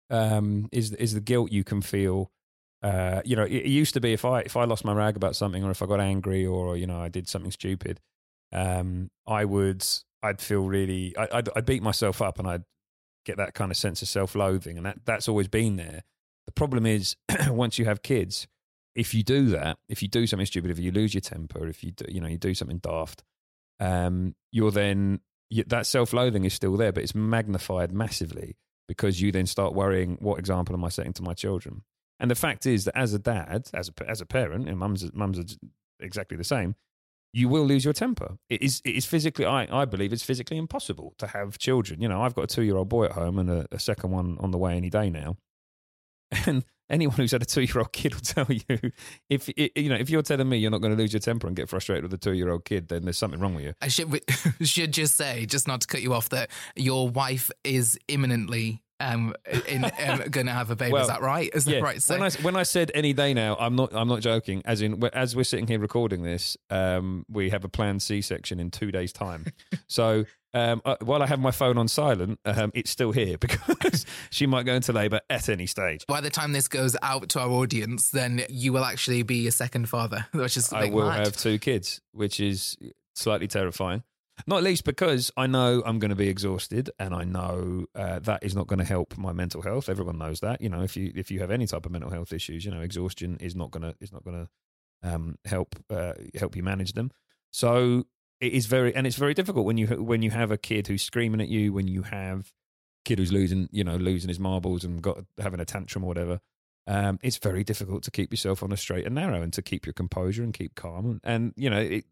um 0.09 0.67
is 0.71 0.91
is 0.93 1.13
the 1.13 1.21
guilt 1.21 1.51
you 1.51 1.63
can 1.63 1.81
feel. 1.81 2.31
Uh, 2.83 3.21
you 3.23 3.35
know, 3.35 3.43
it, 3.43 3.57
it, 3.57 3.67
used 3.67 3.93
to 3.93 4.01
be 4.01 4.11
if 4.11 4.25
I 4.25 4.39
if 4.39 4.57
I 4.57 4.63
lost 4.63 4.83
my 4.83 4.93
rag 4.93 5.15
about 5.15 5.35
something, 5.35 5.63
or 5.63 5.69
if 5.69 5.83
I 5.83 5.85
got 5.85 5.99
angry, 5.99 6.47
or 6.47 6.75
you 6.75 6.87
know, 6.87 6.99
I 6.99 7.09
did 7.09 7.29
something 7.29 7.51
stupid, 7.51 7.99
um, 8.51 9.11
I 9.27 9.45
would 9.45 9.85
I'd 10.23 10.41
feel 10.41 10.61
really 10.61 11.15
I, 11.17 11.27
I'd, 11.33 11.49
I'd 11.55 11.65
beat 11.65 11.83
myself 11.83 12.21
up, 12.21 12.39
and 12.39 12.47
I'd 12.47 12.63
get 13.25 13.37
that 13.37 13.53
kind 13.53 13.71
of 13.71 13.77
sense 13.77 14.01
of 14.01 14.07
self 14.07 14.35
loathing, 14.35 14.77
and 14.77 14.85
that 14.85 14.99
that's 15.05 15.27
always 15.27 15.47
been 15.47 15.75
there. 15.77 16.03
The 16.47 16.53
problem 16.53 16.85
is 16.85 17.15
once 17.47 17.77
you 17.77 17.85
have 17.85 18.01
kids, 18.01 18.47
if 18.95 19.13
you 19.13 19.23
do 19.23 19.47
that, 19.49 19.77
if 19.89 20.01
you 20.01 20.07
do 20.07 20.27
something 20.27 20.45
stupid, 20.45 20.71
if 20.71 20.79
you 20.79 20.91
lose 20.91 21.13
your 21.13 21.21
temper, 21.21 21.67
if 21.67 21.83
you 21.83 21.91
do, 21.91 22.05
you 22.09 22.21
know 22.21 22.27
you 22.27 22.37
do 22.37 22.53
something 22.53 22.79
daft, 22.79 23.23
um, 23.79 24.35
you're 24.51 24.71
then 24.71 25.21
you, 25.49 25.63
that 25.65 25.85
self 25.85 26.13
loathing 26.13 26.45
is 26.45 26.53
still 26.53 26.77
there, 26.77 26.91
but 26.91 27.03
it's 27.03 27.15
magnified 27.15 27.91
massively 27.91 28.55
because 28.87 29.21
you 29.21 29.31
then 29.31 29.45
start 29.45 29.73
worrying, 29.73 30.17
what 30.19 30.39
example 30.39 30.75
am 30.75 30.83
I 30.83 30.89
setting 30.89 31.13
to 31.13 31.23
my 31.23 31.33
children? 31.33 31.83
And 32.19 32.29
the 32.29 32.35
fact 32.35 32.65
is 32.65 32.85
that 32.85 32.97
as 32.97 33.13
a 33.13 33.19
dad, 33.19 33.69
as 33.73 33.89
a, 33.89 34.09
as 34.09 34.21
a 34.21 34.25
parent, 34.25 34.67
and 34.67 34.77
mums, 34.77 35.09
mums 35.13 35.39
are 35.39 35.45
exactly 35.99 36.37
the 36.37 36.43
same, 36.43 36.75
you 37.33 37.47
will 37.47 37.65
lose 37.65 37.85
your 37.85 37.93
temper. 37.93 38.37
It 38.49 38.61
is, 38.61 38.81
it 38.83 38.95
is 38.95 39.05
physically, 39.05 39.45
I, 39.45 39.67
I 39.81 39.85
believe 39.85 40.13
it's 40.13 40.23
physically 40.23 40.57
impossible 40.57 41.13
to 41.17 41.27
have 41.27 41.57
children. 41.57 42.01
You 42.01 42.09
know, 42.09 42.21
I've 42.21 42.35
got 42.35 42.43
a 42.43 42.47
two 42.47 42.63
year 42.63 42.77
old 42.77 42.89
boy 42.89 43.05
at 43.05 43.13
home 43.13 43.39
and 43.39 43.49
a, 43.49 43.67
a 43.71 43.79
second 43.79 44.11
one 44.11 44.37
on 44.39 44.51
the 44.51 44.57
way 44.57 44.75
any 44.75 44.89
day 44.89 45.09
now. 45.09 45.37
And 46.45 46.63
anyone 46.91 47.15
who's 47.15 47.31
had 47.31 47.41
a 47.41 47.45
two 47.45 47.61
year 47.61 47.79
old 47.79 47.91
kid 47.93 48.13
will 48.13 48.21
tell 48.21 48.47
you 48.49 48.91
if 49.29 49.49
you 49.57 49.89
know 49.89 49.95
if 49.95 50.09
you're 50.09 50.21
telling 50.21 50.47
me 50.47 50.57
you're 50.57 50.71
not 50.71 50.81
going 50.81 50.95
to 50.95 51.01
lose 51.01 51.13
your 51.13 51.19
temper 51.19 51.47
and 51.47 51.55
get 51.55 51.69
frustrated 51.69 52.03
with 52.03 52.13
a 52.13 52.17
two 52.17 52.33
year 52.33 52.49
old 52.49 52.65
kid, 52.65 52.89
then 52.89 53.03
there's 53.03 53.17
something 53.17 53.39
wrong 53.39 53.55
with 53.55 53.63
you. 53.63 53.73
I 53.81 53.87
should 53.87 54.21
should 54.61 54.91
just 54.91 55.15
say, 55.15 55.45
just 55.45 55.67
not 55.67 55.81
to 55.81 55.87
cut 55.87 56.01
you 56.01 56.13
off, 56.13 56.29
that 56.29 56.49
your 56.75 57.09
wife 57.09 57.49
is 57.63 57.97
imminently 58.07 58.80
um, 59.01 59.33
in, 59.67 59.83
um, 60.07 60.19
going 60.29 60.47
to 60.47 60.53
have 60.53 60.69
a 60.71 60.75
baby. 60.75 60.93
Well, 60.93 61.01
is 61.01 61.07
that 61.07 61.21
right? 61.21 61.49
Is 61.53 61.67
yeah. 61.67 61.75
that 61.75 61.83
right? 61.83 62.03
When 62.07 62.23
I, 62.23 62.29
when 62.41 62.55
I 62.55 62.63
said 62.63 62.91
any 62.93 63.13
day 63.13 63.33
now, 63.33 63.57
I'm 63.59 63.75
not. 63.75 63.93
I'm 63.93 64.07
not 64.07 64.21
joking. 64.21 64.61
As 64.65 64.81
in, 64.81 65.03
as 65.13 65.35
we're 65.35 65.43
sitting 65.43 65.67
here 65.67 65.79
recording 65.79 66.23
this, 66.23 66.57
um, 66.69 67.25
we 67.29 67.49
have 67.49 67.63
a 67.63 67.69
planned 67.69 68.01
C-section 68.01 68.59
in 68.59 68.71
two 68.71 68.91
days' 68.91 69.11
time. 69.11 69.45
so 69.87 70.25
um, 70.53 70.81
uh, 70.85 70.95
while 71.01 71.23
I 71.23 71.27
have 71.27 71.39
my 71.39 71.51
phone 71.51 71.77
on 71.77 71.87
silent, 71.87 72.39
um, 72.45 72.71
it's 72.73 72.91
still 72.91 73.11
here 73.11 73.37
because 73.39 74.05
she 74.29 74.45
might 74.45 74.63
go 74.63 74.73
into 74.73 74.93
labour 74.93 75.21
at 75.29 75.49
any 75.49 75.67
stage. 75.67 76.05
By 76.07 76.21
the 76.21 76.29
time 76.29 76.51
this 76.51 76.67
goes 76.67 76.95
out 77.01 77.29
to 77.29 77.39
our 77.39 77.49
audience, 77.49 78.09
then 78.09 78.43
you 78.49 78.73
will 78.73 78.85
actually 78.85 79.23
be 79.23 79.47
a 79.47 79.51
second 79.51 79.89
father, 79.89 80.27
which 80.31 80.57
is 80.57 80.71
I 80.73 80.89
will 80.89 81.07
mad. 81.07 81.25
have 81.25 81.37
two 81.37 81.59
kids, 81.59 82.01
which 82.11 82.39
is 82.39 82.77
slightly 83.15 83.47
terrifying. 83.47 84.03
Not 84.47 84.63
least 84.63 84.83
because 84.83 85.31
I 85.37 85.47
know 85.47 85.83
I'm 85.85 85.99
going 85.99 86.09
to 86.09 86.15
be 86.15 86.27
exhausted, 86.27 86.89
and 86.99 87.13
I 87.13 87.23
know 87.23 87.85
uh, 87.95 88.19
that 88.19 88.43
is 88.43 88.55
not 88.55 88.67
going 88.67 88.79
to 88.79 88.85
help 88.85 89.17
my 89.17 89.31
mental 89.31 89.61
health. 89.61 89.89
Everyone 89.89 90.17
knows 90.17 90.39
that. 90.41 90.61
You 90.61 90.69
know, 90.69 90.81
if 90.81 90.95
you 90.97 91.11
if 91.15 91.31
you 91.31 91.39
have 91.39 91.51
any 91.51 91.67
type 91.67 91.85
of 91.85 91.91
mental 91.91 92.11
health 92.11 92.33
issues, 92.33 92.65
you 92.65 92.71
know, 92.71 92.81
exhaustion 92.81 93.37
is 93.39 93.55
not 93.55 93.71
going 93.71 93.83
to 93.83 93.95
is 93.99 94.11
not 94.11 94.23
going 94.23 94.45
to 94.45 95.13
um, 95.13 95.37
help 95.45 95.75
uh, 95.89 96.13
help 96.35 96.55
you 96.55 96.63
manage 96.63 96.93
them. 96.93 97.11
So 97.51 98.05
it 98.39 98.53
is 98.53 98.65
very 98.65 98.95
and 98.95 99.05
it's 99.05 99.15
very 99.15 99.33
difficult 99.33 99.65
when 99.65 99.77
you 99.77 99.87
when 99.87 100.21
you 100.21 100.31
have 100.31 100.51
a 100.51 100.57
kid 100.57 100.87
who's 100.87 101.03
screaming 101.03 101.41
at 101.41 101.47
you, 101.47 101.73
when 101.73 101.87
you 101.87 102.03
have 102.03 102.51
kid 103.03 103.19
who's 103.19 103.31
losing 103.31 103.67
you 103.71 103.83
know 103.83 103.95
losing 103.95 104.29
his 104.29 104.39
marbles 104.39 104.83
and 104.83 105.01
got 105.01 105.23
having 105.39 105.59
a 105.59 105.65
tantrum 105.65 106.03
or 106.03 106.07
whatever. 106.07 106.39
Um, 106.87 107.19
it's 107.21 107.37
very 107.37 107.63
difficult 107.63 108.03
to 108.03 108.11
keep 108.11 108.33
yourself 108.33 108.63
on 108.63 108.71
a 108.71 108.77
straight 108.77 109.05
and 109.05 109.13
narrow 109.13 109.41
and 109.41 109.53
to 109.53 109.61
keep 109.61 109.85
your 109.85 109.93
composure 109.93 110.43
and 110.43 110.51
keep 110.51 110.73
calm. 110.73 111.05
And, 111.05 111.19
and 111.23 111.53
you 111.55 111.69
know, 111.69 111.79
it, 111.79 112.05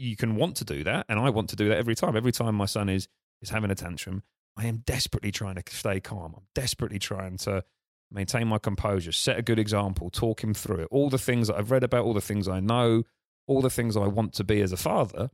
you 0.00 0.16
can 0.16 0.34
want 0.34 0.56
to 0.56 0.64
do 0.64 0.82
that, 0.84 1.06
and 1.08 1.20
I 1.20 1.30
want 1.30 1.50
to 1.50 1.56
do 1.56 1.68
that 1.68 1.76
every 1.78 1.94
time. 1.94 2.16
Every 2.16 2.32
time 2.32 2.54
my 2.54 2.66
son 2.66 2.88
is 2.88 3.06
is 3.42 3.50
having 3.50 3.70
a 3.70 3.74
tantrum, 3.74 4.22
I 4.56 4.66
am 4.66 4.78
desperately 4.78 5.30
trying 5.30 5.56
to 5.56 5.62
stay 5.68 6.00
calm. 6.00 6.34
I'm 6.36 6.46
desperately 6.54 6.98
trying 6.98 7.36
to 7.38 7.64
maintain 8.10 8.48
my 8.48 8.58
composure, 8.58 9.12
set 9.12 9.38
a 9.38 9.42
good 9.42 9.58
example, 9.58 10.10
talk 10.10 10.42
him 10.42 10.54
through 10.54 10.80
it. 10.80 10.88
All 10.90 11.10
the 11.10 11.18
things 11.18 11.48
that 11.48 11.56
I've 11.56 11.70
read 11.70 11.84
about, 11.84 12.04
all 12.04 12.14
the 12.14 12.20
things 12.20 12.48
I 12.48 12.60
know, 12.60 13.04
all 13.46 13.60
the 13.60 13.70
things 13.70 13.96
I 13.96 14.06
want 14.06 14.32
to 14.34 14.44
be 14.44 14.60
as 14.62 14.72
a 14.72 14.76
father. 14.76 15.30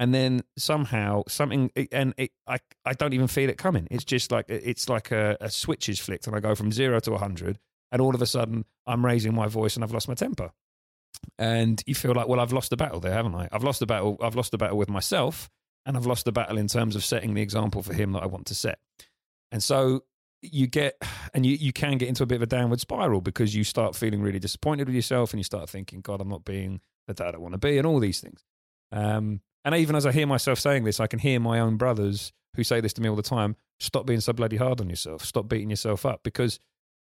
And 0.00 0.14
then 0.14 0.42
somehow 0.56 1.24
something, 1.26 1.70
and 1.90 2.14
it, 2.16 2.30
I, 2.46 2.58
I 2.84 2.92
don't 2.92 3.14
even 3.14 3.26
feel 3.26 3.50
it 3.50 3.58
coming. 3.58 3.88
It's 3.90 4.04
just 4.04 4.30
like 4.30 4.46
it's 4.48 4.88
like 4.88 5.10
a, 5.10 5.36
a 5.40 5.50
switch 5.50 5.88
is 5.88 5.98
flicked, 5.98 6.26
and 6.26 6.34
I 6.34 6.40
go 6.40 6.54
from 6.54 6.72
zero 6.72 7.00
to 7.00 7.16
hundred, 7.18 7.58
and 7.92 8.00
all 8.00 8.14
of 8.14 8.22
a 8.22 8.26
sudden 8.26 8.64
I'm 8.86 9.04
raising 9.04 9.34
my 9.34 9.48
voice 9.48 9.74
and 9.74 9.84
I've 9.84 9.92
lost 9.92 10.08
my 10.08 10.14
temper 10.14 10.52
and 11.38 11.82
you 11.86 11.94
feel 11.94 12.12
like, 12.12 12.28
well, 12.28 12.40
I've 12.40 12.52
lost 12.52 12.70
the 12.70 12.76
battle 12.76 13.00
there, 13.00 13.12
haven't 13.12 13.34
I? 13.34 13.48
I've 13.52 13.64
lost 13.64 13.80
the 13.80 13.86
battle. 13.86 14.16
I've 14.20 14.34
lost 14.34 14.50
the 14.50 14.58
battle 14.58 14.76
with 14.76 14.88
myself, 14.88 15.48
and 15.86 15.96
I've 15.96 16.06
lost 16.06 16.24
the 16.24 16.32
battle 16.32 16.58
in 16.58 16.66
terms 16.66 16.96
of 16.96 17.04
setting 17.04 17.34
the 17.34 17.42
example 17.42 17.82
for 17.82 17.94
him 17.94 18.12
that 18.12 18.22
I 18.22 18.26
want 18.26 18.46
to 18.46 18.54
set. 18.54 18.78
And 19.52 19.62
so 19.62 20.04
you 20.42 20.66
get, 20.66 20.94
and 21.34 21.46
you 21.46 21.56
you 21.56 21.72
can 21.72 21.98
get 21.98 22.08
into 22.08 22.22
a 22.22 22.26
bit 22.26 22.36
of 22.36 22.42
a 22.42 22.46
downward 22.46 22.80
spiral 22.80 23.20
because 23.20 23.54
you 23.54 23.64
start 23.64 23.94
feeling 23.96 24.20
really 24.20 24.38
disappointed 24.38 24.86
with 24.86 24.94
yourself, 24.96 25.32
and 25.32 25.38
you 25.38 25.44
start 25.44 25.68
thinking, 25.68 26.00
God, 26.00 26.20
I'm 26.20 26.28
not 26.28 26.44
being 26.44 26.80
the 27.06 27.14
dad 27.14 27.34
I 27.34 27.38
want 27.38 27.52
to 27.52 27.58
be, 27.58 27.78
and 27.78 27.86
all 27.86 28.00
these 28.00 28.20
things. 28.20 28.44
Um, 28.90 29.40
and 29.64 29.74
even 29.74 29.96
as 29.96 30.06
I 30.06 30.12
hear 30.12 30.26
myself 30.26 30.58
saying 30.58 30.84
this, 30.84 31.00
I 31.00 31.06
can 31.06 31.18
hear 31.18 31.40
my 31.40 31.60
own 31.60 31.76
brothers 31.76 32.32
who 32.56 32.64
say 32.64 32.80
this 32.80 32.92
to 32.94 33.02
me 33.02 33.08
all 33.08 33.16
the 33.16 33.22
time: 33.22 33.56
Stop 33.80 34.06
being 34.06 34.20
so 34.20 34.32
bloody 34.32 34.56
hard 34.56 34.80
on 34.80 34.90
yourself. 34.90 35.24
Stop 35.24 35.48
beating 35.48 35.70
yourself 35.70 36.04
up 36.06 36.22
because 36.22 36.58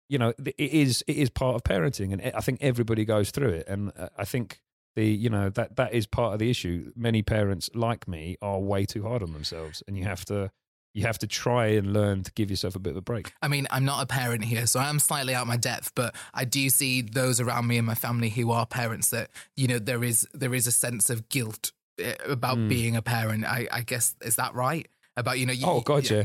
you 0.10 0.18
know, 0.18 0.34
it 0.46 0.56
is 0.58 1.04
it 1.08 1.18
is 1.18 1.30
part 1.30 1.56
of 1.56 1.64
parenting, 1.64 2.12
and 2.14 2.22
I 2.36 2.42
think 2.42 2.60
everybody 2.62 3.06
goes 3.06 3.32
through 3.32 3.50
it. 3.50 3.68
And 3.68 3.92
uh, 3.98 4.10
I 4.18 4.26
think 4.26 4.62
the 4.96 5.06
you 5.06 5.30
know 5.30 5.50
that 5.50 5.76
that 5.76 5.94
is 5.94 6.08
part 6.08 6.34
of 6.34 6.40
the 6.40 6.50
issue. 6.50 6.92
Many 6.96 7.22
parents 7.22 7.70
like 7.74 8.08
me 8.08 8.38
are 8.42 8.60
way 8.60 8.86
too 8.86 9.04
hard 9.04 9.22
on 9.24 9.34
themselves, 9.34 9.84
and 9.88 9.98
you 9.98 10.04
have 10.06 10.24
to 10.26 10.52
you 10.94 11.04
have 11.04 11.20
to 11.20 11.28
try 11.28 11.68
and 11.68 11.94
learn 11.94 12.24
to 12.24 12.32
give 12.32 12.50
yourself 12.50 12.76
a 12.76 12.80
bit 12.80 12.92
of 12.92 12.98
a 12.98 13.02
break. 13.02 13.32
I 13.42 13.48
mean, 13.48 13.68
I'm 13.70 13.86
not 13.86 14.02
a 14.02 14.08
parent 14.08 14.46
here, 14.46 14.66
so 14.66 14.80
I 14.80 14.90
am 14.90 14.98
slightly 14.98 15.36
out 15.36 15.46
my 15.46 15.58
depth, 15.58 15.92
but 15.94 16.16
I 16.34 16.44
do 16.46 16.70
see 16.70 17.02
those 17.04 17.40
around 17.40 17.68
me 17.68 17.78
and 17.78 17.86
my 17.86 17.94
family 17.94 18.30
who 18.30 18.52
are 18.52 18.66
parents 18.66 19.10
that 19.10 19.30
you 19.56 19.68
know 19.68 19.78
there 19.78 20.04
is 20.04 20.28
there 20.34 20.56
is 20.56 20.66
a 20.68 20.72
sense 20.72 21.10
of 21.10 21.30
guilt 21.30 21.72
eh, 22.00 22.16
about 22.26 22.58
Mm. 22.58 22.70
being 22.70 22.96
a 22.96 23.02
parent. 23.02 23.46
I, 23.46 23.68
I 23.72 23.82
guess 23.82 24.16
is 24.22 24.38
that 24.38 24.56
right? 24.56 24.88
About 25.16 25.38
you 25.38 25.46
know, 25.46 25.54
you, 25.54 25.66
Oh 25.68 25.82
God, 25.82 26.10
yeah. 26.10 26.24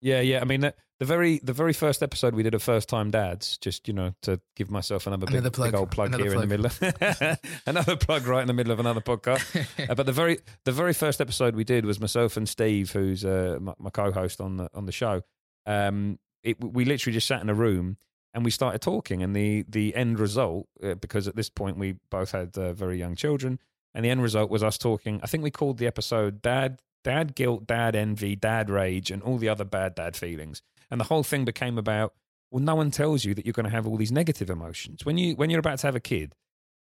Yeah, 0.00 0.20
yeah. 0.20 0.40
I 0.40 0.44
mean, 0.44 0.60
the, 0.60 0.74
the 0.98 1.04
very 1.04 1.38
the 1.42 1.52
very 1.52 1.72
first 1.72 2.02
episode 2.02 2.34
we 2.34 2.42
did 2.42 2.54
of 2.54 2.62
First 2.62 2.88
Time 2.88 3.10
Dads, 3.10 3.58
just 3.58 3.86
you 3.88 3.94
know, 3.94 4.14
to 4.22 4.40
give 4.54 4.70
myself 4.70 5.06
another, 5.06 5.26
Another 5.28 5.50
big, 5.50 5.52
plug. 5.52 5.72
big 5.72 5.78
old 5.80 5.90
plug 5.90 6.08
Another 6.08 6.24
here 6.24 6.34
in 6.34 6.40
the 6.40 6.46
middle 6.46 6.66
of 6.66 7.38
another 7.66 7.96
plug 7.96 8.26
right 8.26 8.40
in 8.40 8.46
the 8.46 8.54
middle 8.54 8.72
of 8.72 8.80
another 8.80 9.00
podcast. 9.00 9.44
Uh, 9.88 9.94
but 9.94 10.06
the 10.06 10.12
very 10.12 10.38
the 10.64 10.72
very 10.72 10.92
first 10.94 11.20
episode 11.20 11.54
we 11.54 11.64
did 11.64 11.84
was 11.84 12.00
myself 12.00 12.36
and 12.36 12.48
Steve, 12.48 12.92
who's 12.92 13.24
uh, 13.24 13.58
my, 13.60 13.74
my 13.78 13.90
co-host 13.90 14.40
on 14.40 14.56
the 14.56 14.68
on 14.74 14.86
the 14.86 14.92
show. 14.92 15.22
Um, 15.66 16.18
it, 16.42 16.56
we 16.62 16.84
literally 16.84 17.12
just 17.14 17.26
sat 17.26 17.42
in 17.42 17.50
a 17.50 17.54
room 17.54 17.96
and 18.32 18.44
we 18.44 18.50
started 18.50 18.80
talking, 18.80 19.22
and 19.22 19.34
the 19.34 19.64
the 19.68 19.94
end 19.94 20.18
result, 20.18 20.66
uh, 20.82 20.94
because 20.94 21.28
at 21.28 21.36
this 21.36 21.50
point 21.50 21.76
we 21.78 21.96
both 22.10 22.32
had 22.32 22.56
uh, 22.56 22.72
very 22.72 22.98
young 22.98 23.16
children, 23.16 23.58
and 23.94 24.04
the 24.04 24.10
end 24.10 24.22
result 24.22 24.50
was 24.50 24.62
us 24.62 24.78
talking. 24.78 25.20
I 25.22 25.26
think 25.26 25.42
we 25.42 25.50
called 25.50 25.78
the 25.78 25.86
episode 25.86 26.40
"Dad." 26.42 26.80
Dad 27.06 27.36
guilt, 27.36 27.68
dad 27.68 27.94
envy, 27.94 28.34
dad 28.34 28.68
rage, 28.68 29.12
and 29.12 29.22
all 29.22 29.38
the 29.38 29.48
other 29.48 29.64
bad 29.64 29.94
dad 29.94 30.16
feelings. 30.16 30.60
And 30.90 31.00
the 31.00 31.04
whole 31.04 31.22
thing 31.22 31.44
became 31.44 31.78
about 31.78 32.14
well, 32.50 32.62
no 32.62 32.74
one 32.74 32.90
tells 32.90 33.24
you 33.24 33.32
that 33.34 33.46
you're 33.46 33.52
going 33.52 33.64
to 33.64 33.70
have 33.70 33.86
all 33.86 33.96
these 33.96 34.12
negative 34.12 34.50
emotions. 34.50 35.04
When 35.04 35.16
you 35.16 35.36
when 35.36 35.48
you're 35.48 35.60
about 35.60 35.78
to 35.78 35.86
have 35.86 35.94
a 35.94 36.00
kid, 36.00 36.34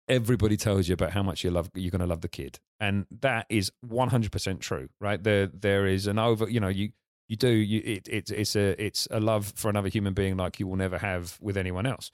everybody 0.08 0.58
tells 0.58 0.88
you 0.88 0.94
about 0.94 1.12
how 1.12 1.24
much 1.24 1.44
you 1.44 1.52
love 1.52 1.70
you're 1.76 1.92
going 1.92 2.00
to 2.00 2.08
love 2.08 2.22
the 2.22 2.28
kid 2.28 2.60
and 2.80 3.06
that 3.22 3.46
is 3.50 3.72
100% 3.88 4.60
true 4.60 4.90
right 5.02 5.24
there 5.24 5.48
there 5.48 5.86
is 5.86 6.08
an 6.08 6.20
over 6.20 6.50
you 6.50 6.60
know 6.60 6.68
you 6.68 6.90
you 7.28 7.36
do 7.36 7.50
you 7.50 7.82
it, 7.84 8.08
it 8.08 8.30
it's 8.30 8.56
a 8.56 8.84
it's 8.84 9.08
a 9.10 9.20
love 9.20 9.52
for 9.56 9.70
another 9.70 9.90
human 9.90 10.14
being 10.14 10.38
like 10.38 10.60
you 10.60 10.68
will 10.68 10.76
never 10.76 10.98
have 10.98 11.38
with 11.42 11.58
anyone 11.58 11.86
else 11.86 12.12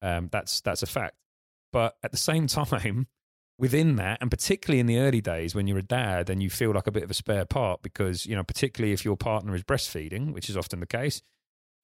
um 0.00 0.28
that's 0.32 0.60
that's 0.62 0.82
a 0.82 0.86
fact 0.86 1.16
but 1.72 1.96
at 2.02 2.12
the 2.12 2.16
same 2.16 2.46
time 2.46 3.06
within 3.58 3.96
that 3.96 4.18
and 4.20 4.30
particularly 4.30 4.80
in 4.80 4.86
the 4.86 4.98
early 4.98 5.20
days 5.20 5.54
when 5.54 5.66
you're 5.66 5.78
a 5.78 5.82
dad 5.82 6.28
and 6.28 6.42
you 6.42 6.50
feel 6.50 6.72
like 6.72 6.86
a 6.86 6.92
bit 6.92 7.04
of 7.04 7.10
a 7.10 7.14
spare 7.14 7.44
part 7.44 7.82
because 7.82 8.26
you 8.26 8.34
know 8.34 8.42
particularly 8.42 8.92
if 8.92 9.04
your 9.04 9.16
partner 9.16 9.54
is 9.54 9.62
breastfeeding 9.62 10.32
which 10.32 10.50
is 10.50 10.56
often 10.56 10.80
the 10.80 10.86
case 10.86 11.22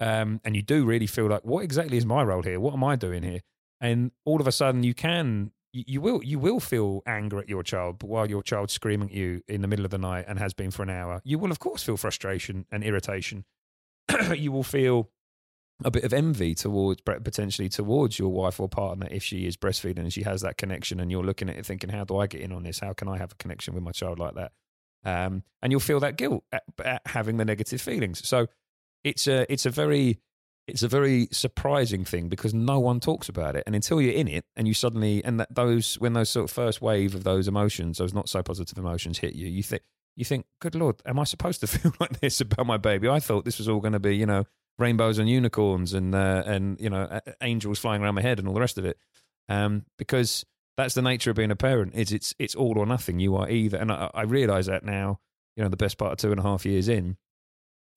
um, 0.00 0.40
and 0.44 0.56
you 0.56 0.62
do 0.62 0.84
really 0.84 1.06
feel 1.06 1.26
like 1.26 1.44
what 1.44 1.62
exactly 1.62 1.98
is 1.98 2.06
my 2.06 2.22
role 2.22 2.42
here? 2.42 2.58
What 2.58 2.72
am 2.72 2.82
i 2.82 2.96
doing 2.96 3.22
here? 3.22 3.40
And 3.80 4.10
all 4.24 4.40
of 4.40 4.46
a 4.46 4.52
sudden 4.52 4.82
you 4.82 4.94
can 4.94 5.52
you, 5.72 5.84
you 5.86 6.00
will 6.00 6.24
you 6.24 6.38
will 6.38 6.58
feel 6.58 7.02
anger 7.06 7.38
at 7.38 7.48
your 7.48 7.62
child 7.62 8.02
while 8.02 8.28
your 8.28 8.42
child's 8.42 8.72
screaming 8.72 9.10
at 9.10 9.14
you 9.14 9.42
in 9.46 9.60
the 9.60 9.68
middle 9.68 9.84
of 9.84 9.90
the 9.90 9.98
night 9.98 10.24
and 10.26 10.38
has 10.38 10.54
been 10.54 10.70
for 10.70 10.82
an 10.82 10.90
hour. 10.90 11.20
You 11.22 11.38
will 11.38 11.50
of 11.50 11.58
course 11.58 11.82
feel 11.82 11.98
frustration 11.98 12.66
and 12.72 12.82
irritation. 12.82 13.44
You 14.34 14.50
will 14.52 14.64
feel 14.64 15.10
a 15.84 15.90
bit 15.90 16.04
of 16.04 16.12
envy 16.12 16.54
towards 16.54 17.00
potentially 17.00 17.68
towards 17.68 18.18
your 18.18 18.30
wife 18.30 18.60
or 18.60 18.68
partner 18.68 19.08
if 19.10 19.22
she 19.22 19.46
is 19.46 19.56
breastfeeding 19.56 19.98
and 19.98 20.12
she 20.12 20.22
has 20.22 20.42
that 20.42 20.56
connection 20.56 21.00
and 21.00 21.10
you're 21.10 21.24
looking 21.24 21.48
at 21.48 21.56
it 21.56 21.64
thinking 21.66 21.90
how 21.90 22.04
do 22.04 22.18
i 22.18 22.26
get 22.26 22.40
in 22.40 22.52
on 22.52 22.62
this? 22.62 22.78
How 22.78 22.92
can 22.92 23.08
i 23.08 23.16
have 23.18 23.32
a 23.32 23.36
connection 23.36 23.74
with 23.74 23.82
my 23.82 23.92
child 23.92 24.18
like 24.18 24.34
that? 24.34 24.52
Um, 25.04 25.44
and 25.62 25.72
you'll 25.72 25.80
feel 25.80 26.00
that 26.00 26.16
guilt 26.16 26.44
at, 26.52 26.62
at 26.84 27.02
having 27.06 27.38
the 27.38 27.44
negative 27.44 27.80
feelings. 27.80 28.26
So 28.26 28.48
it's 29.04 29.26
a 29.26 29.50
it's 29.50 29.66
a 29.66 29.70
very 29.70 30.20
it's 30.66 30.82
a 30.82 30.88
very 30.88 31.28
surprising 31.32 32.04
thing 32.04 32.28
because 32.28 32.54
no 32.54 32.78
one 32.78 33.00
talks 33.00 33.28
about 33.28 33.56
it. 33.56 33.64
And 33.66 33.74
until 33.74 34.00
you're 34.00 34.14
in 34.14 34.28
it 34.28 34.44
and 34.56 34.68
you 34.68 34.74
suddenly 34.74 35.24
and 35.24 35.40
that 35.40 35.54
those 35.54 35.96
when 35.96 36.12
those 36.12 36.30
sort 36.30 36.44
of 36.44 36.50
first 36.50 36.82
wave 36.82 37.14
of 37.14 37.24
those 37.24 37.48
emotions 37.48 37.98
those 37.98 38.14
not 38.14 38.28
so 38.28 38.42
positive 38.42 38.78
emotions 38.78 39.18
hit 39.18 39.34
you 39.34 39.46
you 39.46 39.62
think 39.62 39.82
you 40.16 40.24
think 40.24 40.44
good 40.60 40.74
lord 40.74 41.00
am 41.06 41.18
i 41.18 41.24
supposed 41.24 41.60
to 41.60 41.66
feel 41.66 41.92
like 41.98 42.20
this 42.20 42.40
about 42.40 42.66
my 42.66 42.76
baby? 42.76 43.08
I 43.08 43.20
thought 43.20 43.44
this 43.44 43.58
was 43.58 43.68
all 43.68 43.80
going 43.80 43.92
to 43.92 44.00
be 44.00 44.16
you 44.16 44.26
know 44.26 44.44
rainbows 44.80 45.18
and 45.18 45.28
unicorns 45.28 45.92
and 45.92 46.14
uh, 46.14 46.42
and 46.46 46.80
you 46.80 46.90
know 46.90 47.20
angels 47.42 47.78
flying 47.78 48.02
around 48.02 48.14
my 48.14 48.22
head 48.22 48.38
and 48.38 48.48
all 48.48 48.54
the 48.54 48.60
rest 48.60 48.78
of 48.78 48.84
it. 48.84 48.98
Um, 49.48 49.84
because 49.98 50.44
that's 50.76 50.94
the 50.94 51.02
nature 51.02 51.30
of 51.30 51.36
being 51.36 51.50
a 51.50 51.56
parent 51.56 51.94
is 51.94 52.12
it's 52.12 52.34
it's 52.38 52.54
all 52.54 52.78
or 52.78 52.86
nothing. 52.86 53.20
You 53.20 53.36
are 53.36 53.48
either 53.48 53.76
and 53.78 53.92
i, 53.92 54.10
I 54.14 54.22
realize 54.22 54.66
that 54.66 54.84
now 54.84 55.20
you 55.56 55.62
know 55.62 55.68
the 55.68 55.76
best 55.76 55.98
part 55.98 56.12
of 56.12 56.18
two 56.18 56.30
and 56.30 56.40
a 56.40 56.42
half 56.42 56.64
years 56.64 56.88
in 56.88 57.16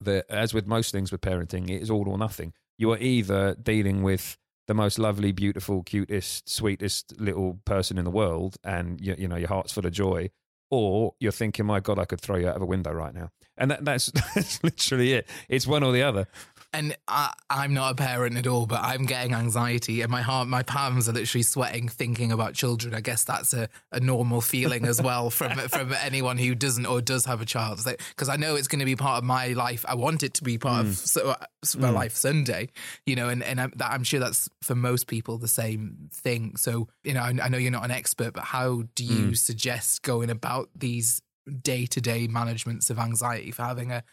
that 0.01 0.25
as 0.29 0.53
with 0.53 0.67
most 0.67 0.91
things 0.91 1.11
with 1.11 1.21
parenting 1.21 1.69
it 1.69 1.81
is 1.81 1.89
all 1.89 2.07
or 2.09 2.17
nothing. 2.17 2.53
You 2.77 2.91
are 2.91 2.97
either 2.97 3.55
dealing 3.55 4.03
with 4.03 4.37
the 4.67 4.73
most 4.73 4.99
lovely 4.99 5.31
beautiful 5.31 5.83
cutest 5.83 6.49
sweetest 6.49 7.19
little 7.19 7.59
person 7.65 7.97
in 7.97 8.05
the 8.05 8.11
world 8.11 8.57
and 8.63 8.99
you, 8.99 9.15
you 9.17 9.27
know 9.27 9.35
your 9.35 9.49
heart's 9.49 9.73
full 9.73 9.85
of 9.85 9.91
joy 9.91 10.29
or 10.71 11.13
you're 11.19 11.33
thinking 11.33 11.65
my 11.65 11.79
god 11.79 11.99
i 11.99 12.05
could 12.05 12.21
throw 12.21 12.37
you 12.37 12.47
out 12.47 12.55
of 12.55 12.61
a 12.61 12.65
window 12.65 12.91
right 12.91 13.13
now. 13.13 13.29
And 13.57 13.71
that, 13.71 13.85
that's 13.85 14.07
that's 14.35 14.63
literally 14.63 15.13
it. 15.13 15.29
It's 15.47 15.67
one 15.67 15.83
or 15.83 15.91
the 15.91 16.03
other 16.03 16.27
And 16.73 16.97
I, 17.07 17.31
I'm 17.51 17.75
not 17.75 17.91
a 17.91 17.95
parent 17.95 18.35
at 18.35 18.47
all, 18.47 18.65
but 18.65 18.81
I'm 18.81 19.05
getting 19.05 19.35
anxiety, 19.35 20.01
and 20.01 20.09
my 20.09 20.23
heart, 20.23 20.47
my 20.47 20.63
palms 20.63 21.07
are 21.07 21.11
literally 21.11 21.43
sweating 21.43 21.87
thinking 21.87 22.31
about 22.31 22.55
children. 22.55 22.95
I 22.95 23.01
guess 23.01 23.23
that's 23.23 23.53
a, 23.53 23.69
a 23.91 23.99
normal 23.99 24.41
feeling 24.41 24.85
as 24.85 24.99
well 24.99 25.29
from 25.29 25.51
from 25.69 25.93
anyone 25.93 26.39
who 26.39 26.55
doesn't 26.55 26.87
or 26.87 26.99
does 26.99 27.25
have 27.25 27.41
a 27.41 27.45
child, 27.45 27.79
because 27.85 28.27
I 28.27 28.37
know 28.37 28.55
it's 28.55 28.67
going 28.67 28.79
to 28.79 28.85
be 28.85 28.95
part 28.95 29.19
of 29.19 29.23
my 29.23 29.49
life. 29.49 29.85
I 29.87 29.93
want 29.93 30.23
it 30.23 30.33
to 30.35 30.43
be 30.43 30.57
part 30.57 30.87
of 30.87 30.91
mm. 30.93 30.95
so, 30.95 31.29
uh, 31.29 31.45
so 31.63 31.77
my 31.77 31.89
mm. 31.89 31.93
life 31.93 32.15
Sunday, 32.15 32.69
you 33.05 33.15
know, 33.15 33.29
and 33.29 33.43
and 33.43 33.61
I'm, 33.61 33.71
that, 33.75 33.91
I'm 33.91 34.03
sure 34.03 34.19
that's 34.19 34.49
for 34.63 34.73
most 34.73 35.05
people 35.05 35.37
the 35.37 35.47
same 35.47 36.09
thing. 36.11 36.55
So 36.55 36.87
you 37.03 37.13
know, 37.13 37.21
I, 37.21 37.35
I 37.43 37.49
know 37.49 37.59
you're 37.59 37.71
not 37.71 37.85
an 37.85 37.91
expert, 37.91 38.33
but 38.33 38.45
how 38.45 38.83
do 38.95 39.03
you 39.03 39.27
mm. 39.27 39.37
suggest 39.37 40.01
going 40.01 40.31
about 40.31 40.69
these 40.75 41.21
day 41.61 41.85
to 41.85 42.01
day 42.01 42.25
managements 42.25 42.89
of 42.89 42.97
anxiety 42.97 43.51
for 43.51 43.61
having 43.61 43.91
a, 43.91 44.03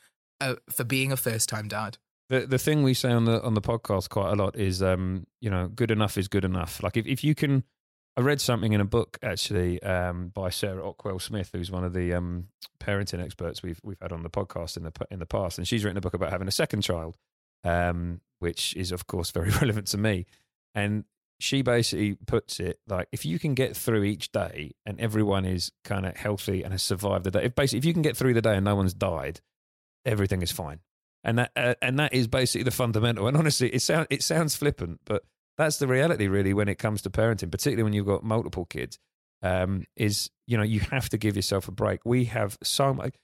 a 0.41 0.57
for 0.71 0.85
being 0.85 1.11
a 1.11 1.17
first 1.17 1.49
time 1.49 1.67
dad? 1.67 1.97
The 2.31 2.47
the 2.47 2.59
thing 2.59 2.83
we 2.83 2.95
say 2.95 3.13
on 3.13 3.27
the 3.27 3.43
on 3.43 3.53
the 3.53 3.61
podcast 3.61 4.09
quite 4.09 4.33
a 4.33 4.37
lot 4.37 4.57
is 4.57 4.83
um 4.83 5.27
you 5.43 5.51
know 5.51 5.69
good 5.69 5.91
enough 5.91 6.17
is 6.17 6.29
good 6.29 6.45
enough. 6.45 6.83
Like 6.83 6.97
if, 6.97 7.07
if 7.07 7.23
you 7.23 7.35
can 7.35 7.65
i 8.17 8.23
read 8.23 8.41
something 8.41 8.73
in 8.73 8.81
a 8.81 8.85
book 8.85 9.19
actually 9.23 9.81
um 9.85 10.31
by 10.35 10.51
sarah 10.51 10.83
ockwell 10.83 11.23
smith 11.23 11.51
who's 11.53 11.71
one 11.71 11.85
of 11.85 11.93
the 11.93 12.13
um 12.13 12.49
parenting 12.81 13.23
experts 13.25 13.63
we've 13.63 13.79
we've 13.85 14.01
had 14.01 14.11
on 14.11 14.25
the 14.25 14.29
podcast 14.29 14.77
in 14.77 14.83
the 14.83 14.93
in 15.13 15.21
the 15.21 15.27
past 15.27 15.59
and 15.59 15.69
she's 15.69 15.85
written 15.85 15.97
a 15.97 16.01
book 16.01 16.13
about 16.13 16.29
having 16.29 16.49
a 16.49 16.51
second 16.51 16.83
child 16.83 17.17
um 17.63 18.21
which 18.41 18.75
is 18.75 18.91
of 18.91 19.07
course 19.07 19.31
very 19.39 19.51
relevant 19.51 19.87
to 19.87 19.99
me. 19.99 20.27
And 20.75 21.05
she 21.39 21.63
basically 21.63 22.17
puts 22.27 22.61
it 22.61 22.81
like 22.87 23.09
if 23.13 23.25
you 23.25 23.39
can 23.39 23.55
get 23.55 23.75
through 23.75 24.03
each 24.03 24.31
day 24.31 24.73
and 24.85 25.01
everyone 25.01 25.47
is 25.47 25.73
kind 25.85 26.05
of 26.05 26.15
healthy 26.17 26.63
and 26.63 26.73
has 26.73 26.83
survived 26.83 27.25
the 27.25 27.31
day 27.31 27.45
if 27.45 27.55
basically 27.55 27.79
if 27.79 27.85
you 27.87 27.95
can 27.95 28.03
get 28.03 28.15
through 28.15 28.35
the 28.35 28.43
day 28.43 28.57
and 28.57 28.65
no 28.67 28.75
one's 28.75 28.93
died 28.93 29.41
everything 30.05 30.43
is 30.43 30.53
fine 30.53 30.81
and 31.25 31.39
that 31.39 31.53
uh, 31.57 31.75
and 31.83 31.99
that 31.99 32.15
is 32.15 32.27
basically 32.27 32.65
the 32.65 32.71
fundamental. 32.71 33.27
And 33.27 33.37
honestly, 33.37 33.69
it 33.69 33.83
sounds 33.83 34.07
it 34.11 34.23
sounds 34.23 34.57
flippant, 34.57 35.01
but 35.05 35.25
that's 35.59 35.79
the 35.79 35.87
reality, 35.87 36.27
really, 36.29 36.55
when 36.55 36.69
it 36.69 36.77
comes 36.79 37.03
to 37.03 37.11
parenting, 37.11 37.51
particularly 37.51 37.83
when 37.83 37.93
you've 37.93 38.07
got 38.07 38.25
multiple 38.25 38.65
kids. 38.65 38.99
Um, 39.43 39.85
is 39.97 40.31
you 40.47 40.57
know 40.59 40.63
you 40.63 40.81
have 40.81 41.09
to 41.11 41.19
give 41.19 41.37
yourself 41.37 41.69
a 41.69 41.73
break. 41.73 42.01
We 42.05 42.27
have 42.27 42.59
so 42.63 42.93
much, 42.93 43.15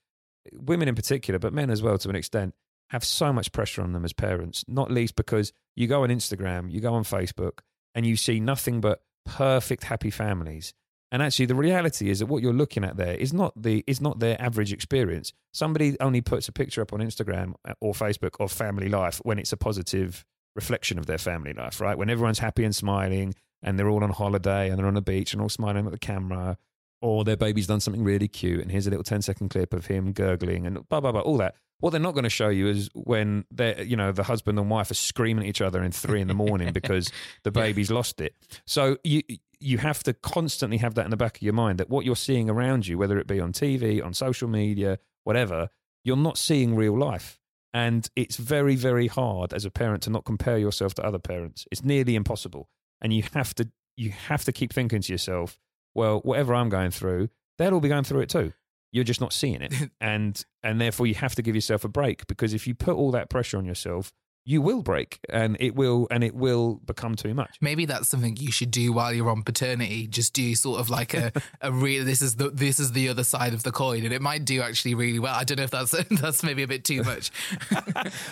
women 0.52 0.88
in 0.88 0.94
particular, 0.94 1.38
but 1.38 1.52
men 1.52 1.70
as 1.70 1.82
well 1.82 1.98
to 1.98 2.08
an 2.08 2.16
extent, 2.16 2.54
have 2.90 3.04
so 3.04 3.32
much 3.32 3.52
pressure 3.52 3.82
on 3.82 3.92
them 3.92 4.04
as 4.04 4.12
parents. 4.12 4.64
Not 4.66 4.90
least 4.90 5.16
because 5.16 5.52
you 5.74 5.86
go 5.86 6.04
on 6.04 6.08
Instagram, 6.08 6.70
you 6.70 6.80
go 6.80 6.94
on 6.94 7.04
Facebook, 7.04 7.60
and 7.94 8.06
you 8.06 8.16
see 8.16 8.40
nothing 8.40 8.80
but 8.80 9.02
perfect, 9.24 9.84
happy 9.84 10.10
families. 10.10 10.72
And 11.12 11.22
actually, 11.22 11.46
the 11.46 11.54
reality 11.54 12.10
is 12.10 12.18
that 12.18 12.26
what 12.26 12.42
you're 12.42 12.52
looking 12.52 12.82
at 12.84 12.96
there 12.96 13.14
is 13.14 13.32
not 13.32 13.52
the 13.60 13.84
is 13.86 14.00
not 14.00 14.18
their 14.18 14.40
average 14.42 14.72
experience. 14.72 15.32
Somebody 15.52 15.96
only 16.00 16.20
puts 16.20 16.48
a 16.48 16.52
picture 16.52 16.82
up 16.82 16.92
on 16.92 17.00
Instagram 17.00 17.54
uh, 17.64 17.74
or 17.80 17.92
Facebook 17.92 18.40
of 18.40 18.50
family 18.50 18.88
life 18.88 19.20
when 19.22 19.38
it's 19.38 19.52
a 19.52 19.56
positive 19.56 20.24
reflection 20.56 20.98
of 20.98 21.06
their 21.06 21.18
family 21.18 21.52
life, 21.52 21.80
right? 21.80 21.96
When 21.96 22.10
everyone's 22.10 22.40
happy 22.40 22.64
and 22.64 22.74
smiling, 22.74 23.34
and 23.62 23.78
they're 23.78 23.88
all 23.88 24.02
on 24.02 24.10
holiday 24.10 24.68
and 24.68 24.78
they're 24.78 24.86
on 24.86 24.94
the 24.94 25.02
beach 25.02 25.32
and 25.32 25.42
all 25.42 25.48
smiling 25.48 25.86
at 25.86 25.92
the 25.92 25.98
camera, 25.98 26.56
or 27.02 27.24
their 27.24 27.36
baby's 27.36 27.66
done 27.66 27.80
something 27.80 28.04
really 28.04 28.28
cute, 28.28 28.60
and 28.60 28.70
here's 28.70 28.86
a 28.86 28.90
little 28.90 29.04
10 29.04 29.22
second 29.22 29.50
clip 29.50 29.72
of 29.74 29.86
him 29.86 30.12
gurgling 30.12 30.66
and 30.66 30.88
blah 30.88 31.00
blah 31.00 31.12
blah, 31.12 31.20
all 31.20 31.36
that. 31.36 31.54
What 31.80 31.90
they're 31.90 32.00
not 32.00 32.14
going 32.14 32.24
to 32.24 32.30
show 32.30 32.48
you 32.48 32.68
is 32.68 32.88
when 32.94 33.44
they're, 33.50 33.82
you 33.82 33.96
know, 33.96 34.10
the 34.10 34.22
husband 34.22 34.58
and 34.58 34.70
wife 34.70 34.90
are 34.90 34.94
screaming 34.94 35.44
at 35.44 35.48
each 35.48 35.60
other 35.60 35.82
in 35.82 35.92
three 35.92 36.20
in 36.20 36.28
the 36.28 36.34
morning 36.34 36.72
because 36.74 37.10
the 37.42 37.50
baby's 37.50 37.90
lost 37.90 38.20
it. 38.20 38.34
So 38.66 38.96
you 39.04 39.22
you 39.58 39.78
have 39.78 40.02
to 40.02 40.12
constantly 40.12 40.78
have 40.78 40.94
that 40.94 41.04
in 41.04 41.10
the 41.10 41.16
back 41.16 41.36
of 41.36 41.42
your 41.42 41.54
mind 41.54 41.78
that 41.78 41.88
what 41.88 42.04
you're 42.04 42.16
seeing 42.16 42.50
around 42.50 42.86
you, 42.86 42.98
whether 42.98 43.18
it 43.18 43.26
be 43.26 43.40
on 43.40 43.52
TV, 43.52 44.04
on 44.04 44.12
social 44.12 44.48
media, 44.48 44.98
whatever, 45.24 45.70
you're 46.04 46.16
not 46.16 46.38
seeing 46.38 46.76
real 46.76 46.96
life. 46.96 47.40
And 47.72 48.08
it's 48.16 48.36
very, 48.36 48.76
very 48.76 49.06
hard 49.06 49.52
as 49.52 49.64
a 49.64 49.70
parent 49.70 50.02
to 50.04 50.10
not 50.10 50.24
compare 50.24 50.56
yourself 50.56 50.94
to 50.94 51.04
other 51.04 51.18
parents. 51.18 51.66
It's 51.70 51.84
nearly 51.84 52.14
impossible. 52.14 52.68
And 53.02 53.12
you 53.12 53.24
have 53.34 53.54
to 53.56 53.68
you 53.96 54.10
have 54.10 54.44
to 54.44 54.52
keep 54.52 54.72
thinking 54.72 55.00
to 55.02 55.12
yourself, 55.12 55.58
well, 55.94 56.20
whatever 56.20 56.54
I'm 56.54 56.68
going 56.68 56.90
through, 56.90 57.28
they'll 57.58 57.74
all 57.74 57.80
be 57.80 57.88
going 57.88 58.04
through 58.04 58.20
it 58.20 58.28
too. 58.28 58.52
You're 58.96 59.04
just 59.04 59.20
not 59.20 59.34
seeing 59.34 59.60
it. 59.60 59.74
and 60.00 60.42
and 60.62 60.80
therefore 60.80 61.06
you 61.06 61.14
have 61.14 61.34
to 61.34 61.42
give 61.42 61.54
yourself 61.54 61.84
a 61.84 61.88
break 61.88 62.26
because 62.26 62.54
if 62.54 62.66
you 62.66 62.74
put 62.74 62.96
all 62.96 63.10
that 63.10 63.28
pressure 63.28 63.58
on 63.58 63.66
yourself, 63.66 64.10
you 64.48 64.62
will 64.62 64.80
break 64.80 65.18
and 65.28 65.56
it 65.60 65.74
will 65.74 66.06
and 66.10 66.24
it 66.24 66.34
will 66.34 66.76
become 66.86 67.14
too 67.14 67.34
much. 67.34 67.58
Maybe 67.60 67.84
that's 67.84 68.08
something 68.08 68.38
you 68.38 68.50
should 68.50 68.70
do 68.70 68.92
while 68.94 69.12
you're 69.12 69.28
on 69.28 69.42
paternity. 69.42 70.06
Just 70.06 70.32
do 70.32 70.54
sort 70.54 70.80
of 70.80 70.88
like 70.88 71.12
a, 71.12 71.32
a 71.60 71.70
real. 71.70 72.06
This 72.06 72.22
is 72.22 72.36
the 72.36 72.48
this 72.48 72.80
is 72.80 72.92
the 72.92 73.10
other 73.10 73.24
side 73.24 73.52
of 73.52 73.64
the 73.64 73.72
coin, 73.72 74.04
and 74.04 74.14
it 74.14 74.22
might 74.22 74.46
do 74.46 74.62
actually 74.62 74.94
really 74.94 75.18
well. 75.18 75.34
I 75.34 75.44
don't 75.44 75.58
know 75.58 75.64
if 75.64 75.72
that's 75.72 75.90
that's 76.22 76.42
maybe 76.42 76.62
a 76.62 76.68
bit 76.68 76.84
too 76.84 77.02
much. 77.02 77.30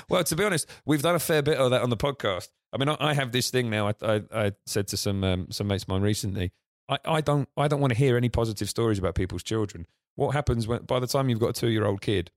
well, 0.08 0.24
to 0.24 0.34
be 0.34 0.44
honest, 0.44 0.66
we've 0.86 1.02
done 1.02 1.16
a 1.16 1.20
fair 1.20 1.42
bit 1.42 1.58
of 1.58 1.72
that 1.72 1.82
on 1.82 1.90
the 1.90 1.96
podcast. 1.98 2.48
I 2.72 2.78
mean, 2.78 2.88
I, 2.88 2.96
I 3.00 3.14
have 3.14 3.32
this 3.32 3.50
thing 3.50 3.68
now. 3.68 3.88
I, 3.88 3.94
I, 4.02 4.22
I 4.32 4.52
said 4.64 4.88
to 4.88 4.96
some 4.96 5.22
um, 5.24 5.48
some 5.50 5.66
mates 5.66 5.82
of 5.84 5.88
mine 5.88 6.02
recently. 6.02 6.52
I, 6.88 6.98
I 7.04 7.20
don't 7.20 7.48
I 7.56 7.68
don't 7.68 7.80
want 7.80 7.92
to 7.92 7.98
hear 7.98 8.16
any 8.16 8.28
positive 8.28 8.68
stories 8.68 8.98
about 8.98 9.14
people's 9.14 9.42
children. 9.42 9.86
What 10.16 10.30
happens 10.32 10.66
when 10.68 10.82
by 10.82 11.00
the 11.00 11.06
time 11.06 11.28
you've 11.28 11.40
got 11.40 11.50
a 11.50 11.60
two 11.60 11.68
year 11.68 11.84
old 11.84 12.00
kid, 12.00 12.30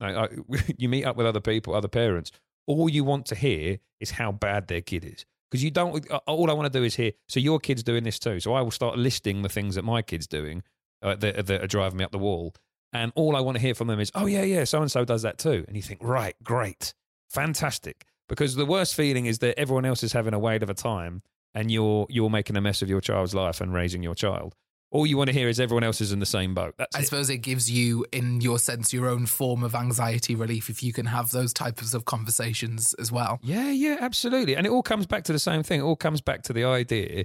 I, 0.00 0.28
you 0.78 0.88
meet 0.88 1.04
up 1.04 1.16
with 1.16 1.26
other 1.26 1.40
people, 1.40 1.74
other 1.74 1.88
parents. 1.88 2.30
All 2.66 2.88
you 2.88 3.04
want 3.04 3.26
to 3.26 3.34
hear 3.34 3.78
is 4.00 4.12
how 4.12 4.32
bad 4.32 4.68
their 4.68 4.80
kid 4.80 5.04
is 5.04 5.24
because 5.50 5.62
you 5.62 5.70
don't. 5.70 6.10
uh, 6.10 6.20
All 6.26 6.50
I 6.50 6.54
want 6.54 6.72
to 6.72 6.78
do 6.78 6.84
is 6.84 6.94
hear. 6.96 7.12
So 7.28 7.40
your 7.40 7.58
kid's 7.60 7.82
doing 7.82 8.04
this 8.04 8.18
too. 8.18 8.40
So 8.40 8.54
I 8.54 8.62
will 8.62 8.70
start 8.70 8.98
listing 8.98 9.42
the 9.42 9.48
things 9.48 9.74
that 9.74 9.84
my 9.84 10.02
kid's 10.02 10.26
doing 10.26 10.62
uh, 11.02 11.14
that, 11.16 11.46
that 11.46 11.62
are 11.62 11.66
driving 11.66 11.98
me 11.98 12.04
up 12.04 12.12
the 12.12 12.18
wall. 12.18 12.54
And 12.92 13.12
all 13.16 13.34
I 13.36 13.40
want 13.40 13.56
to 13.56 13.60
hear 13.60 13.74
from 13.74 13.88
them 13.88 13.98
is, 14.00 14.10
oh 14.14 14.26
yeah, 14.26 14.42
yeah, 14.44 14.64
so 14.64 14.80
and 14.80 14.90
so 14.90 15.04
does 15.04 15.22
that 15.22 15.36
too. 15.36 15.64
And 15.66 15.76
you 15.76 15.82
think, 15.82 16.00
right, 16.02 16.36
great, 16.44 16.94
fantastic. 17.28 18.04
Because 18.28 18.54
the 18.54 18.64
worst 18.64 18.94
feeling 18.94 19.26
is 19.26 19.40
that 19.40 19.58
everyone 19.58 19.84
else 19.84 20.02
is 20.02 20.12
having 20.12 20.32
a 20.32 20.38
whale 20.38 20.62
of 20.62 20.70
a 20.70 20.74
time, 20.74 21.22
and 21.54 21.70
you're 21.70 22.06
you're 22.08 22.30
making 22.30 22.56
a 22.56 22.60
mess 22.60 22.82
of 22.82 22.88
your 22.88 23.00
child's 23.00 23.34
life 23.34 23.60
and 23.60 23.72
raising 23.72 24.02
your 24.02 24.14
child. 24.14 24.54
All 24.90 25.06
you 25.06 25.16
want 25.16 25.26
to 25.26 25.34
hear 25.34 25.48
is 25.48 25.58
everyone 25.58 25.82
else 25.82 26.00
is 26.00 26.12
in 26.12 26.20
the 26.20 26.26
same 26.26 26.54
boat. 26.54 26.74
That's 26.78 26.94
I 26.94 27.00
it. 27.00 27.06
suppose 27.06 27.28
it 27.28 27.38
gives 27.38 27.68
you, 27.68 28.06
in 28.12 28.40
your 28.40 28.60
sense, 28.60 28.92
your 28.92 29.08
own 29.08 29.26
form 29.26 29.64
of 29.64 29.74
anxiety 29.74 30.36
relief 30.36 30.70
if 30.70 30.84
you 30.84 30.92
can 30.92 31.06
have 31.06 31.30
those 31.30 31.52
types 31.52 31.94
of 31.94 32.04
conversations 32.04 32.94
as 32.94 33.10
well. 33.10 33.40
Yeah, 33.42 33.72
yeah, 33.72 33.96
absolutely. 34.00 34.54
And 34.54 34.68
it 34.68 34.70
all 34.70 34.84
comes 34.84 35.06
back 35.06 35.24
to 35.24 35.32
the 35.32 35.40
same 35.40 35.64
thing. 35.64 35.80
It 35.80 35.82
all 35.82 35.96
comes 35.96 36.20
back 36.20 36.42
to 36.42 36.52
the 36.52 36.62
idea 36.62 37.24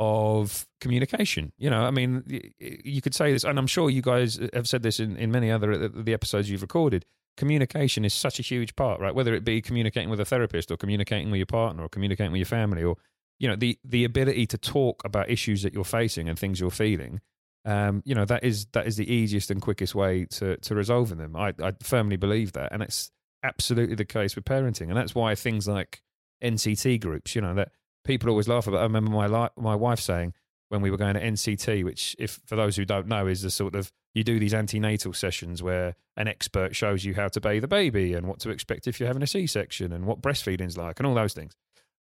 of 0.00 0.66
communication. 0.80 1.52
You 1.56 1.70
know, 1.70 1.84
I 1.84 1.92
mean, 1.92 2.24
you 2.58 3.00
could 3.00 3.14
say 3.14 3.32
this, 3.32 3.44
and 3.44 3.60
I'm 3.60 3.68
sure 3.68 3.90
you 3.90 4.02
guys 4.02 4.40
have 4.52 4.68
said 4.68 4.82
this 4.82 4.98
in, 4.98 5.16
in 5.16 5.30
many 5.30 5.52
other 5.52 5.72
uh, 5.72 5.88
the 5.94 6.14
episodes 6.14 6.50
you've 6.50 6.62
recorded. 6.62 7.04
Communication 7.36 8.04
is 8.04 8.12
such 8.12 8.40
a 8.40 8.42
huge 8.42 8.74
part, 8.74 9.00
right? 9.00 9.14
Whether 9.14 9.34
it 9.34 9.44
be 9.44 9.62
communicating 9.62 10.10
with 10.10 10.18
a 10.18 10.24
therapist 10.24 10.72
or 10.72 10.76
communicating 10.76 11.30
with 11.30 11.38
your 11.38 11.46
partner 11.46 11.84
or 11.84 11.88
communicating 11.88 12.32
with 12.32 12.40
your 12.40 12.46
family 12.46 12.82
or, 12.82 12.96
you 13.38 13.48
know, 13.48 13.56
the, 13.56 13.78
the 13.84 14.04
ability 14.04 14.46
to 14.46 14.58
talk 14.58 15.02
about 15.04 15.30
issues 15.30 15.62
that 15.62 15.74
you're 15.74 15.84
facing 15.84 16.28
and 16.28 16.38
things 16.38 16.60
you're 16.60 16.70
feeling. 16.70 17.20
Um, 17.64 18.02
you 18.04 18.14
know, 18.14 18.26
that 18.26 18.44
is 18.44 18.66
that 18.72 18.86
is 18.86 18.96
the 18.96 19.10
easiest 19.10 19.50
and 19.50 19.60
quickest 19.60 19.94
way 19.94 20.26
to 20.32 20.58
to 20.58 20.74
resolving 20.74 21.16
them. 21.16 21.34
I, 21.34 21.54
I 21.62 21.72
firmly 21.82 22.16
believe 22.16 22.52
that. 22.52 22.72
And 22.72 22.82
it's 22.82 23.10
absolutely 23.42 23.94
the 23.94 24.04
case 24.04 24.36
with 24.36 24.44
parenting. 24.44 24.88
And 24.88 24.96
that's 24.96 25.14
why 25.14 25.34
things 25.34 25.66
like 25.66 26.02
NCT 26.42 27.00
groups, 27.00 27.34
you 27.34 27.40
know, 27.40 27.54
that 27.54 27.70
people 28.04 28.28
always 28.28 28.48
laugh 28.48 28.66
about. 28.66 28.80
I 28.80 28.84
remember 28.84 29.10
my 29.10 29.26
li- 29.26 29.50
my 29.56 29.74
wife 29.74 30.00
saying 30.00 30.34
when 30.68 30.82
we 30.82 30.90
were 30.90 30.96
going 30.96 31.14
to 31.14 31.20
NCT, 31.20 31.84
which, 31.84 32.16
if 32.18 32.40
for 32.46 32.56
those 32.56 32.76
who 32.76 32.84
don't 32.84 33.06
know, 33.06 33.26
is 33.26 33.42
the 33.42 33.50
sort 33.50 33.74
of 33.74 33.92
you 34.14 34.24
do 34.24 34.38
these 34.38 34.54
antenatal 34.54 35.12
sessions 35.12 35.62
where 35.62 35.94
an 36.16 36.28
expert 36.28 36.76
shows 36.76 37.04
you 37.04 37.14
how 37.14 37.28
to 37.28 37.40
bathe 37.40 37.64
a 37.64 37.68
baby 37.68 38.14
and 38.14 38.26
what 38.26 38.38
to 38.40 38.50
expect 38.50 38.86
if 38.86 39.00
you're 39.00 39.08
having 39.08 39.22
a 39.22 39.26
C-section 39.26 39.92
and 39.92 40.06
what 40.06 40.22
breastfeeding's 40.22 40.76
like 40.76 41.00
and 41.00 41.06
all 41.06 41.14
those 41.14 41.34
things. 41.34 41.54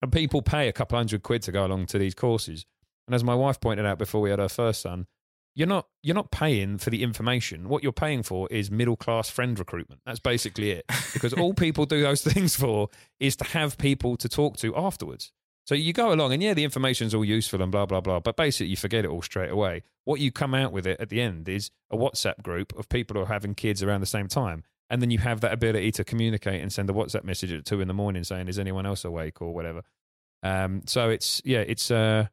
And 0.02 0.10
people 0.10 0.42
pay 0.42 0.68
a 0.68 0.72
couple 0.72 0.98
hundred 0.98 1.22
quid 1.22 1.42
to 1.42 1.52
go 1.52 1.64
along 1.64 1.86
to 1.86 1.98
these 1.98 2.14
courses. 2.14 2.66
And 3.06 3.14
as 3.14 3.24
my 3.24 3.34
wife 3.34 3.60
pointed 3.60 3.86
out 3.86 3.98
before 3.98 4.20
we 4.20 4.30
had 4.30 4.40
our 4.40 4.48
first 4.48 4.82
son, 4.82 5.06
you're 5.54 5.68
not 5.68 5.86
you're 6.02 6.14
not 6.14 6.30
paying 6.30 6.78
for 6.78 6.90
the 6.90 7.02
information. 7.02 7.68
What 7.68 7.82
you're 7.82 7.92
paying 7.92 8.22
for 8.22 8.48
is 8.50 8.70
middle 8.70 8.96
class 8.96 9.28
friend 9.28 9.58
recruitment. 9.58 10.00
That's 10.06 10.18
basically 10.18 10.70
it. 10.72 10.84
Because 11.12 11.32
all 11.32 11.54
people 11.54 11.86
do 11.86 12.02
those 12.02 12.22
things 12.32 12.56
for 12.56 12.88
is 13.20 13.36
to 13.36 13.44
have 13.44 13.78
people 13.78 14.16
to 14.16 14.28
talk 14.28 14.56
to 14.58 14.74
afterwards. 14.76 15.30
So 15.64 15.76
you 15.76 15.92
go 15.92 16.12
along 16.12 16.32
and 16.32 16.42
yeah, 16.42 16.54
the 16.54 16.64
information's 16.64 17.14
all 17.14 17.24
useful 17.24 17.62
and 17.62 17.70
blah 17.70 17.86
blah 17.86 18.00
blah, 18.00 18.20
but 18.20 18.36
basically 18.36 18.68
you 18.68 18.76
forget 18.76 19.04
it 19.04 19.08
all 19.08 19.22
straight 19.22 19.50
away. 19.50 19.82
What 20.04 20.20
you 20.20 20.32
come 20.32 20.54
out 20.54 20.72
with 20.72 20.86
it 20.86 21.00
at 21.00 21.10
the 21.10 21.20
end 21.20 21.48
is 21.48 21.70
a 21.90 21.96
WhatsApp 21.96 22.42
group 22.42 22.76
of 22.76 22.88
people 22.88 23.14
who 23.16 23.22
are 23.22 23.26
having 23.26 23.54
kids 23.54 23.82
around 23.82 24.00
the 24.00 24.06
same 24.06 24.28
time. 24.28 24.64
And 24.90 25.00
then 25.00 25.10
you 25.10 25.18
have 25.18 25.40
that 25.40 25.52
ability 25.52 25.92
to 25.92 26.04
communicate 26.04 26.60
and 26.60 26.72
send 26.72 26.90
a 26.90 26.92
WhatsApp 26.92 27.24
message 27.24 27.52
at 27.52 27.64
two 27.64 27.80
in 27.80 27.88
the 27.88 27.94
morning 27.94 28.24
saying, 28.24 28.48
Is 28.48 28.58
anyone 28.58 28.84
else 28.84 29.04
awake 29.04 29.40
or 29.40 29.54
whatever? 29.54 29.82
Um, 30.42 30.82
so 30.86 31.08
it's 31.08 31.40
yeah, 31.44 31.60
it's 31.60 31.90
uh 31.90 32.26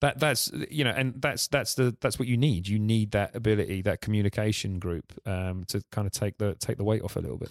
that 0.00 0.18
that's 0.18 0.50
you 0.70 0.84
know, 0.84 0.90
and 0.90 1.20
that's 1.20 1.48
that's 1.48 1.74
the 1.74 1.96
that's 2.00 2.18
what 2.18 2.28
you 2.28 2.36
need. 2.36 2.68
You 2.68 2.78
need 2.78 3.12
that 3.12 3.34
ability, 3.34 3.82
that 3.82 4.00
communication 4.00 4.78
group, 4.78 5.12
um, 5.24 5.64
to 5.68 5.82
kind 5.90 6.06
of 6.06 6.12
take 6.12 6.36
the 6.36 6.54
take 6.56 6.76
the 6.76 6.84
weight 6.84 7.02
off 7.02 7.16
a 7.16 7.20
little 7.20 7.38
bit. 7.38 7.50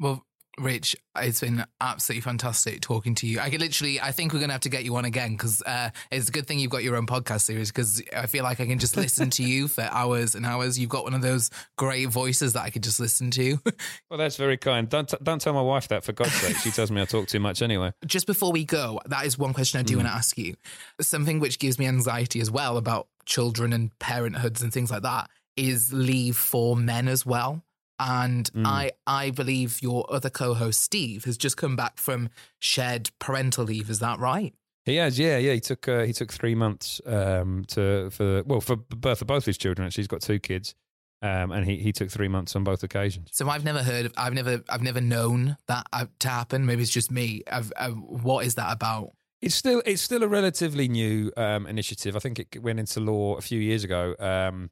Well, 0.00 0.24
Rich, 0.58 0.94
it's 1.16 1.40
been 1.40 1.64
absolutely 1.80 2.20
fantastic 2.20 2.82
talking 2.82 3.14
to 3.16 3.26
you. 3.26 3.40
I 3.40 3.48
could 3.48 3.60
literally, 3.62 4.00
I 4.00 4.12
think 4.12 4.32
we're 4.32 4.38
going 4.38 4.50
to 4.50 4.54
have 4.54 4.60
to 4.62 4.68
get 4.68 4.84
you 4.84 4.94
on 4.96 5.06
again 5.06 5.32
because 5.32 5.62
uh, 5.62 5.88
it's 6.10 6.28
a 6.28 6.32
good 6.32 6.46
thing 6.46 6.58
you've 6.58 6.70
got 6.70 6.82
your 6.82 6.96
own 6.96 7.06
podcast 7.06 7.42
series 7.42 7.70
because 7.72 8.02
I 8.14 8.26
feel 8.26 8.44
like 8.44 8.60
I 8.60 8.66
can 8.66 8.78
just 8.78 8.96
listen 8.96 9.30
to 9.30 9.42
you 9.42 9.66
for 9.66 9.82
hours 9.82 10.34
and 10.34 10.44
hours. 10.44 10.78
You've 10.78 10.90
got 10.90 11.04
one 11.04 11.14
of 11.14 11.22
those 11.22 11.48
great 11.78 12.10
voices 12.10 12.52
that 12.52 12.62
I 12.62 12.70
could 12.70 12.82
just 12.82 13.00
listen 13.00 13.30
to. 13.32 13.58
Well, 14.10 14.18
that's 14.18 14.36
very 14.36 14.58
kind. 14.58 14.88
Don't 14.90 15.08
t- 15.08 15.16
don't 15.22 15.40
tell 15.40 15.54
my 15.54 15.62
wife 15.62 15.88
that 15.88 16.04
for 16.04 16.12
God's 16.12 16.34
sake. 16.34 16.56
She 16.56 16.70
tells 16.70 16.90
me 16.90 17.00
I 17.00 17.06
talk 17.06 17.28
too 17.28 17.40
much 17.40 17.62
anyway. 17.62 17.92
just 18.04 18.26
before 18.26 18.52
we 18.52 18.64
go, 18.66 19.00
that 19.06 19.24
is 19.24 19.38
one 19.38 19.54
question 19.54 19.80
I 19.80 19.82
do 19.82 19.96
want 19.96 20.08
to 20.08 20.14
ask 20.14 20.36
you. 20.36 20.54
Something 21.00 21.40
which 21.40 21.58
gives 21.58 21.78
me 21.78 21.86
anxiety 21.86 22.40
as 22.40 22.50
well 22.50 22.76
about 22.76 23.08
children 23.24 23.72
and 23.72 23.98
parenthoods 23.98 24.62
and 24.62 24.70
things 24.70 24.90
like 24.90 25.02
that 25.02 25.30
is 25.56 25.92
leave 25.94 26.36
for 26.36 26.76
men 26.76 27.08
as 27.08 27.24
well. 27.24 27.62
And 27.98 28.50
I, 28.64 28.90
I 29.06 29.30
believe 29.30 29.80
your 29.80 30.04
other 30.12 30.30
co-host 30.30 30.82
Steve 30.82 31.24
has 31.24 31.36
just 31.36 31.56
come 31.56 31.76
back 31.76 31.98
from 31.98 32.30
shared 32.58 33.10
parental 33.20 33.64
leave. 33.64 33.88
Is 33.88 34.00
that 34.00 34.18
right? 34.18 34.54
He 34.84 34.96
has, 34.96 35.18
yeah, 35.18 35.38
yeah. 35.38 35.52
He 35.52 35.60
took 35.60 35.86
uh, 35.86 36.02
he 36.02 36.12
took 36.12 36.32
three 36.32 36.56
months 36.56 37.00
um, 37.06 37.64
to 37.68 38.10
for 38.10 38.42
well 38.42 38.60
for 38.60 38.76
the 38.88 38.96
birth 38.96 39.20
of 39.20 39.28
both 39.28 39.44
his 39.44 39.56
children. 39.56 39.86
Actually, 39.86 40.02
he's 40.02 40.08
got 40.08 40.22
two 40.22 40.40
kids, 40.40 40.74
um, 41.22 41.52
and 41.52 41.64
he, 41.64 41.76
he 41.76 41.92
took 41.92 42.10
three 42.10 42.26
months 42.26 42.56
on 42.56 42.64
both 42.64 42.82
occasions. 42.82 43.28
So 43.30 43.48
I've 43.48 43.62
never 43.62 43.84
heard 43.84 44.06
of, 44.06 44.12
I've 44.16 44.34
never, 44.34 44.64
I've 44.68 44.82
never 44.82 45.00
known 45.00 45.56
that 45.68 45.86
uh, 45.92 46.06
to 46.18 46.28
happen. 46.28 46.66
Maybe 46.66 46.82
it's 46.82 46.90
just 46.90 47.12
me. 47.12 47.42
I've, 47.50 47.72
uh, 47.76 47.90
what 47.90 48.44
is 48.44 48.56
that 48.56 48.72
about? 48.72 49.12
It's 49.40 49.54
still 49.54 49.82
it's 49.86 50.02
still 50.02 50.24
a 50.24 50.28
relatively 50.28 50.88
new 50.88 51.30
um, 51.36 51.68
initiative. 51.68 52.16
I 52.16 52.18
think 52.18 52.40
it 52.40 52.60
went 52.60 52.80
into 52.80 52.98
law 52.98 53.36
a 53.36 53.40
few 53.40 53.60
years 53.60 53.84
ago. 53.84 54.16
Um, 54.18 54.70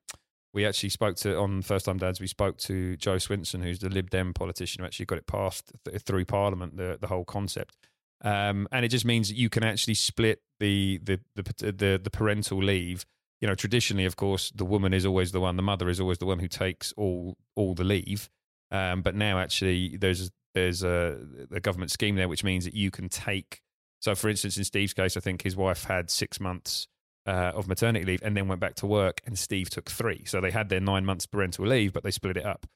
we 0.53 0.67
actually 0.67 0.89
spoke 0.89 1.17
to 1.17 1.37
on 1.39 1.63
First 1.63 1.87
Time 1.87 1.99
Dads. 1.99 2.21
We 2.21 2.27
spoke 2.27 2.59
to 2.59 2.97
Jo 2.97 3.17
Swinson, 3.17 3.63
who's 3.63 3.79
the 3.79 3.89
Lib 3.89 4.11
Dem 4.11 4.35
politician 4.35 4.81
who 4.81 4.87
actually 4.87 5.07
got 5.07 5.19
it 5.19 5.27
passed 5.27 5.73
th- 5.85 6.03
through 6.03 6.25
Parliament. 6.25 6.77
The 6.77 6.99
the 7.01 7.07
whole 7.07 7.25
concept, 7.25 7.77
um, 8.23 8.67
and 8.73 8.85
it 8.85 8.89
just 8.89 9.05
means 9.05 9.29
that 9.29 9.37
you 9.37 9.49
can 9.49 9.63
actually 9.63 9.95
split 9.95 10.41
the 10.59 10.99
the 11.03 11.21
the 11.37 11.73
the, 11.73 12.01
the 12.03 12.11
parental 12.11 12.59
leave. 12.59 13.07
You 13.41 13.49
know, 13.49 13.55
traditionally, 13.55 14.05
of 14.05 14.17
course, 14.17 14.51
the 14.55 14.67
woman 14.67 14.93
is 14.93 15.07
always 15.07 15.33
the 15.33 15.41
one, 15.41 15.57
the 15.57 15.63
mother 15.63 15.89
is 15.89 15.99
always 15.99 16.19
the 16.19 16.27
one 16.27 16.41
who 16.41 16.49
takes 16.49 16.93
all 16.97 17.37
all 17.55 17.75
the 17.75 17.85
leave. 17.85 18.29
Um, 18.71 19.03
but 19.03 19.15
now, 19.15 19.39
actually, 19.39 19.97
there's 19.97 20.31
there's 20.55 20.83
a, 20.83 21.19
a 21.53 21.61
government 21.61 21.91
scheme 21.91 22.17
there 22.17 22.29
which 22.29 22.45
means 22.45 22.65
that 22.65 22.75
you 22.75 22.91
can 22.91 23.09
take. 23.09 23.61
So, 24.01 24.15
for 24.15 24.29
instance, 24.29 24.57
in 24.57 24.65
Steve's 24.65 24.95
case, 24.95 25.17
I 25.17 25.21
think 25.21 25.43
his 25.43 25.57
wife 25.57 25.85
had 25.85 26.11
six 26.11 26.41
months 26.41 26.89
uh, 27.27 27.53
of 27.55 27.69
maternity 27.69 28.05
leave 28.05 28.23
and 28.23 28.37
then 28.37 28.49
went 28.49 28.61
back 28.61 28.75
to 28.77 28.87
work, 28.87 29.21
and 29.27 29.39
Steve 29.39 29.71
took 29.71 29.91
three. 29.91 30.25
So 30.25 30.41
they 30.41 30.51
had 30.51 30.69
their 30.69 30.81
nine 30.81 31.05
months 31.05 31.27
parental 31.27 31.67
leave, 31.67 31.93
but 31.93 32.03
they 32.03 32.11
split 32.11 32.37
it 32.37 32.47
up. 32.47 32.67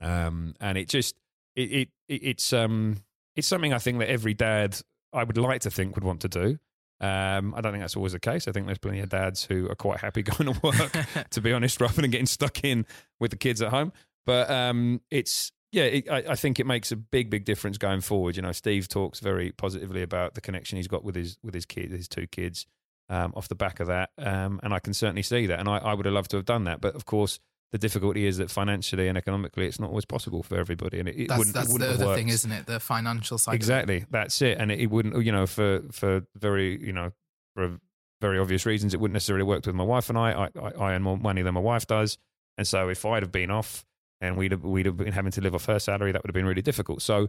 Um, 0.00 0.54
and 0.60 0.78
it 0.78 0.88
just 0.88 1.18
it, 1.56 1.72
it, 1.72 1.88
it 2.08 2.22
it's 2.22 2.52
um 2.52 2.98
it's 3.34 3.48
something 3.48 3.72
I 3.72 3.78
think 3.78 3.98
that 3.98 4.08
every 4.08 4.34
dad 4.34 4.80
I 5.12 5.24
would 5.24 5.38
like 5.38 5.62
to 5.62 5.70
think 5.70 5.94
would 5.94 6.04
want 6.04 6.20
to 6.22 6.28
do. 6.28 6.58
Um, 7.00 7.54
I 7.54 7.60
don't 7.60 7.72
think 7.72 7.82
that's 7.82 7.96
always 7.96 8.12
the 8.12 8.20
case. 8.20 8.48
I 8.48 8.52
think 8.52 8.66
there's 8.66 8.78
plenty 8.78 9.00
of 9.00 9.08
dads 9.08 9.44
who 9.44 9.70
are 9.70 9.76
quite 9.76 10.00
happy 10.00 10.22
going 10.24 10.52
to 10.52 10.60
work, 10.60 10.92
to 11.30 11.40
be 11.40 11.52
honest, 11.52 11.80
rather 11.80 12.00
than 12.00 12.10
getting 12.10 12.26
stuck 12.26 12.64
in 12.64 12.86
with 13.20 13.30
the 13.30 13.36
kids 13.36 13.62
at 13.62 13.70
home. 13.70 13.92
But 14.26 14.50
um, 14.50 15.00
it's 15.10 15.52
yeah, 15.70 15.84
it, 15.84 16.10
I, 16.10 16.24
I 16.30 16.34
think 16.34 16.58
it 16.58 16.66
makes 16.66 16.90
a 16.92 16.96
big, 16.96 17.30
big 17.30 17.44
difference 17.44 17.78
going 17.78 18.00
forward. 18.00 18.36
You 18.36 18.42
know, 18.42 18.52
Steve 18.52 18.88
talks 18.88 19.20
very 19.20 19.52
positively 19.52 20.02
about 20.02 20.34
the 20.34 20.40
connection 20.40 20.76
he's 20.76 20.88
got 20.88 21.04
with 21.04 21.14
his 21.14 21.38
with 21.42 21.54
his 21.54 21.66
kid, 21.66 21.90
his 21.90 22.08
two 22.08 22.26
kids, 22.26 22.66
um, 23.08 23.32
off 23.36 23.48
the 23.48 23.54
back 23.54 23.80
of 23.80 23.86
that, 23.86 24.10
um, 24.18 24.60
and 24.62 24.72
I 24.74 24.78
can 24.78 24.94
certainly 24.94 25.22
see 25.22 25.46
that. 25.46 25.60
And 25.60 25.68
I, 25.68 25.78
I 25.78 25.94
would 25.94 26.06
have 26.06 26.14
loved 26.14 26.30
to 26.30 26.36
have 26.36 26.44
done 26.44 26.64
that, 26.64 26.80
but 26.80 26.94
of 26.94 27.04
course, 27.06 27.38
the 27.72 27.78
difficulty 27.78 28.26
is 28.26 28.38
that 28.38 28.50
financially 28.50 29.08
and 29.08 29.18
economically, 29.18 29.66
it's 29.66 29.78
not 29.78 29.90
always 29.90 30.04
possible 30.04 30.42
for 30.42 30.56
everybody, 30.56 30.98
and 31.00 31.08
it, 31.08 31.16
it 31.16 31.28
That's, 31.28 31.38
wouldn't. 31.38 31.54
that's 31.54 31.68
it 31.68 31.72
wouldn't 31.72 31.98
the 31.98 32.04
other 32.04 32.14
thing, 32.14 32.28
isn't 32.28 32.50
it? 32.50 32.66
The 32.66 32.80
financial 32.80 33.36
side. 33.38 33.52
of 33.52 33.54
it. 33.54 33.56
Exactly, 33.56 34.04
that's 34.10 34.40
it, 34.42 34.58
and 34.58 34.72
it, 34.72 34.80
it 34.80 34.90
wouldn't. 34.90 35.22
You 35.24 35.32
know, 35.32 35.46
for 35.46 35.82
for 35.92 36.22
very 36.36 36.82
you 36.84 36.92
know 36.92 37.12
for 37.54 37.78
very 38.20 38.38
obvious 38.38 38.64
reasons, 38.66 38.94
it 38.94 39.00
wouldn't 39.00 39.14
necessarily 39.14 39.44
work 39.44 39.64
with 39.66 39.74
my 39.74 39.84
wife 39.84 40.08
and 40.08 40.18
I. 40.18 40.32
I, 40.32 40.60
I, 40.60 40.70
I 40.78 40.94
earn 40.94 41.02
more 41.02 41.18
money 41.18 41.42
than 41.42 41.54
my 41.54 41.60
wife 41.60 41.86
does, 41.86 42.18
and 42.56 42.66
so 42.66 42.88
if 42.88 43.04
I'd 43.04 43.22
have 43.22 43.32
been 43.32 43.50
off 43.50 43.84
and 44.20 44.36
we'd 44.36 44.52
have, 44.52 44.64
we'd 44.64 44.86
have 44.86 44.96
been 44.96 45.12
having 45.12 45.32
to 45.32 45.40
live 45.40 45.54
off 45.54 45.66
her 45.66 45.78
salary, 45.78 46.12
that 46.12 46.22
would 46.22 46.28
have 46.28 46.34
been 46.34 46.46
really 46.46 46.62
difficult. 46.62 47.02
So 47.02 47.28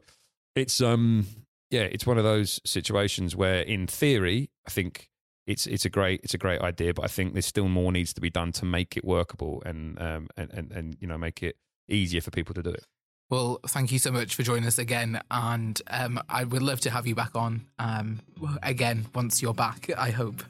it's 0.55 0.81
um 0.81 1.25
yeah, 1.69 1.81
it's 1.81 2.07
one 2.07 2.17
of 2.17 2.23
those 2.23 2.59
situations 2.65 3.35
where, 3.35 3.61
in 3.61 3.85
theory, 3.87 4.49
I 4.65 4.71
think 4.71 5.09
it's 5.49 5.65
it's 5.65 5.83
a 5.83 5.89
great 5.89 6.21
it's 6.23 6.35
a 6.35 6.37
great 6.37 6.61
idea, 6.61 6.93
but 6.93 7.03
I 7.03 7.07
think 7.07 7.33
there's 7.33 7.47
still 7.47 7.67
more 7.67 7.91
needs 7.91 8.13
to 8.13 8.21
be 8.21 8.29
done 8.29 8.51
to 8.53 8.65
make 8.65 8.95
it 8.95 9.03
workable 9.03 9.63
and 9.65 9.99
um 9.99 10.29
and 10.37 10.53
and, 10.53 10.71
and 10.71 10.97
you 11.01 11.07
know 11.07 11.17
make 11.17 11.41
it 11.41 11.57
easier 11.87 12.21
for 12.21 12.29
people 12.29 12.53
to 12.53 12.61
do 12.61 12.69
it. 12.69 12.85
Well, 13.31 13.59
thank 13.67 13.91
you 13.91 13.99
so 13.99 14.11
much 14.11 14.33
for 14.33 14.41
joining 14.41 14.65
us 14.65 14.79
again, 14.79 15.21
and 15.29 15.79
um, 15.87 16.19
I 16.27 16.45
would 16.45 16.63
love 16.63 16.79
to 16.81 16.89
have 16.89 17.05
you 17.05 17.13
back 17.13 17.35
on 17.35 17.67
um, 17.77 18.21
again 18.63 19.05
once 19.13 19.39
you're 19.39 19.53
back. 19.53 19.87
I 19.95 20.09
hope. 20.09 20.41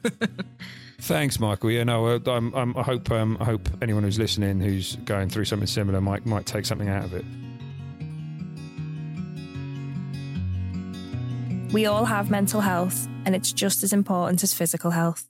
Thanks, 1.00 1.38
Michael. 1.38 1.70
Yeah, 1.70 1.84
no, 1.84 2.06
uh, 2.06 2.20
I'm, 2.26 2.54
I'm, 2.54 2.74
I 2.78 2.82
hope 2.82 3.10
um, 3.10 3.36
I 3.38 3.44
hope 3.44 3.68
anyone 3.82 4.02
who's 4.02 4.18
listening 4.18 4.60
who's 4.60 4.96
going 4.96 5.28
through 5.28 5.44
something 5.44 5.66
similar 5.66 6.00
might 6.00 6.24
might 6.24 6.46
take 6.46 6.64
something 6.64 6.88
out 6.88 7.04
of 7.04 7.12
it. 7.12 7.24
We 11.72 11.86
all 11.86 12.04
have 12.04 12.30
mental 12.30 12.60
health, 12.60 13.08
and 13.24 13.36
it's 13.36 13.52
just 13.52 13.84
as 13.84 13.92
important 13.92 14.42
as 14.42 14.52
physical 14.52 14.90
health. 14.90 15.28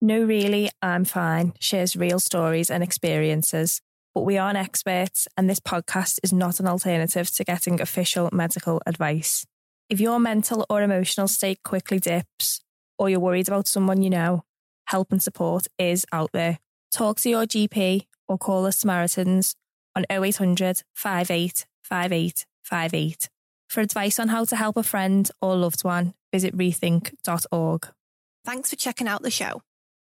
No, 0.00 0.22
really, 0.22 0.70
I'm 0.80 1.04
fine 1.04 1.52
shares 1.58 1.94
real 1.96 2.18
stories 2.18 2.70
and 2.70 2.82
experiences, 2.82 3.82
but 4.14 4.22
we 4.22 4.38
aren't 4.38 4.56
experts, 4.56 5.28
and 5.36 5.50
this 5.50 5.60
podcast 5.60 6.18
is 6.22 6.32
not 6.32 6.60
an 6.60 6.66
alternative 6.66 7.30
to 7.32 7.44
getting 7.44 7.78
official 7.78 8.30
medical 8.32 8.80
advice. 8.86 9.46
If 9.90 10.00
your 10.00 10.18
mental 10.18 10.64
or 10.70 10.80
emotional 10.80 11.28
state 11.28 11.62
quickly 11.62 11.98
dips, 11.98 12.62
or 12.98 13.10
you're 13.10 13.20
worried 13.20 13.48
about 13.48 13.68
someone 13.68 14.02
you 14.02 14.08
know, 14.08 14.44
help 14.86 15.12
and 15.12 15.22
support 15.22 15.66
is 15.78 16.06
out 16.10 16.30
there. 16.32 16.58
Talk 16.90 17.20
to 17.20 17.28
your 17.28 17.44
GP 17.44 18.06
or 18.26 18.38
call 18.38 18.62
the 18.62 18.72
Samaritans 18.72 19.54
on 19.94 20.06
0800 20.10 20.82
58 20.94 21.66
58 21.82 22.46
58. 22.62 23.28
For 23.68 23.80
advice 23.80 24.18
on 24.18 24.28
how 24.28 24.44
to 24.46 24.56
help 24.56 24.76
a 24.76 24.82
friend 24.82 25.30
or 25.40 25.56
loved 25.56 25.84
one, 25.84 26.14
visit 26.32 26.56
rethink.org. 26.56 27.88
Thanks 28.44 28.70
for 28.70 28.76
checking 28.76 29.08
out 29.08 29.22
the 29.22 29.30
show. 29.30 29.60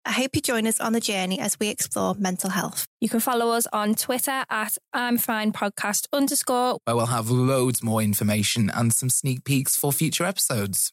I 0.05 0.13
hope 0.13 0.35
you 0.35 0.41
join 0.41 0.67
us 0.67 0.81
on 0.81 0.95
the 0.95 1.01
journey 1.01 1.39
as 1.39 1.59
we 1.61 1.69
explore 1.69 2.15
mental 2.15 2.51
health. 2.51 2.87
You 3.01 3.09
can 3.09 3.21
follow 3.21 3.51
us 3.51 3.67
on 3.73 3.95
Twitter 3.95 4.45
at 4.49 4.79
I'm 4.93 5.19
Fine 5.19 5.53
Podcast 5.53 6.07
underscore. 6.13 6.79
Where 6.85 6.97
we'll 6.97 7.07
have 7.07 7.31
loads 7.31 7.83
more 7.83 8.01
information 8.01 8.71
and 8.75 8.93
some 8.93 9.11
sneak 9.11 9.45
peeks 9.45 9.77
for 9.77 9.93
future 9.93 10.25
episodes. 10.25 10.93